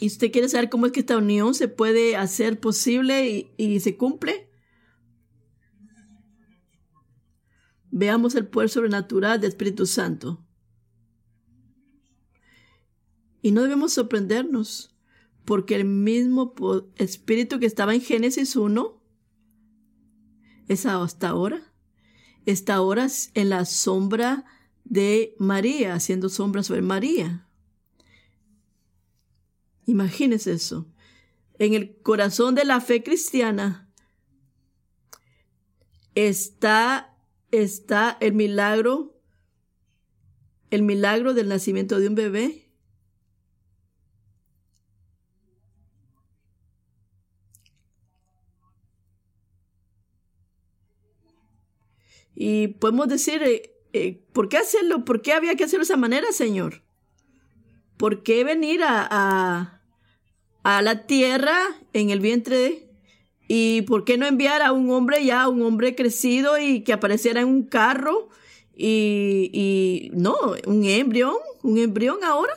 ¿Y 0.00 0.06
usted 0.06 0.30
quiere 0.30 0.48
saber 0.48 0.68
cómo 0.68 0.86
es 0.86 0.92
que 0.92 1.00
esta 1.00 1.16
unión 1.16 1.54
se 1.54 1.68
puede 1.68 2.16
hacer 2.16 2.60
posible 2.60 3.52
y, 3.56 3.80
se 3.80 3.96
cumple? 3.96 4.48
Veamos 7.90 8.34
el 8.34 8.46
poder 8.46 8.68
sobrenatural 8.68 9.40
del 9.40 9.50
Espíritu 9.50 9.86
Santo. 9.86 10.44
Y 13.42 13.50
no 13.50 13.62
debemos 13.62 13.92
sorprendernos, 13.92 14.94
porque 15.44 15.74
el 15.74 15.84
mismo 15.84 16.54
Espíritu 16.96 17.58
que 17.58 17.66
estaba 17.66 17.94
en 17.94 18.00
Génesis 18.00 18.56
1 18.56 19.02
es 20.68 20.86
hasta 20.86 21.28
ahora 21.28 21.68
está 22.50 22.76
ahora 22.76 23.08
en 23.34 23.50
la 23.50 23.64
sombra 23.64 24.44
de 24.84 25.34
María, 25.38 25.94
haciendo 25.94 26.28
sombra 26.28 26.62
sobre 26.62 26.82
María. 26.82 27.47
Imagínese 29.88 30.52
eso. 30.52 30.86
En 31.58 31.74
el 31.74 31.96
corazón 32.02 32.54
de 32.54 32.64
la 32.64 32.80
fe 32.80 33.02
cristiana 33.02 33.90
está, 36.14 37.16
está 37.50 38.16
el 38.20 38.34
milagro, 38.34 39.18
el 40.70 40.82
milagro 40.82 41.32
del 41.32 41.48
nacimiento 41.48 41.98
de 41.98 42.08
un 42.08 42.14
bebé 42.14 42.68
Y 52.40 52.68
podemos 52.68 53.08
decir, 53.08 53.42
eh, 53.42 53.74
eh, 53.92 54.22
¿por 54.32 54.48
qué 54.48 54.58
hacerlo? 54.58 55.04
¿Por 55.04 55.22
qué 55.22 55.32
había 55.32 55.56
que 55.56 55.64
hacerlo 55.64 55.80
de 55.80 55.92
esa 55.92 55.96
manera, 55.96 56.30
Señor? 56.30 56.82
¿Por 57.96 58.22
qué 58.22 58.44
venir 58.44 58.80
a, 58.84 59.77
la 60.62 61.06
tierra 61.06 61.58
en 61.92 62.10
el 62.10 62.20
vientre? 62.20 62.88
¿Y 63.48 63.82
por 63.82 64.04
qué 64.04 64.18
no 64.18 64.26
enviar 64.26 64.62
a 64.62 64.72
un 64.72 64.90
hombre 64.90 65.24
ya, 65.24 65.48
un 65.48 65.62
hombre 65.62 65.94
crecido 65.94 66.58
y 66.58 66.82
que 66.82 66.92
apareciera 66.92 67.40
en 67.40 67.48
un 67.48 67.62
carro? 67.64 68.28
Y, 68.76 69.50
y 69.52 70.10
no, 70.12 70.36
un 70.66 70.84
embrión, 70.84 71.34
un 71.62 71.78
embrión 71.78 72.22
ahora. 72.24 72.54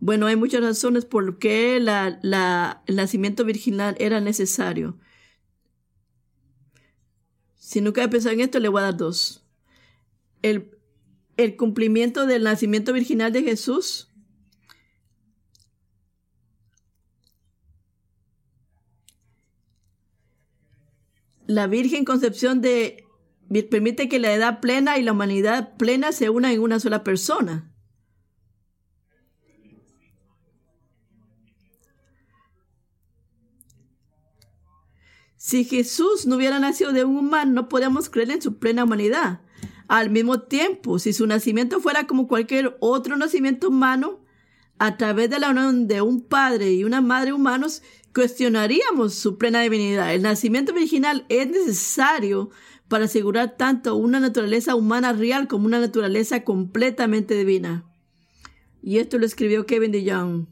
Bueno, 0.00 0.26
hay 0.26 0.34
muchas 0.34 0.62
razones 0.62 1.04
por 1.04 1.38
qué 1.38 1.78
la, 1.78 2.82
el 2.86 2.96
nacimiento 2.96 3.44
virginal 3.44 3.94
era 4.00 4.20
necesario. 4.20 4.98
Si 7.56 7.80
nunca 7.80 8.02
he 8.02 8.08
pensado 8.08 8.34
en 8.34 8.40
esto, 8.40 8.58
le 8.58 8.68
voy 8.68 8.80
a 8.80 8.84
dar 8.86 8.96
dos. 8.96 9.41
El, 10.42 10.78
el 11.36 11.56
cumplimiento 11.56 12.26
del 12.26 12.42
nacimiento 12.42 12.92
virginal 12.92 13.32
de 13.32 13.42
Jesús. 13.42 14.08
La 21.46 21.66
Virgen 21.66 22.04
Concepción 22.04 22.60
de 22.60 23.04
permite 23.62 24.08
que 24.08 24.18
la 24.18 24.32
edad 24.32 24.60
plena 24.60 24.96
y 24.96 25.02
la 25.02 25.12
humanidad 25.12 25.76
plena 25.76 26.12
se 26.12 26.30
unan 26.30 26.52
en 26.52 26.60
una 26.60 26.80
sola 26.80 27.04
persona. 27.04 27.70
Si 35.36 35.64
Jesús 35.64 36.24
no 36.24 36.36
hubiera 36.36 36.58
nacido 36.60 36.92
de 36.92 37.04
un 37.04 37.16
humano, 37.18 37.52
no 37.52 37.68
podemos 37.68 38.08
creer 38.08 38.30
en 38.30 38.40
su 38.40 38.58
plena 38.58 38.84
humanidad. 38.84 39.40
Al 39.92 40.08
mismo 40.08 40.40
tiempo, 40.40 40.98
si 40.98 41.12
su 41.12 41.26
nacimiento 41.26 41.78
fuera 41.78 42.06
como 42.06 42.26
cualquier 42.26 42.78
otro 42.80 43.14
nacimiento 43.14 43.68
humano, 43.68 44.20
a 44.78 44.96
través 44.96 45.28
de 45.28 45.38
la 45.38 45.50
unión 45.50 45.86
de 45.86 46.00
un 46.00 46.22
padre 46.22 46.72
y 46.72 46.84
una 46.84 47.02
madre 47.02 47.34
humanos, 47.34 47.82
cuestionaríamos 48.14 49.12
su 49.12 49.36
plena 49.36 49.60
divinidad. 49.60 50.14
El 50.14 50.22
nacimiento 50.22 50.72
original 50.72 51.26
es 51.28 51.46
necesario 51.46 52.48
para 52.88 53.04
asegurar 53.04 53.58
tanto 53.58 53.94
una 53.94 54.18
naturaleza 54.18 54.76
humana 54.76 55.12
real 55.12 55.46
como 55.46 55.66
una 55.66 55.78
naturaleza 55.78 56.42
completamente 56.42 57.34
divina. 57.34 57.84
Y 58.82 58.96
esto 58.96 59.18
lo 59.18 59.26
escribió 59.26 59.66
Kevin 59.66 59.92
DeYoung. 59.92 60.46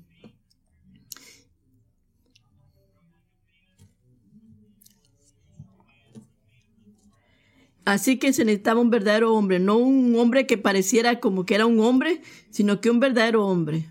Así 7.85 8.19
que 8.19 8.33
se 8.33 8.45
necesitaba 8.45 8.81
un 8.81 8.91
verdadero 8.91 9.35
hombre, 9.35 9.59
no 9.59 9.77
un 9.77 10.15
hombre 10.17 10.47
que 10.47 10.59
pareciera 10.59 11.19
como 11.21 11.47
que 11.47 11.55
era 11.55 11.67
un 11.67 11.81
hombre, 11.81 12.23
sino 12.51 12.81
que 12.81 12.91
un 12.91 13.01
verdadero 13.01 13.47
hombre. 13.47 13.91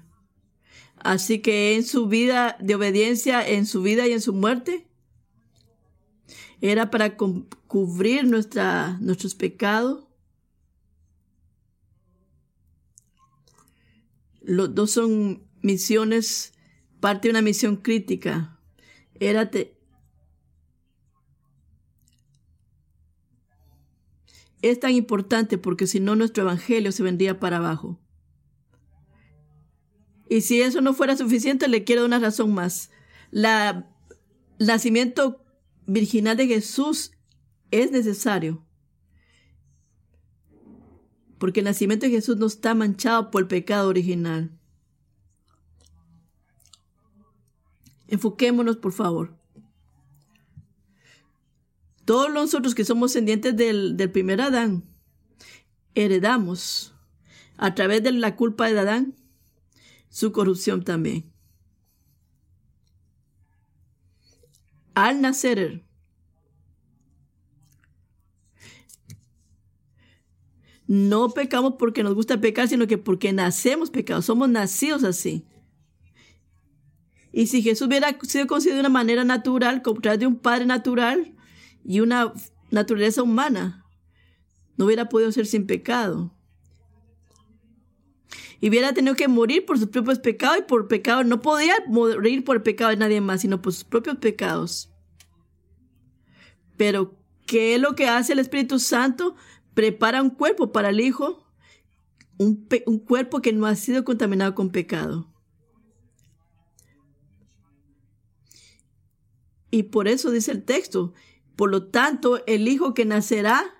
Así 0.97 1.39
que 1.39 1.75
en 1.75 1.83
su 1.83 2.07
vida 2.07 2.57
de 2.59 2.75
obediencia, 2.75 3.47
en 3.47 3.65
su 3.65 3.81
vida 3.81 4.07
y 4.07 4.11
en 4.11 4.21
su 4.21 4.33
muerte, 4.33 4.87
era 6.61 6.91
para 6.91 7.15
cubrir 7.15 8.25
nuestra, 8.25 8.97
nuestros 8.99 9.33
pecados. 9.33 10.03
Los 14.41 14.75
dos 14.75 14.91
son 14.91 15.47
misiones, 15.61 16.53
parte 16.99 17.27
de 17.27 17.31
una 17.31 17.41
misión 17.41 17.77
crítica. 17.77 18.59
Es 24.61 24.79
tan 24.79 24.91
importante 24.91 25.57
porque 25.57 25.87
si 25.87 25.99
no 25.99 26.15
nuestro 26.15 26.43
evangelio 26.43 26.91
se 26.91 27.03
vendría 27.03 27.39
para 27.39 27.57
abajo. 27.57 27.99
Y 30.29 30.41
si 30.41 30.61
eso 30.61 30.81
no 30.81 30.93
fuera 30.93 31.17
suficiente, 31.17 31.67
le 31.67 31.83
quiero 31.83 32.05
una 32.05 32.19
razón 32.19 32.53
más. 32.53 32.91
La, 33.31 33.89
el 34.59 34.67
nacimiento 34.67 35.43
virginal 35.87 36.37
de 36.37 36.47
Jesús 36.47 37.11
es 37.71 37.91
necesario. 37.91 38.63
porque 41.39 41.61
el 41.61 41.65
nacimiento 41.65 42.05
de 42.05 42.11
Jesús 42.11 42.37
no 42.37 42.45
está 42.45 42.75
manchado 42.75 43.31
por 43.31 43.43
el 43.43 43.47
pecado 43.47 43.87
original. 43.87 44.51
Enfoquémonos, 48.07 48.77
por 48.77 48.91
favor. 48.91 49.38
Todos 52.09 52.33
nosotros 52.33 52.73
que 52.73 52.85
somos 52.85 53.13
descendientes 53.13 53.55
del, 53.55 54.09
primer 54.11 54.41
Adán, 54.41 54.83
heredamos 55.93 56.95
a 57.55 57.75
través 57.75 58.01
de 58.01 58.11
la 58.11 58.35
culpa 58.35 58.67
de 58.67 58.79
Adán 58.79 59.13
su 60.09 60.31
corrupción 60.31 60.83
también. 60.83 61.31
Al 64.95 65.21
nacer, 65.21 65.85
no 70.87 71.29
pecamos 71.29 71.75
porque 71.77 72.01
nos 72.01 72.15
gusta 72.15 72.41
pecar, 72.41 72.67
sino 72.67 72.87
que 72.87 72.97
porque 72.97 73.33
nacemos 73.33 73.91
pecados, 73.91 74.25
somos 74.25 74.49
nacidos 74.49 75.03
así. 75.03 75.45
Y 77.31 77.45
si 77.45 77.61
Jesús 77.61 77.87
hubiera 77.87 78.17
sido 78.23 78.47
concebido 78.47 78.77
de 78.77 78.79
una 78.79 78.89
manera 78.89 79.23
natural, 79.23 79.83
como 79.83 80.01
través 80.01 80.19
de 80.19 80.25
un 80.25 80.39
padre 80.39 80.65
natural 80.65 81.35
y 81.83 81.99
una 81.99 82.33
naturaleza 82.71 83.23
humana, 83.23 83.85
no 84.77 84.85
hubiera 84.85 85.09
podido 85.09 85.31
ser 85.31 85.45
sin 85.45 85.67
pecado. 85.67 86.33
Y 88.61 88.69
hubiera 88.69 88.93
tenido 88.93 89.15
que 89.15 89.27
morir 89.27 89.65
por 89.65 89.79
sus 89.79 89.87
propios 89.87 90.19
pecados 90.19 90.59
y 90.59 90.61
por 90.63 90.87
pecado. 90.87 91.23
No 91.23 91.41
podía 91.41 91.75
morir 91.87 92.43
por 92.43 92.57
el 92.57 92.61
pecado 92.61 92.89
de 92.89 92.97
nadie 92.97 93.21
más, 93.21 93.41
sino 93.41 93.61
por 93.61 93.73
sus 93.73 93.85
propios 93.85 94.17
pecados. 94.17 94.91
Pero, 96.75 97.17
¿qué 97.45 97.75
es 97.75 97.81
lo 97.81 97.95
que 97.95 98.07
hace 98.07 98.33
el 98.33 98.39
Espíritu 98.39 98.79
Santo? 98.79 99.35
Prepara 99.73 100.21
un 100.21 100.29
cuerpo 100.29 100.71
para 100.71 100.89
el 100.89 100.99
Hijo, 100.99 101.45
un, 102.37 102.67
un 102.85 102.99
cuerpo 102.99 103.41
que 103.41 103.53
no 103.53 103.65
ha 103.65 103.75
sido 103.75 104.03
contaminado 104.03 104.55
con 104.55 104.71
pecado. 104.71 105.29
Y 109.71 109.83
por 109.83 110.07
eso 110.07 110.31
dice 110.31 110.51
el 110.51 110.63
texto, 110.63 111.13
por 111.59 111.71
lo 111.71 111.87
tanto, 111.87 112.41
el 112.47 112.69
hijo 112.69 112.93
que 112.93 113.03
nacerá 113.03 113.75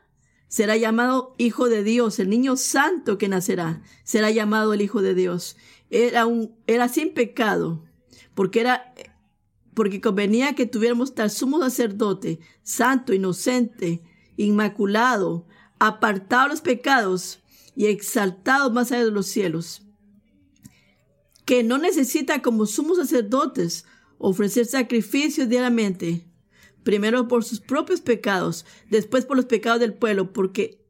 será 0.50 0.76
llamado 0.76 1.34
hijo 1.38 1.70
de 1.70 1.82
Dios, 1.82 2.20
el 2.20 2.30
niño 2.30 2.58
santo 2.58 3.18
que 3.18 3.30
nacerá 3.30 3.82
será 4.04 4.32
llamado 4.32 4.74
el 4.74 4.82
hijo 4.82 5.02
de 5.02 5.16
Dios. 5.16 5.56
Era 5.90 6.26
un 6.26 6.58
era 6.68 6.90
sin 6.90 7.14
pecado, 7.14 7.86
porque 8.36 8.60
era 8.60 8.94
porque 9.76 10.02
convenía 10.02 10.56
que 10.56 10.66
tuviéramos 10.66 11.16
tal 11.16 11.32
sumo 11.32 11.62
sacerdote, 11.62 12.42
santo, 12.64 13.14
inocente, 13.14 14.04
inmaculado, 14.36 15.48
apartado 15.80 16.44
de 16.44 16.50
los 16.50 16.62
pecados 16.62 17.40
y 17.78 17.86
exaltado 17.86 18.72
más 18.72 18.92
allá 18.92 19.06
de 19.06 19.12
los 19.12 19.28
cielos, 19.28 19.84
que 21.46 21.64
no 21.64 21.78
necesita 21.78 22.42
como 22.42 22.66
sumos 22.66 22.98
sacerdotes 22.98 23.86
ofrecer 24.18 24.66
sacrificios 24.66 25.48
diariamente, 25.48 26.29
primero 26.90 27.28
por 27.28 27.44
sus 27.44 27.60
propios 27.60 28.02
pecados, 28.02 28.66
después 28.90 29.24
por 29.24 29.38
los 29.38 29.46
pecados 29.46 29.80
del 29.80 29.94
pueblo, 29.94 30.34
porque 30.34 30.84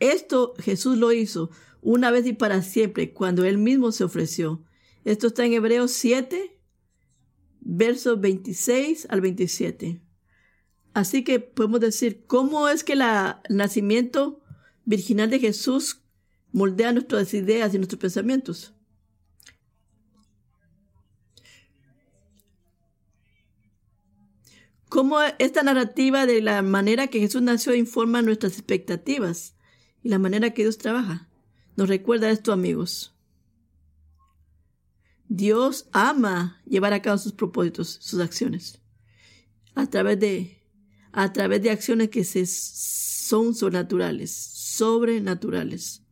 esto 0.00 0.52
Jesús 0.58 0.98
lo 0.98 1.12
hizo 1.12 1.48
una 1.80 2.10
vez 2.10 2.26
y 2.26 2.32
para 2.32 2.60
siempre, 2.60 3.12
cuando 3.12 3.44
él 3.44 3.56
mismo 3.58 3.92
se 3.92 4.02
ofreció. 4.02 4.64
Esto 5.04 5.28
está 5.28 5.44
en 5.44 5.52
Hebreos 5.52 5.92
7, 5.92 6.58
versos 7.60 8.20
26 8.20 9.06
al 9.10 9.20
27. 9.20 10.02
Así 10.92 11.22
que 11.22 11.38
podemos 11.38 11.78
decir, 11.78 12.24
¿cómo 12.26 12.68
es 12.68 12.82
que 12.82 12.94
el 12.94 13.04
nacimiento 13.48 14.42
virginal 14.84 15.30
de 15.30 15.38
Jesús 15.38 16.00
moldea 16.50 16.92
nuestras 16.92 17.32
ideas 17.32 17.72
y 17.72 17.76
nuestros 17.76 18.00
pensamientos? 18.00 18.74
Cómo 24.94 25.18
esta 25.40 25.64
narrativa 25.64 26.24
de 26.24 26.40
la 26.40 26.62
manera 26.62 27.08
que 27.08 27.18
Jesús 27.18 27.42
nació 27.42 27.74
informa 27.74 28.22
nuestras 28.22 28.52
expectativas 28.52 29.56
y 30.04 30.08
la 30.08 30.20
manera 30.20 30.50
que 30.50 30.62
Dios 30.62 30.78
trabaja. 30.78 31.28
Nos 31.74 31.88
recuerda 31.88 32.30
esto, 32.30 32.52
amigos. 32.52 33.12
Dios 35.28 35.88
ama 35.90 36.62
llevar 36.64 36.92
a 36.92 37.02
cabo 37.02 37.18
sus 37.18 37.32
propósitos, 37.32 37.98
sus 38.00 38.20
acciones, 38.20 38.82
a 39.74 39.88
través 39.88 40.20
de, 40.20 40.62
a 41.10 41.32
través 41.32 41.60
de 41.60 41.70
acciones 41.70 42.10
que 42.10 42.22
se, 42.22 42.46
son 42.46 43.56
sobrenaturales, 43.56 44.30
sobrenaturales. 44.30 46.03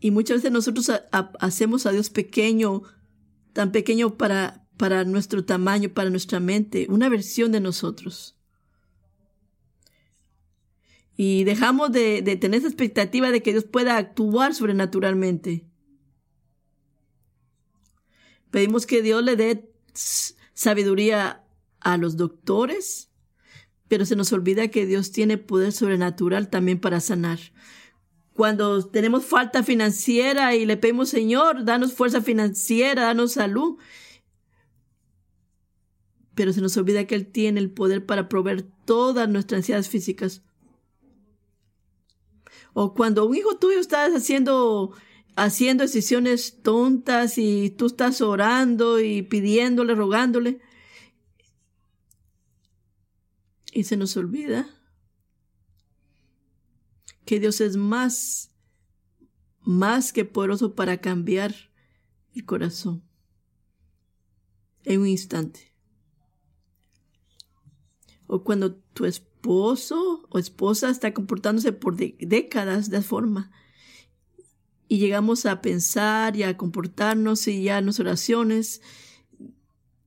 Y 0.00 0.10
muchas 0.10 0.38
veces 0.38 0.50
nosotros 0.50 0.90
hacemos 1.40 1.84
a 1.84 1.92
Dios 1.92 2.08
pequeño, 2.08 2.82
tan 3.52 3.70
pequeño 3.70 4.16
para, 4.16 4.66
para 4.78 5.04
nuestro 5.04 5.44
tamaño, 5.44 5.90
para 5.90 6.08
nuestra 6.08 6.40
mente, 6.40 6.86
una 6.88 7.10
versión 7.10 7.52
de 7.52 7.60
nosotros. 7.60 8.38
Y 11.16 11.44
dejamos 11.44 11.92
de, 11.92 12.22
de 12.22 12.36
tener 12.36 12.60
esa 12.60 12.68
expectativa 12.68 13.30
de 13.30 13.42
que 13.42 13.52
Dios 13.52 13.64
pueda 13.64 13.98
actuar 13.98 14.54
sobrenaturalmente. 14.54 15.66
Pedimos 18.50 18.86
que 18.86 19.02
Dios 19.02 19.22
le 19.22 19.36
dé 19.36 19.70
sabiduría 20.54 21.44
a 21.80 21.98
los 21.98 22.16
doctores, 22.16 23.10
pero 23.86 24.06
se 24.06 24.16
nos 24.16 24.32
olvida 24.32 24.68
que 24.68 24.86
Dios 24.86 25.12
tiene 25.12 25.36
poder 25.36 25.72
sobrenatural 25.72 26.48
también 26.48 26.80
para 26.80 27.00
sanar 27.00 27.38
cuando 28.40 28.86
tenemos 28.86 29.26
falta 29.26 29.62
financiera 29.62 30.54
y 30.54 30.64
le 30.64 30.78
pedimos, 30.78 31.10
Señor, 31.10 31.66
danos 31.66 31.92
fuerza 31.92 32.22
financiera, 32.22 33.02
danos 33.02 33.32
salud. 33.32 33.76
Pero 36.34 36.54
se 36.54 36.62
nos 36.62 36.74
olvida 36.78 37.06
que 37.06 37.16
Él 37.16 37.26
tiene 37.26 37.60
el 37.60 37.70
poder 37.70 38.06
para 38.06 38.30
proveer 38.30 38.62
todas 38.86 39.28
nuestras 39.28 39.58
ansiedades 39.58 39.90
físicas. 39.90 40.42
O 42.72 42.94
cuando 42.94 43.26
un 43.26 43.36
hijo 43.36 43.58
tuyo 43.58 43.78
está 43.78 44.06
haciendo, 44.06 44.94
haciendo 45.36 45.82
decisiones 45.82 46.62
tontas 46.62 47.36
y 47.36 47.68
tú 47.68 47.88
estás 47.88 48.22
orando 48.22 49.00
y 49.00 49.20
pidiéndole, 49.20 49.94
rogándole. 49.94 50.60
Y 53.70 53.84
se 53.84 53.98
nos 53.98 54.16
olvida 54.16 54.79
que 57.30 57.38
Dios 57.38 57.60
es 57.60 57.76
más, 57.76 58.50
más 59.62 60.12
que 60.12 60.24
poderoso 60.24 60.74
para 60.74 61.00
cambiar 61.00 61.54
el 62.34 62.44
corazón 62.44 63.04
en 64.82 65.02
un 65.02 65.06
instante. 65.06 65.72
O 68.26 68.42
cuando 68.42 68.74
tu 68.74 69.04
esposo 69.04 70.26
o 70.28 70.40
esposa 70.40 70.90
está 70.90 71.14
comportándose 71.14 71.70
por 71.70 71.94
décadas 71.94 72.90
de 72.90 73.00
forma 73.00 73.52
y 74.88 74.98
llegamos 74.98 75.46
a 75.46 75.62
pensar 75.62 76.34
y 76.34 76.42
a 76.42 76.56
comportarnos 76.56 77.46
y 77.46 77.62
ya 77.62 77.78
en 77.78 77.84
nuestras 77.84 78.08
oraciones, 78.08 78.82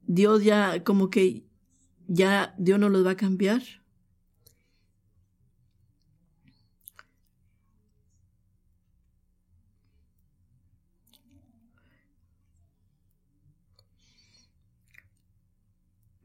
Dios 0.05 0.43
ya 0.43 0.83
como 0.83 1.09
que 1.09 1.47
ya 2.05 2.53
Dios 2.57 2.79
no 2.79 2.89
los 2.89 3.05
va 3.05 3.11
a 3.11 3.15
cambiar. 3.15 3.82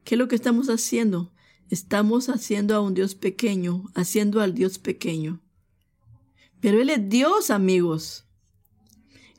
¿Qué 0.09 0.15
es 0.15 0.19
lo 0.19 0.27
que 0.27 0.37
estamos 0.37 0.71
haciendo? 0.71 1.31
Estamos 1.69 2.31
haciendo 2.31 2.75
a 2.75 2.81
un 2.81 2.95
Dios 2.95 3.15
pequeño, 3.15 3.91
haciendo 3.95 4.41
al 4.41 4.55
Dios 4.55 4.79
pequeño. 4.79 5.43
Pero 6.63 6.81
Él 6.81 6.89
es 6.89 7.11
Dios, 7.11 7.51
amigos. 7.51 8.25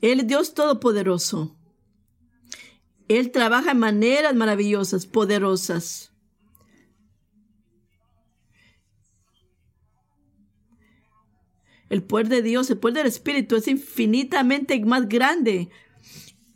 Él 0.00 0.20
es 0.20 0.28
Dios 0.28 0.54
todopoderoso. 0.54 1.56
Él 3.08 3.32
trabaja 3.32 3.72
en 3.72 3.80
maneras 3.80 4.32
maravillosas, 4.36 5.06
poderosas. 5.06 6.12
El 11.88 12.04
poder 12.04 12.28
de 12.28 12.42
Dios, 12.42 12.70
el 12.70 12.78
poder 12.78 12.98
del 12.98 13.06
Espíritu 13.08 13.56
es 13.56 13.66
infinitamente 13.66 14.78
más 14.84 15.08
grande. 15.08 15.68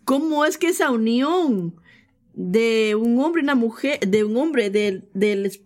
¿Cómo 0.05 0.45
es 0.45 0.57
que 0.57 0.69
esa 0.69 0.93
unión 0.93 1.81
de 2.35 2.95
un 2.97 3.21
hombre 3.21 3.43
una 3.43 3.55
mujer, 3.55 4.01
de 4.01 4.25
un 4.25 4.37
hombre, 4.37 4.71
del, 4.71 5.09
del... 5.15 5.61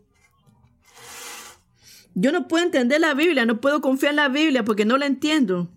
Yo 2.15 2.33
no 2.33 2.49
puedo 2.49 2.65
entender 2.65 3.01
la 3.01 3.15
Biblia, 3.15 3.47
no 3.47 3.61
puedo 3.61 3.81
confiar 3.81 4.11
en 4.11 4.17
la 4.17 4.29
Biblia 4.29 4.65
porque 4.65 4.85
no 4.85 4.99
la 4.99 5.07
entiendo. 5.07 5.71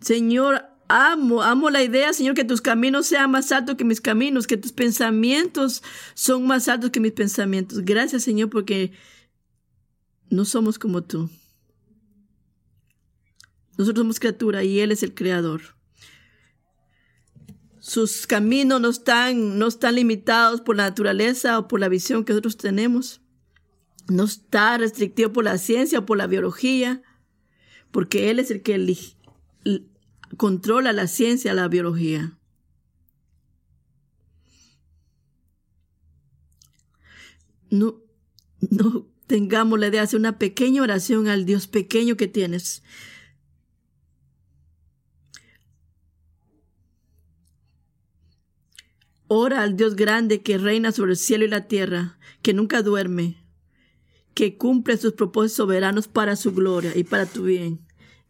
Señor, 0.00 0.64
amo, 0.88 1.42
amo 1.42 1.70
la 1.70 1.82
idea, 1.82 2.12
Señor, 2.12 2.34
que 2.34 2.44
tus 2.44 2.60
caminos 2.60 3.06
sean 3.06 3.30
más 3.30 3.52
altos 3.52 3.76
que 3.76 3.84
mis 3.84 4.00
caminos, 4.00 4.46
que 4.46 4.56
tus 4.56 4.72
pensamientos 4.72 5.82
son 6.14 6.46
más 6.46 6.68
altos 6.68 6.90
que 6.90 7.00
mis 7.00 7.12
pensamientos. 7.12 7.84
Gracias, 7.84 8.24
Señor, 8.24 8.50
porque 8.50 8.92
no 10.30 10.44
somos 10.44 10.78
como 10.78 11.02
tú. 11.02 11.30
Nosotros 13.78 14.02
somos 14.02 14.20
criatura 14.20 14.64
y 14.64 14.80
Él 14.80 14.92
es 14.92 15.02
el 15.02 15.14
creador. 15.14 15.62
Sus 17.78 18.26
caminos 18.26 18.80
no 18.80 18.90
están, 18.90 19.58
no 19.58 19.66
están 19.66 19.96
limitados 19.96 20.60
por 20.60 20.76
la 20.76 20.84
naturaleza 20.84 21.58
o 21.58 21.66
por 21.66 21.80
la 21.80 21.88
visión 21.88 22.24
que 22.24 22.32
nosotros 22.32 22.56
tenemos. 22.56 23.20
No 24.08 24.24
está 24.24 24.78
restrictivo 24.78 25.32
por 25.32 25.44
la 25.44 25.58
ciencia 25.58 26.00
o 26.00 26.06
por 26.06 26.16
la 26.16 26.26
biología, 26.26 27.02
porque 27.90 28.30
Él 28.30 28.38
es 28.38 28.50
el 28.50 28.62
que 28.62 28.96
controla 30.36 30.92
la 30.92 31.06
ciencia, 31.06 31.54
la 31.54 31.68
biología. 31.68 32.38
No, 37.70 38.00
no 38.60 39.08
tengamos 39.26 39.78
la 39.78 39.88
idea 39.88 40.02
de 40.02 40.04
hacer 40.04 40.20
una 40.20 40.38
pequeña 40.38 40.82
oración 40.82 41.26
al 41.26 41.46
Dios 41.46 41.66
pequeño 41.66 42.16
que 42.16 42.28
tienes. 42.28 42.82
Ora 49.34 49.62
al 49.62 49.78
Dios 49.78 49.96
grande 49.96 50.42
que 50.42 50.58
reina 50.58 50.92
sobre 50.92 51.12
el 51.12 51.16
cielo 51.16 51.46
y 51.46 51.48
la 51.48 51.66
tierra, 51.66 52.18
que 52.42 52.52
nunca 52.52 52.82
duerme, 52.82 53.42
que 54.34 54.58
cumple 54.58 54.98
sus 54.98 55.14
propósitos 55.14 55.56
soberanos 55.56 56.06
para 56.06 56.36
su 56.36 56.52
gloria 56.52 56.92
y 56.94 57.04
para 57.04 57.24
tu 57.24 57.44
bien. 57.44 57.80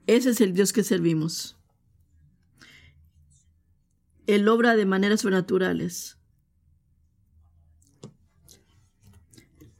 Ese 0.06 0.30
es 0.30 0.40
el 0.40 0.54
Dios 0.54 0.72
que 0.72 0.84
servimos. 0.84 1.56
Él 4.28 4.46
obra 4.46 4.76
de 4.76 4.86
maneras 4.86 5.22
sobrenaturales. 5.22 6.18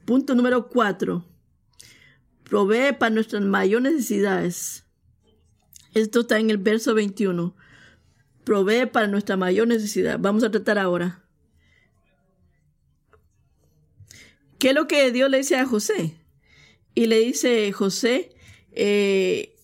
Punto 0.03 0.35
número 0.35 0.67
cuatro. 0.67 1.25
Provee 2.43 2.97
para 2.99 3.15
nuestras 3.15 3.43
mayores 3.43 3.93
necesidades. 3.93 4.83
Esto 5.93 6.19
está 6.19 6.37
en 6.37 6.49
el 6.49 6.57
verso 6.57 6.93
21. 6.93 7.55
Provee 8.43 8.85
para 8.85 9.07
nuestra 9.07 9.37
mayor 9.37 9.67
necesidad. 9.67 10.19
Vamos 10.19 10.43
a 10.43 10.51
tratar 10.51 10.77
ahora. 10.77 11.23
¿Qué 14.59 14.69
es 14.69 14.75
lo 14.75 14.87
que 14.87 15.11
Dios 15.11 15.29
le 15.29 15.37
dice 15.37 15.57
a 15.57 15.65
José? 15.65 16.17
Y 16.95 17.07
le 17.07 17.19
dice, 17.19 17.71
José, 17.71 18.35
eh, 18.71 19.55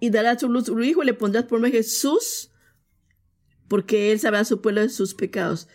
y 0.00 0.10
dará 0.10 0.32
a 0.32 0.38
su 0.38 0.48
luz 0.48 0.68
un 0.68 0.84
hijo 0.84 1.02
y 1.02 1.06
le 1.06 1.14
pondrás 1.14 1.44
por 1.44 1.58
nombre 1.58 1.70
Jesús, 1.70 2.50
porque 3.68 4.12
él 4.12 4.20
sabrá 4.20 4.40
a 4.40 4.44
su 4.44 4.60
pueblo 4.60 4.82
de 4.82 4.90
sus 4.90 5.14
pecados. 5.14 5.68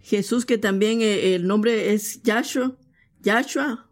Jesús, 0.00 0.44
que 0.44 0.58
también 0.58 1.00
eh, 1.00 1.36
el 1.36 1.46
nombre 1.46 1.94
es 1.94 2.22
Yahshua, 2.22 2.76
Yahshua 3.20 3.88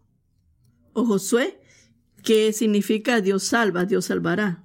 o 0.93 1.05
Josué, 1.05 1.62
que 2.23 2.53
significa 2.53 3.21
Dios 3.21 3.45
salva, 3.45 3.85
Dios 3.85 4.07
salvará. 4.07 4.65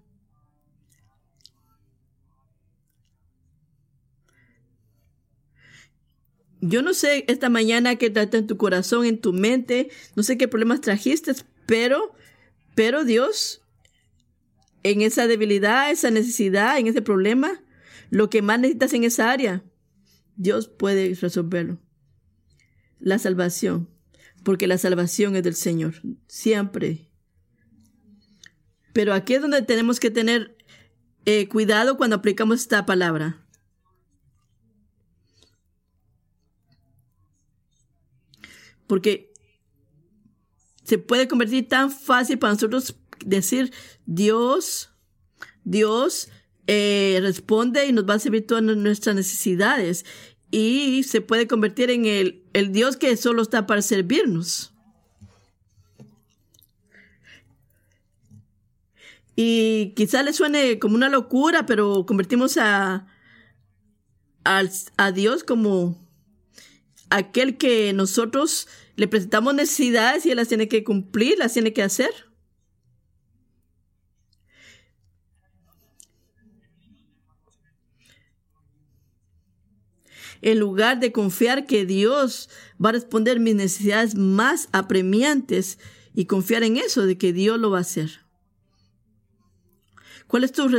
Yo 6.59 6.81
no 6.81 6.93
sé 6.93 7.23
esta 7.27 7.49
mañana 7.49 7.95
qué 7.97 8.09
trata 8.09 8.37
en 8.37 8.47
tu 8.47 8.57
corazón, 8.57 9.05
en 9.05 9.19
tu 9.19 9.31
mente, 9.31 9.89
no 10.15 10.23
sé 10.23 10.37
qué 10.37 10.47
problemas 10.47 10.81
trajiste, 10.81 11.33
pero 11.65 12.15
pero 12.77 13.05
Dios, 13.05 13.63
en 14.83 15.01
esa 15.01 15.25
debilidad, 15.25 15.89
esa 15.89 16.11
necesidad, 16.11 16.77
en 16.77 16.85
ese 16.85 17.01
problema, 17.01 17.63
lo 18.11 18.29
que 18.29 18.43
más 18.43 18.59
necesitas 18.59 18.93
en 18.93 19.03
esa 19.03 19.31
área, 19.31 19.63
Dios 20.35 20.67
puede 20.67 21.11
resolverlo. 21.15 21.79
La 22.99 23.17
salvación, 23.17 23.89
porque 24.43 24.67
la 24.67 24.77
salvación 24.77 25.35
es 25.35 25.41
del 25.41 25.55
Señor, 25.55 25.95
siempre. 26.27 27.06
Pero 28.97 29.13
aquí 29.13 29.35
es 29.35 29.41
donde 29.43 29.61
tenemos 29.61 29.99
que 29.99 30.09
tener 30.09 30.57
eh, 31.25 31.47
cuidado 31.47 31.97
cuando 31.97 32.15
aplicamos 32.15 32.61
esta 32.61 32.87
palabra. 32.87 33.45
Porque 38.87 39.31
se 40.81 40.97
puede 40.97 41.27
convertir 41.27 41.67
tan 41.67 41.91
fácil 41.91 42.39
para 42.39 42.53
nosotros 42.53 42.95
decir 43.23 43.71
Dios, 44.07 44.89
Dios 45.63 46.29
eh, 46.65 47.19
responde 47.21 47.85
y 47.85 47.93
nos 47.93 48.09
va 48.09 48.15
a 48.15 48.19
servir 48.19 48.47
todas 48.47 48.63
nuestras 48.63 49.15
necesidades. 49.15 50.05
Y 50.49 51.03
se 51.03 51.21
puede 51.21 51.45
convertir 51.45 51.91
en 51.91 52.05
el, 52.07 52.45
el 52.53 52.71
Dios 52.71 52.97
que 52.97 53.15
solo 53.15 53.43
está 53.43 53.67
para 53.67 53.83
servirnos. 53.83 54.73
Y 59.39 59.93
quizá 59.95 60.23
le 60.23 60.33
suene 60.33 60.79
como 60.79 60.95
una 60.95 61.09
locura, 61.09 61.67
pero 61.67 62.07
convertimos 62.07 62.57
a, 62.57 63.05
a, 64.43 64.63
a 64.97 65.11
Dios 65.11 65.43
como 65.43 65.95
aquel 67.11 67.59
que 67.59 67.93
nosotros 67.93 68.67
le 68.95 69.07
presentamos 69.07 69.53
necesidades 69.53 70.25
y 70.25 70.31
él 70.31 70.37
las 70.37 70.47
tiene 70.47 70.67
que 70.67 70.83
cumplir, 70.83 71.37
las 71.37 71.53
tiene 71.53 71.71
que 71.71 71.83
hacer. 71.83 72.09
En 80.41 80.57
lugar 80.57 80.99
de 80.99 81.11
confiar 81.11 81.67
que 81.67 81.85
Dios 81.85 82.49
va 82.83 82.89
a 82.89 82.93
responder 82.93 83.39
mis 83.39 83.53
necesidades 83.53 84.15
más 84.15 84.67
apremiantes 84.71 85.77
y 86.15 86.25
confiar 86.25 86.63
en 86.63 86.77
eso, 86.77 87.05
de 87.05 87.19
que 87.19 87.33
Dios 87.33 87.59
lo 87.59 87.69
va 87.69 87.77
a 87.77 87.81
hacer. 87.81 88.26
¿Cuál 90.27 90.43
es 90.43 90.51
tu 90.51 90.69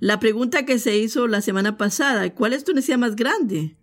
la 0.00 0.20
pregunta 0.20 0.64
que 0.64 0.78
se 0.78 0.96
hizo 0.96 1.26
la 1.26 1.40
semana 1.40 1.76
pasada? 1.76 2.34
¿Cuál 2.34 2.52
es 2.52 2.64
tu 2.64 2.72
necesidad 2.72 2.98
más 2.98 3.16
grande? 3.16 3.76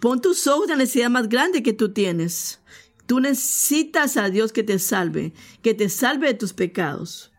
Pon 0.00 0.20
tus 0.20 0.46
ojos 0.46 0.64
en 0.64 0.70
la 0.70 0.76
necesidad 0.76 1.10
más 1.10 1.28
grande 1.28 1.62
que 1.62 1.72
tú 1.72 1.92
tienes. 1.92 2.60
Tú 3.06 3.20
necesitas 3.20 4.16
a 4.16 4.28
Dios 4.28 4.52
que 4.52 4.62
te 4.62 4.78
salve, 4.78 5.32
que 5.62 5.74
te 5.74 5.88
salve 5.88 6.28
de 6.28 6.34
tus 6.34 6.52
pecados. 6.52 7.32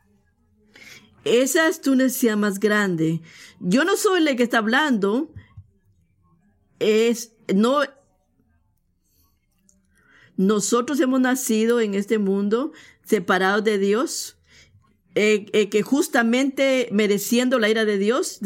Esa 1.25 1.67
es 1.67 1.81
tu 1.81 1.95
necesidad 1.95 2.37
más 2.37 2.59
grande. 2.59 3.21
Yo 3.59 3.83
no 3.83 3.97
soy 3.97 4.27
el 4.27 4.35
que 4.35 4.43
está 4.43 4.59
hablando. 4.59 5.31
Es, 6.79 7.33
no, 7.53 7.81
nosotros 10.37 10.99
hemos 11.01 11.19
nacido 11.19 11.81
en 11.81 11.93
este 11.93 12.17
mundo 12.17 12.71
separados 13.03 13.63
de 13.65 13.77
Dios, 13.77 14.38
eh, 15.15 15.47
eh, 15.53 15.69
que 15.69 15.81
justamente 15.81 16.87
mereciendo 16.91 17.57
la 17.59 17.69
ira 17.69 17.83
de 17.83 17.97
Dios, 17.97 18.39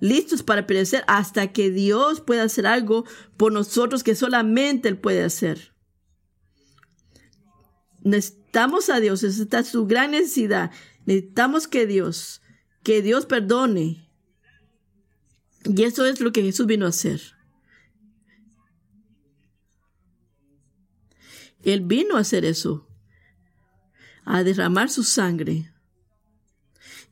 listos 0.00 0.42
para 0.42 0.66
perecer 0.66 1.04
hasta 1.06 1.52
que 1.52 1.70
Dios 1.70 2.20
pueda 2.20 2.42
hacer 2.42 2.66
algo 2.66 3.04
por 3.36 3.52
nosotros 3.52 4.02
que 4.02 4.16
solamente 4.16 4.88
Él 4.88 4.98
puede 4.98 5.22
hacer. 5.22 5.72
Necesitamos 8.02 8.90
a 8.90 8.98
Dios, 8.98 9.22
esa 9.22 9.60
es 9.60 9.68
su 9.68 9.86
gran 9.86 10.10
necesidad. 10.10 10.72
Necesitamos 11.06 11.68
que 11.68 11.86
Dios, 11.86 12.42
que 12.82 13.00
Dios 13.00 13.26
perdone. 13.26 14.10
Y 15.64 15.84
eso 15.84 16.04
es 16.04 16.20
lo 16.20 16.32
que 16.32 16.42
Jesús 16.42 16.66
vino 16.66 16.86
a 16.86 16.88
hacer. 16.88 17.20
Él 21.62 21.82
vino 21.82 22.16
a 22.16 22.20
hacer 22.20 22.44
eso, 22.44 22.88
a 24.24 24.42
derramar 24.42 24.90
su 24.90 25.04
sangre 25.04 25.71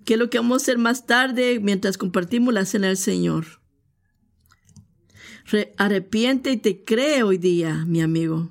que 0.05 0.15
es 0.15 0.19
lo 0.19 0.31
que 0.31 0.39
vamos 0.39 0.63
a 0.63 0.63
hacer 0.63 0.79
más 0.79 1.07
tarde 1.07 1.61
mientras 1.61 1.99
compartimos 1.99 2.55
la 2.55 2.65
cena 2.65 2.89
del 2.89 2.97
Señor. 2.97 3.61
arrepiente 5.77 6.53
y 6.53 6.57
te 6.57 6.85
cree 6.85 7.23
hoy 7.23 7.39
día, 7.39 7.85
mi 7.87 8.01
amigo. 8.01 8.51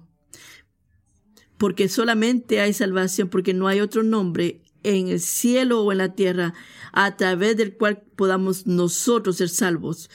Porque 1.58 1.90
solamente 1.90 2.62
hay 2.62 2.74
salvación, 2.74 3.30
porque 3.30 3.54
no 3.54 3.68
hay 3.68 3.80
otro 3.80 4.04
nombre 4.04 4.62
en 4.84 5.10
el 5.10 5.20
cielo 5.20 5.82
o 5.82 5.92
en 5.92 5.98
la 5.98 6.14
tierra 6.14 6.54
a 6.92 7.18
través 7.18 7.58
del 7.58 7.76
cual 7.76 8.02
podamos 8.16 8.66
nosotros 8.68 9.38
ser 9.38 9.50
salvos. 9.50 10.10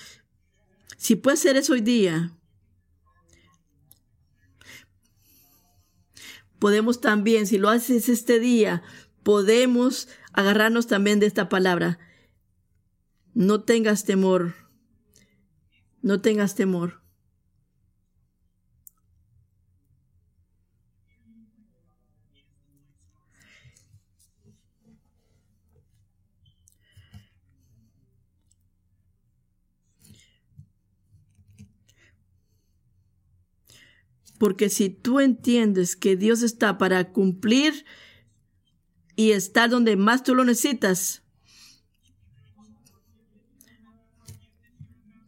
Si 0.97 1.17
puedes 1.17 1.41
hacer 1.41 1.57
eso 1.57 1.75
hoy 1.75 1.81
día, 1.81 2.33
podemos 6.59 7.01
también, 7.01 7.47
si 7.47 7.59
lo 7.59 7.69
haces 7.69 8.09
este 8.09 8.41
día, 8.41 8.83
podemos 9.23 10.09
agarrarnos 10.35 10.87
también 10.87 11.21
de 11.21 11.27
esta 11.27 11.49
palabra. 11.49 11.99
No 13.33 13.63
tengas 13.63 14.05
temor. 14.05 14.55
No 16.03 16.21
tengas 16.21 16.55
temor. 16.55 17.01
Porque 34.39 34.69
si 34.69 34.91
tú 34.91 35.21
entiendes 35.21 35.97
que 35.97 36.17
Dios 36.17 36.43
está 36.43 36.77
para 36.77 37.13
cumplir 37.13 37.87
y 39.17 39.33
estar 39.33 39.71
donde 39.71 39.97
más 39.97 40.23
tú 40.23 40.35
lo 40.35 40.45
necesitas, 40.45 41.23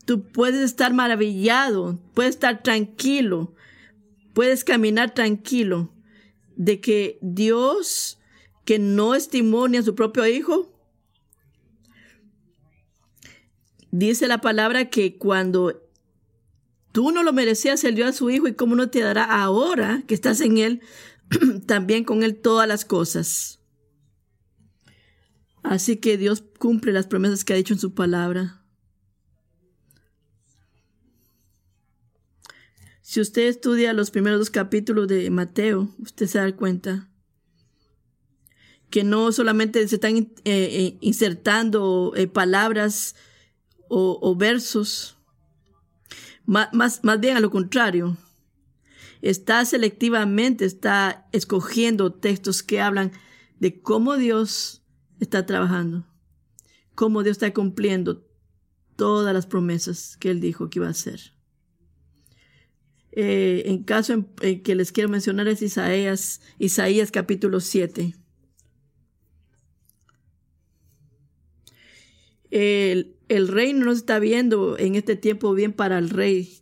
tú 0.06 0.22
puedes 0.22 0.62
estar 0.62 0.94
maravillado, 0.94 1.98
puedes 2.14 2.36
estar 2.36 2.62
tranquilo, 2.62 3.54
puedes 4.32 4.64
caminar 4.64 5.12
tranquilo 5.14 5.92
de 6.56 6.80
que 6.80 7.18
Dios, 7.20 8.18
que 8.64 8.78
no 8.78 9.14
estimó 9.14 9.68
ni 9.68 9.76
a 9.76 9.82
su 9.82 9.94
propio 9.94 10.26
hijo, 10.26 10.72
dice 13.90 14.28
la 14.28 14.40
palabra 14.40 14.90
que 14.90 15.16
cuando 15.16 15.82
tú 16.92 17.10
no 17.10 17.22
lo 17.22 17.32
merecías, 17.32 17.84
Él 17.84 17.96
dio 17.96 18.06
a 18.06 18.12
su 18.12 18.30
hijo 18.30 18.48
y 18.48 18.54
cómo 18.54 18.74
no 18.74 18.88
te 18.88 19.00
dará 19.00 19.24
ahora 19.24 20.02
que 20.06 20.14
estás 20.14 20.40
en 20.40 20.58
Él, 20.58 20.80
también 21.66 22.04
con 22.04 22.22
Él 22.22 22.36
todas 22.36 22.68
las 22.68 22.84
cosas. 22.84 23.60
Así 25.66 25.96
que 25.96 26.16
Dios 26.16 26.44
cumple 26.60 26.92
las 26.92 27.08
promesas 27.08 27.44
que 27.44 27.52
ha 27.52 27.56
dicho 27.56 27.74
en 27.74 27.80
su 27.80 27.92
palabra. 27.92 28.62
Si 33.02 33.20
usted 33.20 33.48
estudia 33.48 33.92
los 33.92 34.12
primeros 34.12 34.38
dos 34.38 34.50
capítulos 34.50 35.08
de 35.08 35.28
Mateo, 35.28 35.88
usted 35.98 36.26
se 36.28 36.38
da 36.38 36.54
cuenta 36.54 37.10
que 38.90 39.02
no 39.02 39.32
solamente 39.32 39.86
se 39.88 39.96
están 39.96 40.16
eh, 40.16 40.30
eh, 40.44 40.98
insertando 41.00 42.12
eh, 42.14 42.28
palabras 42.28 43.16
o, 43.88 44.36
versos, 44.36 45.16
más, 46.44 46.70
más 46.72 47.20
bien 47.20 47.36
a 47.36 47.40
lo 47.40 47.50
contrario, 47.50 48.16
está 49.20 49.64
selectivamente, 49.64 50.64
está 50.64 51.28
escogiendo 51.32 52.12
textos 52.12 52.62
que 52.62 52.80
hablan 52.80 53.10
de 53.58 53.80
cómo 53.80 54.16
Dios 54.16 54.82
está 55.20 55.46
trabajando, 55.46 56.06
cómo 56.94 57.22
Dios 57.22 57.36
está 57.36 57.52
cumpliendo 57.52 58.26
todas 58.96 59.32
las 59.34 59.46
promesas 59.46 60.16
que 60.16 60.30
Él 60.30 60.40
dijo 60.40 60.70
que 60.70 60.78
iba 60.78 60.88
a 60.88 60.90
hacer. 60.90 61.20
Eh, 63.12 63.62
en 63.66 63.82
caso 63.82 64.12
en, 64.12 64.62
que 64.62 64.74
les 64.74 64.92
quiero 64.92 65.08
mencionar 65.08 65.48
es 65.48 65.62
Isaías, 65.62 66.42
Isaías 66.58 67.10
capítulo 67.10 67.60
7. 67.60 68.14
El, 72.50 73.16
el 73.28 73.48
rey 73.48 73.72
no 73.72 73.86
nos 73.86 73.98
está 73.98 74.18
viendo 74.18 74.78
en 74.78 74.94
este 74.94 75.16
tiempo 75.16 75.54
bien 75.54 75.72
para 75.72 75.98
el 75.98 76.10
rey. 76.10 76.60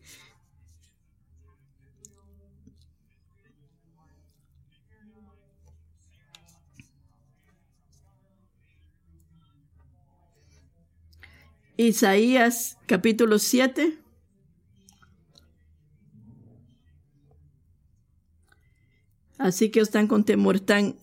Isaías 11.77 12.79
capítulo 12.87 13.39
7. 13.39 13.99
Así 19.39 19.71
que 19.71 19.81
están 19.81 20.07
con 20.07 20.25
temor, 20.25 20.57
están, 20.57 20.97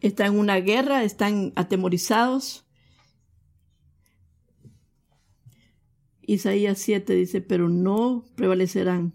están 0.00 0.34
en 0.34 0.38
una 0.38 0.56
guerra, 0.56 1.04
están 1.04 1.52
atemorizados. 1.56 2.66
Isaías 6.20 6.78
7 6.78 7.14
dice, 7.14 7.40
pero 7.40 7.68
no 7.68 8.24
prevalecerán. 8.36 9.14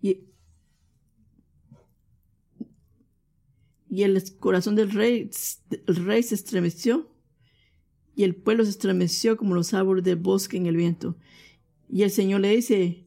Y, 0.00 0.28
y 3.90 4.02
el 4.02 4.22
corazón 4.38 4.74
del 4.74 4.90
rey, 4.90 5.30
el 5.86 5.96
rey 6.04 6.22
se 6.22 6.34
estremeció 6.34 7.10
y 8.14 8.24
el 8.24 8.34
pueblo 8.34 8.64
se 8.64 8.70
estremeció 8.70 9.36
como 9.36 9.54
los 9.54 9.72
árboles 9.74 10.04
del 10.04 10.16
bosque 10.16 10.56
en 10.56 10.66
el 10.66 10.76
viento. 10.76 11.16
Y 11.88 12.02
el 12.02 12.10
Señor 12.10 12.40
le 12.40 12.54
dice, 12.54 13.04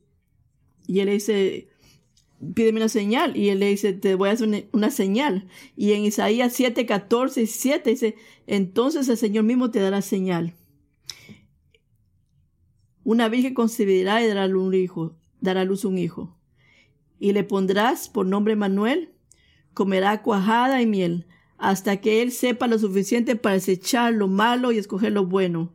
y 0.88 1.00
él 1.00 1.08
le 1.08 1.14
dice, 1.14 1.70
pídeme 2.54 2.80
una 2.80 2.90
señal. 2.90 3.38
Y 3.38 3.50
él 3.50 3.60
le 3.60 3.70
dice, 3.70 3.94
te 3.94 4.16
voy 4.16 4.30
a 4.30 4.32
hacer 4.32 4.70
una, 4.72 4.90
señal. 4.90 5.48
Y 5.76 5.94
en 5.94 6.06
Isaías 6.06 6.54
7, 6.54 6.86
14 6.86 7.42
y 7.44 7.48
7 7.48 7.90
dice, 7.90 8.16
entonces 8.48 9.08
el 9.10 9.18
Señor 9.18 9.44
mismo 9.44 9.70
te 9.70 9.80
dará 9.80 10.02
señal. 10.02 10.54
Una 13.04 13.30
virgen 13.30 13.54
concebirá 13.54 14.24
y 14.24 14.28
dará 14.28 14.48
luz 14.48 14.68
un 14.68 14.74
hijo, 14.74 15.16
dará 15.40 15.66
luz 15.66 15.86
un 15.86 15.98
hijo. 15.98 16.38
Y 17.20 17.34
le 17.34 17.44
pondrás 17.44 18.10
por 18.10 18.26
nombre 18.26 18.56
Manuel, 18.56 19.12
comerá 19.74 20.22
cuajada 20.22 20.82
y 20.82 20.86
miel, 20.86 21.28
hasta 21.58 21.98
que 21.98 22.22
él 22.22 22.32
sepa 22.32 22.68
lo 22.68 22.80
suficiente 22.80 23.36
para 23.36 23.56
desechar 23.56 24.14
lo 24.14 24.28
malo 24.28 24.72
y 24.72 24.78
escoger 24.78 25.12
lo 25.12 25.26
bueno. 25.26 25.74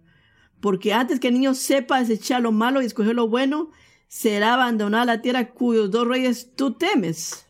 Porque 0.60 0.92
antes 0.92 1.20
que 1.20 1.28
el 1.28 1.34
niño 1.34 1.54
sepa 1.54 2.00
desechar 2.00 2.42
lo 2.42 2.52
malo 2.52 2.82
y 2.82 2.86
escoger 2.86 3.14
lo 3.14 3.28
bueno, 3.28 3.70
será 4.08 4.54
abandonada 4.54 5.04
la 5.04 5.22
tierra 5.22 5.52
cuyos 5.52 5.90
dos 5.90 6.06
reyes 6.06 6.54
tú 6.56 6.72
temes. 6.72 7.46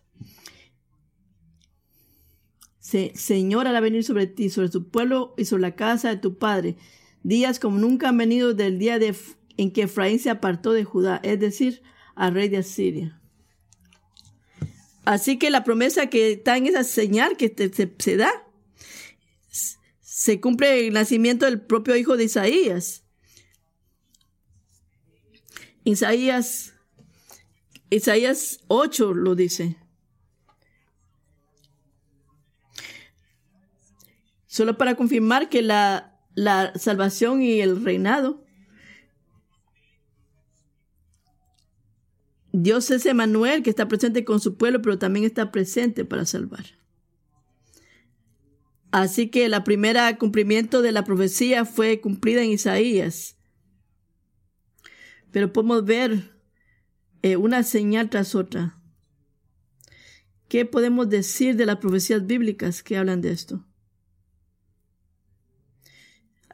Señor, 2.81 3.67
hará 3.67 3.81
venir 3.81 4.05
sobre 4.05 4.29
ti, 4.29 4.49
sobre 4.49 4.69
tu 4.69 4.89
pueblo 4.89 5.35
y 5.37 5.45
sobre 5.45 5.63
la 5.63 5.75
casa 5.75 6.09
de 6.09 6.19
tu 6.19 6.39
padre, 6.39 6.77
días 7.25 7.59
como 7.59 7.79
nunca 7.79 8.11
han 8.11 8.17
venido 8.17 8.55
del 8.55 8.79
día 8.79 9.01
de, 9.01 9.15
en 9.57 9.73
que 9.73 9.83
Efraín 9.83 10.21
se 10.21 10.31
apartó 10.31 10.73
de 10.73 10.85
Judá, 10.85 11.21
es 11.25 11.41
decir, 11.41 11.83
al 12.15 12.35
rey 12.35 12.49
de 12.49 12.59
Asiria. 12.59 13.16
Así 15.07 15.39
que 15.39 15.51
la 15.51 15.63
promesa 15.63 16.09
que 16.09 16.33
está 16.33 16.57
en 16.57 16.67
esa 16.67 16.83
señal 16.83 17.37
que 17.37 17.55
se, 17.73 17.95
se 17.97 18.17
da, 18.17 18.31
se 20.01 20.41
cumple 20.41 20.89
el 20.89 20.95
nacimiento 20.95 21.47
del 21.47 21.61
propio 21.61 21.95
hijo 21.95 22.17
de 22.17 22.25
Isaías. 22.25 23.05
Isaías, 25.85 26.75
Isaías 27.89 28.65
8 28.67 29.15
lo 29.15 29.37
dice. 29.37 29.77
Solo 34.49 34.77
para 34.77 34.97
confirmar 34.97 35.49
que 35.49 35.63
la, 35.63 36.21
la 36.35 36.73
salvación 36.77 37.43
y 37.43 37.61
el 37.61 37.85
reinado 37.85 38.46
Dios 42.59 42.91
es 42.91 43.05
Emanuel 43.05 43.63
que 43.63 43.69
está 43.69 43.87
presente 43.87 44.25
con 44.25 44.41
su 44.41 44.57
pueblo, 44.57 44.81
pero 44.81 44.99
también 44.99 45.27
está 45.27 45.53
presente 45.53 46.07
para 46.07 46.25
salvar. 46.25 46.65
Así 48.91 49.29
que 49.29 49.51
la 49.51 49.63
primera 49.63 50.17
cumplimiento 50.17 50.81
de 50.81 50.91
la 50.91 51.05
profecía 51.05 51.67
fue 51.67 52.01
cumplida 52.01 52.43
en 52.43 52.53
Isaías. 52.53 53.37
Pero 55.33 55.53
podemos 55.53 55.85
ver 55.85 56.35
eh, 57.21 57.37
una 57.37 57.63
señal 57.63 58.09
tras 58.09 58.35
otra. 58.35 58.81
¿Qué 60.49 60.65
podemos 60.65 61.11
decir 61.11 61.57
de 61.57 61.67
las 61.67 61.77
profecías 61.77 62.27
bíblicas 62.27 62.83
que 62.83 62.97
hablan 62.97 63.21
de 63.21 63.33
esto? 63.33 63.67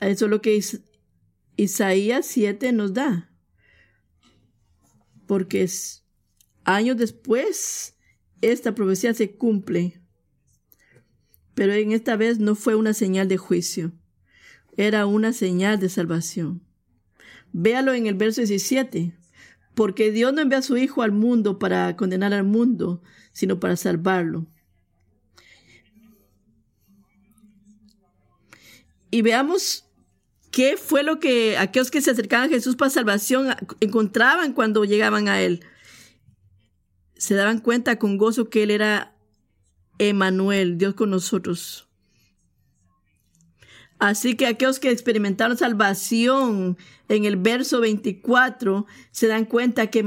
Eso 0.01 0.25
es 0.25 0.31
lo 0.33 0.43
que 0.43 0.61
Isaías 1.57 2.27
7 2.27 2.73
nos 2.73 2.93
da. 2.93 3.32
Porque 5.27 5.69
años 6.65 6.97
después 6.97 7.97
esta 8.41 8.75
profecía 8.75 9.15
se 9.15 9.35
cumple. 9.37 10.01
Pero 11.55 11.73
en 11.75 11.93
esta 11.93 12.17
vez 12.17 12.39
no 12.39 12.55
fue 12.55 12.75
una 12.75 12.95
señal 12.95 13.29
de 13.29 13.37
juicio, 13.37 13.93
era 14.77 15.07
una 15.07 15.33
señal 15.33 15.79
de 15.79 15.89
salvación. 15.89 16.63
Véalo 17.53 17.93
en 17.93 18.07
el 18.07 18.15
verso 18.15 18.41
17. 18.41 19.15
Porque 19.75 20.11
Dios 20.11 20.33
no 20.35 20.41
envía 20.41 20.59
a 20.59 20.63
su 20.63 20.77
Hijo 20.77 21.03
al 21.03 21.13
mundo 21.13 21.59
para 21.59 21.97
condenar 21.97 22.35
al 22.35 22.45
mundo, 22.45 23.03
sino 23.33 23.59
para 23.59 23.77
salvarlo. 23.77 24.47
Y 29.11 29.23
veamos 29.23 29.87
qué 30.53 30.77
fue 30.77 31.03
lo 31.03 31.19
que 31.19 31.57
aquellos 31.59 31.91
que 31.91 32.03
se 32.03 32.13
acercaban 32.13 32.49
a 32.49 32.53
Jesús 32.53 32.77
para 32.77 32.91
salvación 32.91 33.49
encontraban 33.81 34.53
cuando 34.53 34.85
llegaban 34.85 35.27
a 35.29 35.41
Él. 35.41 35.65
Se 37.17 37.35
daban 37.35 37.59
cuenta 37.59 37.99
con 37.99 38.19
gozo 38.19 38.51
que 38.51 38.63
Él 38.63 38.71
era 38.71 39.17
Emanuel, 39.99 40.79
Dios 40.79 40.95
con 40.95 41.11
nosotros. 41.11 41.89
Así 43.99 44.37
que 44.37 44.47
aquellos 44.47 44.79
que 44.79 44.91
experimentaron 44.91 45.57
salvación 45.57 46.77
en 47.09 47.25
el 47.25 47.37
verso 47.37 47.81
24 47.81 48.87
se 49.11 49.29
dan 49.29 49.47
cuenta 49.47 49.89
que 49.89 50.05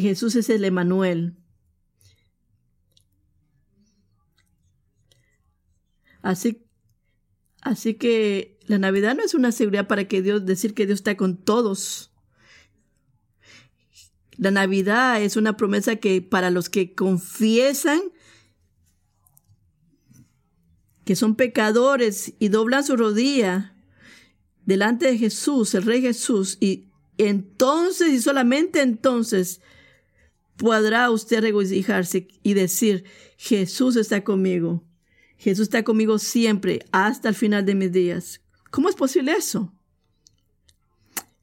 Jesús 0.00 0.34
es 0.34 0.48
el 0.48 0.64
Emanuel. 0.64 1.36
Así, 6.22 6.64
así 7.60 7.94
que 7.94 8.53
la 8.66 8.78
Navidad 8.78 9.14
no 9.14 9.22
es 9.22 9.34
una 9.34 9.52
seguridad 9.52 9.86
para 9.86 10.08
que 10.08 10.22
Dios 10.22 10.46
decir 10.46 10.74
que 10.74 10.86
Dios 10.86 11.00
está 11.00 11.16
con 11.16 11.36
todos. 11.36 12.10
La 14.36 14.50
Navidad 14.50 15.22
es 15.22 15.36
una 15.36 15.56
promesa 15.56 15.96
que 15.96 16.22
para 16.22 16.50
los 16.50 16.68
que 16.68 16.94
confiesan 16.94 18.00
que 21.04 21.16
son 21.16 21.36
pecadores 21.36 22.32
y 22.38 22.48
doblan 22.48 22.82
su 22.82 22.96
rodilla 22.96 23.76
delante 24.64 25.06
de 25.06 25.18
Jesús, 25.18 25.74
el 25.74 25.82
Rey 25.82 26.00
Jesús, 26.00 26.56
y 26.60 26.88
entonces 27.18 28.08
y 28.08 28.20
solamente 28.22 28.80
entonces 28.80 29.60
podrá 30.56 31.10
usted 31.10 31.40
regocijarse 31.40 32.28
y 32.42 32.54
decir, 32.54 33.04
Jesús 33.36 33.96
está 33.96 34.24
conmigo. 34.24 34.82
Jesús 35.36 35.64
está 35.64 35.82
conmigo 35.82 36.18
siempre, 36.18 36.86
hasta 36.90 37.28
el 37.28 37.34
final 37.34 37.66
de 37.66 37.74
mis 37.74 37.92
días. 37.92 38.43
¿Cómo 38.74 38.88
es 38.88 38.96
posible 38.96 39.30
eso? 39.30 39.72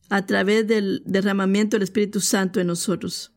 A 0.10 0.26
través 0.26 0.68
del 0.68 1.02
derramamiento 1.06 1.78
del 1.78 1.84
Espíritu 1.84 2.20
Santo 2.20 2.60
en 2.60 2.68
nosotros. 2.68 3.32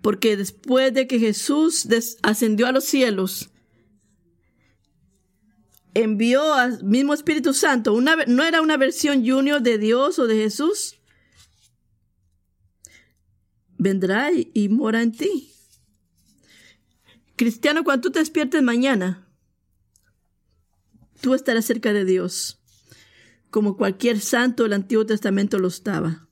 Porque 0.00 0.36
después 0.36 0.94
de 0.94 1.08
que 1.08 1.18
Jesús 1.18 1.88
ascendió 2.22 2.68
a 2.68 2.72
los 2.72 2.84
cielos, 2.84 3.50
envió 5.94 6.54
al 6.54 6.84
mismo 6.84 7.14
Espíritu 7.14 7.52
Santo. 7.52 7.94
Una, 7.94 8.14
no 8.28 8.44
era 8.44 8.62
una 8.62 8.76
versión 8.76 9.26
junior 9.26 9.60
de 9.60 9.78
Dios 9.78 10.20
o 10.20 10.28
de 10.28 10.36
Jesús. 10.36 11.00
Vendrá 13.76 14.30
y, 14.30 14.68
mora 14.68 15.02
en 15.02 15.10
ti. 15.10 15.52
Cristiano, 17.34 17.82
cuando 17.82 18.02
tú 18.02 18.12
te 18.12 18.20
despiertes 18.20 18.62
mañana, 18.62 19.31
tú 21.22 21.34
estarás 21.34 21.64
cerca 21.64 21.94
de 21.94 22.04
Dios, 22.04 22.60
como 23.50 23.78
cualquier 23.78 24.20
santo 24.20 24.64
del 24.64 24.74
Antiguo 24.74 25.06
Testamento 25.06 25.58
lo 25.58 25.68
estaba. 25.68 26.28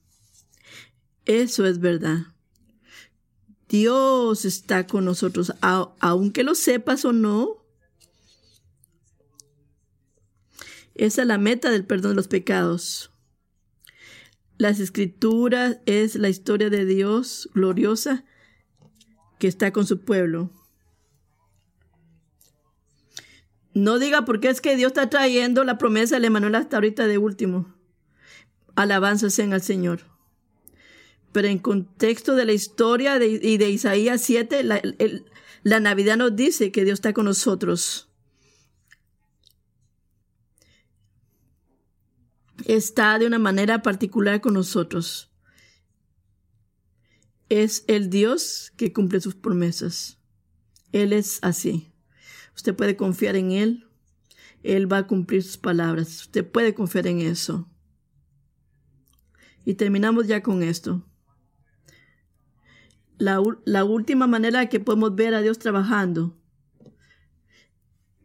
Eso 1.25 1.65
es 1.65 1.81
verdad. 1.81 2.27
Dios 3.69 4.45
está 4.45 4.87
con 4.87 5.07
nosotros, 5.07 5.53
aunque 5.61 6.43
lo 6.45 6.55
sepas 6.55 7.05
o 7.07 7.13
no, 7.13 7.61
Esa 11.01 11.23
es 11.23 11.29
la 11.29 11.39
meta 11.39 11.71
del 11.71 11.87
perdón 11.87 12.11
de 12.11 12.17
los 12.17 12.29
pecados. 12.29 13.11
Las 14.59 14.81
escrituras 14.81 15.79
es 15.87 16.15
la 16.15 16.29
historia 16.29 16.69
de 16.69 16.85
Dios 16.85 17.49
gloriosa 17.55 18.27
que 19.39 19.49
está 19.49 19.73
con 19.73 19.87
su 19.87 20.03
pueblo. 20.03 20.51
No 23.73 23.99
diga 23.99 24.25
por 24.25 24.41
qué 24.41 24.49
es 24.49 24.61
que 24.61 24.77
Dios 24.77 24.89
está 24.89 25.09
trayendo 25.09 25.65
la 25.65 25.79
promesa 25.79 26.19
de 26.19 26.27
Emanuel 26.27 26.55
hasta 26.55 26.77
ahorita 26.77 27.07
de 27.07 27.19
último. 27.19 27.75
Alabanzas 28.75 29.39
en 29.39 29.53
al 29.53 29.63
Señor. 29.63 30.01
Pero 31.33 31.49
en 31.49 31.59
contexto 31.59 32.35
de 32.35 32.45
la 32.45 32.53
historia 32.53 33.23
y 33.25 33.57
de 33.57 33.71
Isaías 33.71 34.21
7, 34.23 34.65
la, 34.65 34.83
la 35.63 35.81
Navidad 35.81 36.17
nos 36.17 36.35
dice 36.35 36.73
que 36.73 36.85
Dios 36.85 36.95
está 36.99 37.13
con 37.13 37.27
nosotros. 37.27 38.11
está 42.67 43.19
de 43.19 43.27
una 43.27 43.39
manera 43.39 43.83
particular 43.83 44.41
con 44.41 44.55
nosotros. 44.55 45.31
Es 47.49 47.85
el 47.89 48.11
Dios 48.11 48.73
que 48.77 48.93
cumple 48.93 49.21
sus 49.21 49.35
promesas. 49.35 50.19
Él 50.93 51.13
es 51.13 51.39
así. 51.43 51.90
Usted 52.55 52.75
puede 52.75 52.97
confiar 52.97 53.37
en 53.37 53.53
Él. 53.53 53.87
Él 54.63 54.91
va 54.91 54.99
a 54.99 55.07
cumplir 55.07 55.43
sus 55.43 55.57
palabras. 55.57 56.23
Usted 56.23 56.49
puede 56.49 56.75
confiar 56.75 57.07
en 57.07 57.21
eso. 57.21 57.69
Y 59.65 59.75
terminamos 59.75 60.27
ya 60.27 60.43
con 60.43 60.63
esto. 60.63 61.07
La, 63.19 63.43
la, 63.65 63.85
última 63.85 64.27
manera 64.27 64.69
que 64.69 64.81
podemos 64.81 65.15
ver 65.15 65.35
a 65.35 65.43
Dios 65.43 65.59
trabajando 65.59 66.39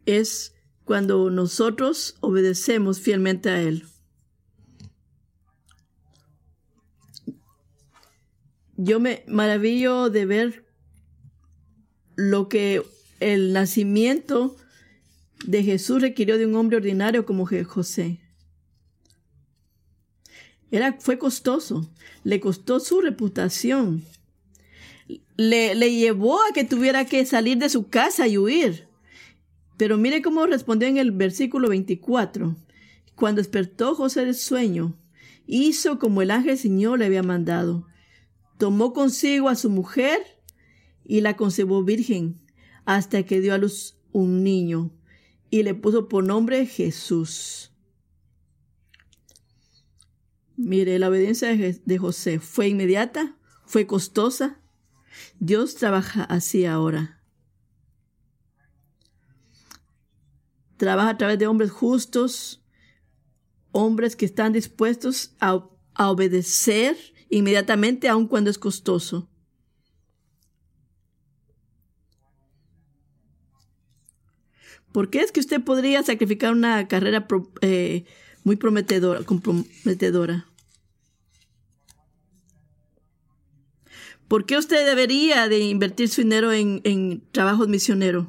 es 0.06 0.54
cuando 0.84 1.28
nosotros 1.30 2.16
obedecemos 2.20 3.00
fielmente 3.00 3.50
a 3.50 3.60
Él. 3.60 3.84
yo 8.76 9.00
me 9.00 9.24
maravillo 9.26 10.10
de 10.10 10.26
ver 10.26 10.66
lo 12.14 12.48
que 12.48 12.82
el 13.20 13.52
nacimiento 13.52 14.56
de 15.46 15.62
Jesús 15.62 16.00
requirió 16.00 16.38
de 16.38 16.46
un 16.46 16.54
hombre 16.54 16.76
ordinario 16.76 17.26
como 17.26 17.46
José. 17.46 18.20
Era, 20.70 20.94
fue 20.98 21.18
costoso, 21.18 21.88
le 22.24 22.40
costó 22.40 22.80
su 22.80 23.00
reputación, 23.00 24.04
le, 25.36 25.74
le 25.74 25.94
llevó 25.94 26.40
a 26.42 26.52
que 26.52 26.64
tuviera 26.64 27.04
que 27.04 27.24
salir 27.24 27.58
de 27.58 27.68
su 27.68 27.88
casa 27.88 28.26
y 28.26 28.38
huir. 28.38 28.88
Pero 29.76 29.98
mire 29.98 30.22
cómo 30.22 30.46
respondió 30.46 30.88
en 30.88 30.96
el 30.96 31.12
versículo 31.12 31.68
24. 31.68 32.56
Cuando 33.14 33.40
despertó 33.40 33.94
José 33.94 34.24
del 34.24 34.34
sueño, 34.34 34.94
hizo 35.46 35.98
como 35.98 36.22
el 36.22 36.30
ángel 36.30 36.58
Señor 36.58 36.98
le 36.98 37.06
había 37.06 37.22
mandado 37.22 37.86
tomó 38.58 38.92
consigo 38.92 39.48
a 39.48 39.54
su 39.54 39.70
mujer 39.70 40.18
y 41.04 41.20
la 41.20 41.36
concebó 41.36 41.82
virgen 41.82 42.40
hasta 42.86 43.24
que 43.24 43.40
dio 43.40 43.52
a 43.52 43.58
luz 43.58 43.98
un 44.12 44.42
niño 44.42 44.92
y 45.50 45.62
le 45.62 45.74
puso 45.74 46.08
por 46.08 46.24
nombre 46.24 46.64
Jesús. 46.66 47.72
Mire, 50.56 50.98
la 50.98 51.10
obediencia 51.10 51.54
de 51.54 51.98
José 51.98 52.40
fue 52.40 52.68
inmediata, 52.68 53.36
fue 53.66 53.86
costosa. 53.86 54.58
Dios 55.38 55.74
trabaja 55.74 56.24
así 56.24 56.64
ahora. 56.64 57.20
Trabaja 60.78 61.10
a 61.10 61.18
través 61.18 61.38
de 61.38 61.46
hombres 61.46 61.70
justos, 61.70 62.62
hombres 63.72 64.16
que 64.16 64.24
están 64.24 64.52
dispuestos 64.52 65.34
a, 65.40 65.68
obedecer 65.98 66.96
inmediatamente 67.30 68.08
aun 68.08 68.26
cuando 68.26 68.50
es 68.50 68.58
costoso. 68.58 69.30
¿Por 74.96 75.10
qué 75.10 75.20
es 75.20 75.30
que 75.30 75.40
usted 75.40 75.62
podría 75.62 76.02
sacrificar 76.02 76.54
una 76.54 76.88
carrera 76.88 77.28
eh, 77.60 78.06
muy 78.44 78.56
prometedora, 78.56 79.22
comprometedora? 79.24 80.46
¿Por 84.26 84.46
qué 84.46 84.56
usted 84.56 84.86
debería 84.86 85.50
de 85.50 85.58
invertir 85.58 86.08
su 86.08 86.22
dinero 86.22 86.50
en, 86.50 86.80
en 86.84 87.22
trabajos 87.30 87.68
misioneros? 87.68 88.28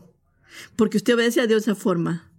Porque 0.75 0.97
usted 0.97 1.13
obedece 1.13 1.39
a 1.39 1.47
Dios 1.47 1.63
de 1.63 1.71
esa 1.71 1.81
forma. 1.81 2.29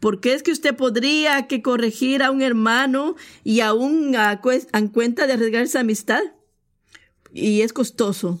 ¿Por 0.00 0.20
qué 0.20 0.32
es 0.32 0.42
que 0.42 0.52
usted 0.52 0.74
podría 0.74 1.46
que 1.46 1.60
corregir 1.60 2.22
a 2.22 2.30
un 2.30 2.40
hermano 2.40 3.16
y 3.44 3.60
aún 3.60 4.16
a, 4.16 4.30
a 4.30 4.88
cuenta 4.88 5.26
de 5.26 5.34
arriesgar 5.34 5.60
esa 5.60 5.80
amistad? 5.80 6.22
Y 7.34 7.60
es 7.60 7.74
costoso. 7.74 8.40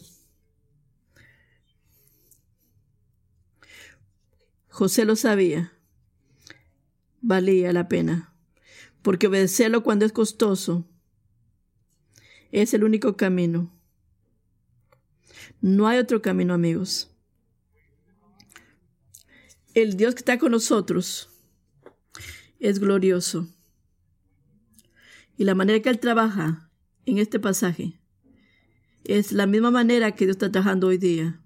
José 4.76 5.06
lo 5.06 5.16
sabía. 5.16 5.72
Valía 7.22 7.72
la 7.72 7.88
pena. 7.88 8.34
Porque 9.00 9.26
obedecerlo 9.26 9.82
cuando 9.82 10.04
es 10.04 10.12
costoso 10.12 10.86
es 12.52 12.74
el 12.74 12.84
único 12.84 13.16
camino. 13.16 13.74
No 15.62 15.88
hay 15.88 15.96
otro 15.96 16.20
camino, 16.20 16.52
amigos. 16.52 17.10
El 19.72 19.96
Dios 19.96 20.14
que 20.14 20.18
está 20.18 20.36
con 20.36 20.52
nosotros 20.52 21.30
es 22.60 22.78
glorioso. 22.78 23.48
Y 25.38 25.44
la 25.44 25.54
manera 25.54 25.80
que 25.80 25.88
Él 25.88 26.00
trabaja 26.00 26.70
en 27.06 27.16
este 27.16 27.40
pasaje 27.40 27.98
es 29.04 29.32
la 29.32 29.46
misma 29.46 29.70
manera 29.70 30.14
que 30.14 30.26
Dios 30.26 30.34
está 30.34 30.52
trabajando 30.52 30.88
hoy 30.88 30.98
día. 30.98 31.40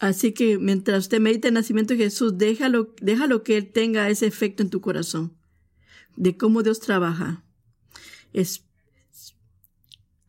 Así 0.00 0.32
que 0.32 0.58
mientras 0.58 1.04
usted 1.04 1.20
medita 1.20 1.48
el 1.48 1.54
nacimiento 1.54 1.94
de 1.94 2.04
Jesús, 2.04 2.38
déjalo, 2.38 2.94
déjalo 3.00 3.44
que 3.44 3.56
Él 3.56 3.70
tenga 3.70 4.08
ese 4.08 4.26
efecto 4.26 4.62
en 4.62 4.70
tu 4.70 4.80
corazón, 4.80 5.36
de 6.16 6.36
cómo 6.36 6.62
Dios 6.62 6.80
trabaja. 6.80 7.44
Es, 8.32 8.64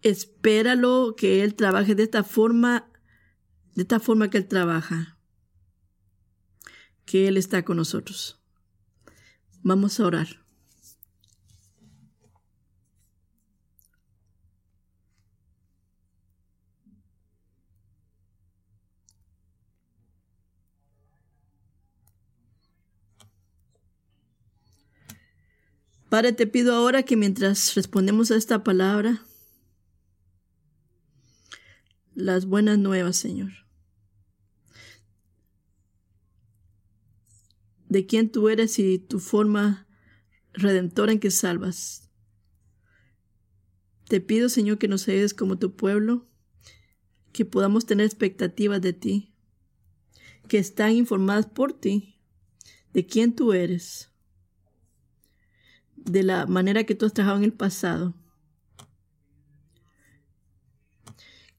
espéralo 0.03 1.15
que 1.17 1.41
Él 1.43 1.55
trabaje 1.55 1.95
de 1.95 2.03
esta 2.03 2.23
forma, 2.23 2.91
de 3.73 3.81
esta 3.81 3.99
forma 3.99 4.29
que 4.29 4.37
Él 4.37 4.47
trabaja 4.47 5.17
que 7.11 7.27
Él 7.27 7.37
está 7.37 7.63
con 7.63 7.77
nosotros. 7.77 8.39
Vamos 9.63 9.99
a 9.99 10.05
orar. 10.05 10.40
Padre, 26.11 26.33
te 26.33 26.45
pido 26.45 26.75
ahora 26.75 27.03
que 27.03 27.15
mientras 27.15 27.73
respondemos 27.73 28.31
a 28.31 28.35
esta 28.35 28.65
palabra, 28.65 29.23
las 32.13 32.45
buenas 32.45 32.77
nuevas, 32.77 33.15
Señor, 33.15 33.53
de 37.87 38.05
quién 38.05 38.29
tú 38.29 38.49
eres 38.49 38.77
y 38.77 38.99
tu 38.99 39.21
forma 39.21 39.87
redentora 40.51 41.13
en 41.13 41.21
que 41.21 41.31
salvas. 41.31 42.09
Te 44.09 44.19
pido, 44.19 44.49
Señor, 44.49 44.79
que 44.79 44.89
nos 44.89 45.07
ayudes 45.07 45.33
como 45.33 45.59
tu 45.59 45.77
pueblo, 45.77 46.27
que 47.31 47.45
podamos 47.45 47.85
tener 47.85 48.05
expectativas 48.05 48.81
de 48.81 48.91
ti, 48.91 49.33
que 50.49 50.57
están 50.57 50.91
informadas 50.91 51.45
por 51.45 51.71
ti 51.71 52.19
de 52.91 53.05
quién 53.05 53.33
tú 53.33 53.53
eres, 53.53 54.10
de 56.05 56.23
la 56.23 56.45
manera 56.45 56.83
que 56.83 56.95
tú 56.95 57.05
has 57.05 57.13
trabajado 57.13 57.39
en 57.39 57.45
el 57.45 57.53
pasado. 57.53 58.13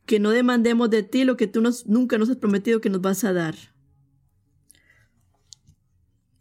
Que 0.07 0.19
no 0.19 0.31
demandemos 0.31 0.91
de 0.91 1.03
ti 1.03 1.25
lo 1.25 1.37
que 1.37 1.47
tú 1.47 1.61
nos, 1.61 1.87
nunca 1.87 2.19
nos 2.19 2.29
has 2.29 2.37
prometido 2.37 2.81
que 2.81 2.91
nos 2.91 3.01
vas 3.01 3.25
a 3.25 3.33
dar. 3.33 3.55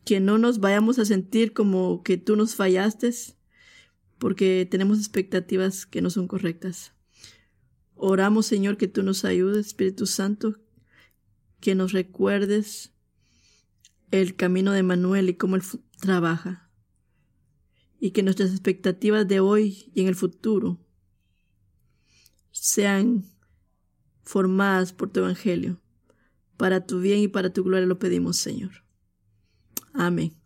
Que 0.04 0.20
no 0.20 0.38
nos 0.38 0.60
vayamos 0.60 1.00
a 1.00 1.06
sentir 1.06 1.54
como 1.54 2.04
que 2.04 2.18
tú 2.18 2.36
nos 2.36 2.56
fallaste 2.56 3.12
porque 4.18 4.68
tenemos 4.70 5.00
expectativas 5.00 5.86
que 5.86 6.02
no 6.02 6.10
son 6.10 6.28
correctas. 6.28 6.94
Oramos, 7.96 8.46
Señor, 8.46 8.78
que 8.78 8.88
tú 8.88 9.04
nos 9.04 9.26
ayudes, 9.26 9.68
Espíritu 9.68 10.06
Santo, 10.06 10.60
que 11.60 11.76
nos 11.76 11.92
recuerdes 11.92 12.92
el 14.12 14.36
camino 14.36 14.74
de 14.74 14.84
Manuel 14.84 15.30
y 15.30 15.36
cómo 15.36 15.56
él 15.56 15.64
trabaja. 16.00 16.71
Y 18.02 18.12
que 18.12 18.24
nuestras 18.24 18.50
expectativas 18.52 19.26
de 19.28 19.40
hoy 19.40 19.90
y 19.94 20.02
en 20.02 20.08
el 20.08 20.16
futuro 20.16 20.78
sean 22.52 23.24
formadas 24.24 24.92
por 24.92 25.10
tu 25.10 25.22
Evangelio. 25.22 25.80
Para 26.58 26.86
tu 26.86 27.00
bien 27.00 27.20
y 27.20 27.28
para 27.30 27.54
tu 27.54 27.64
gloria 27.64 27.86
lo 27.86 28.00
pedimos, 28.00 28.36
Señor. 28.36 28.72
Amén. 29.94 30.41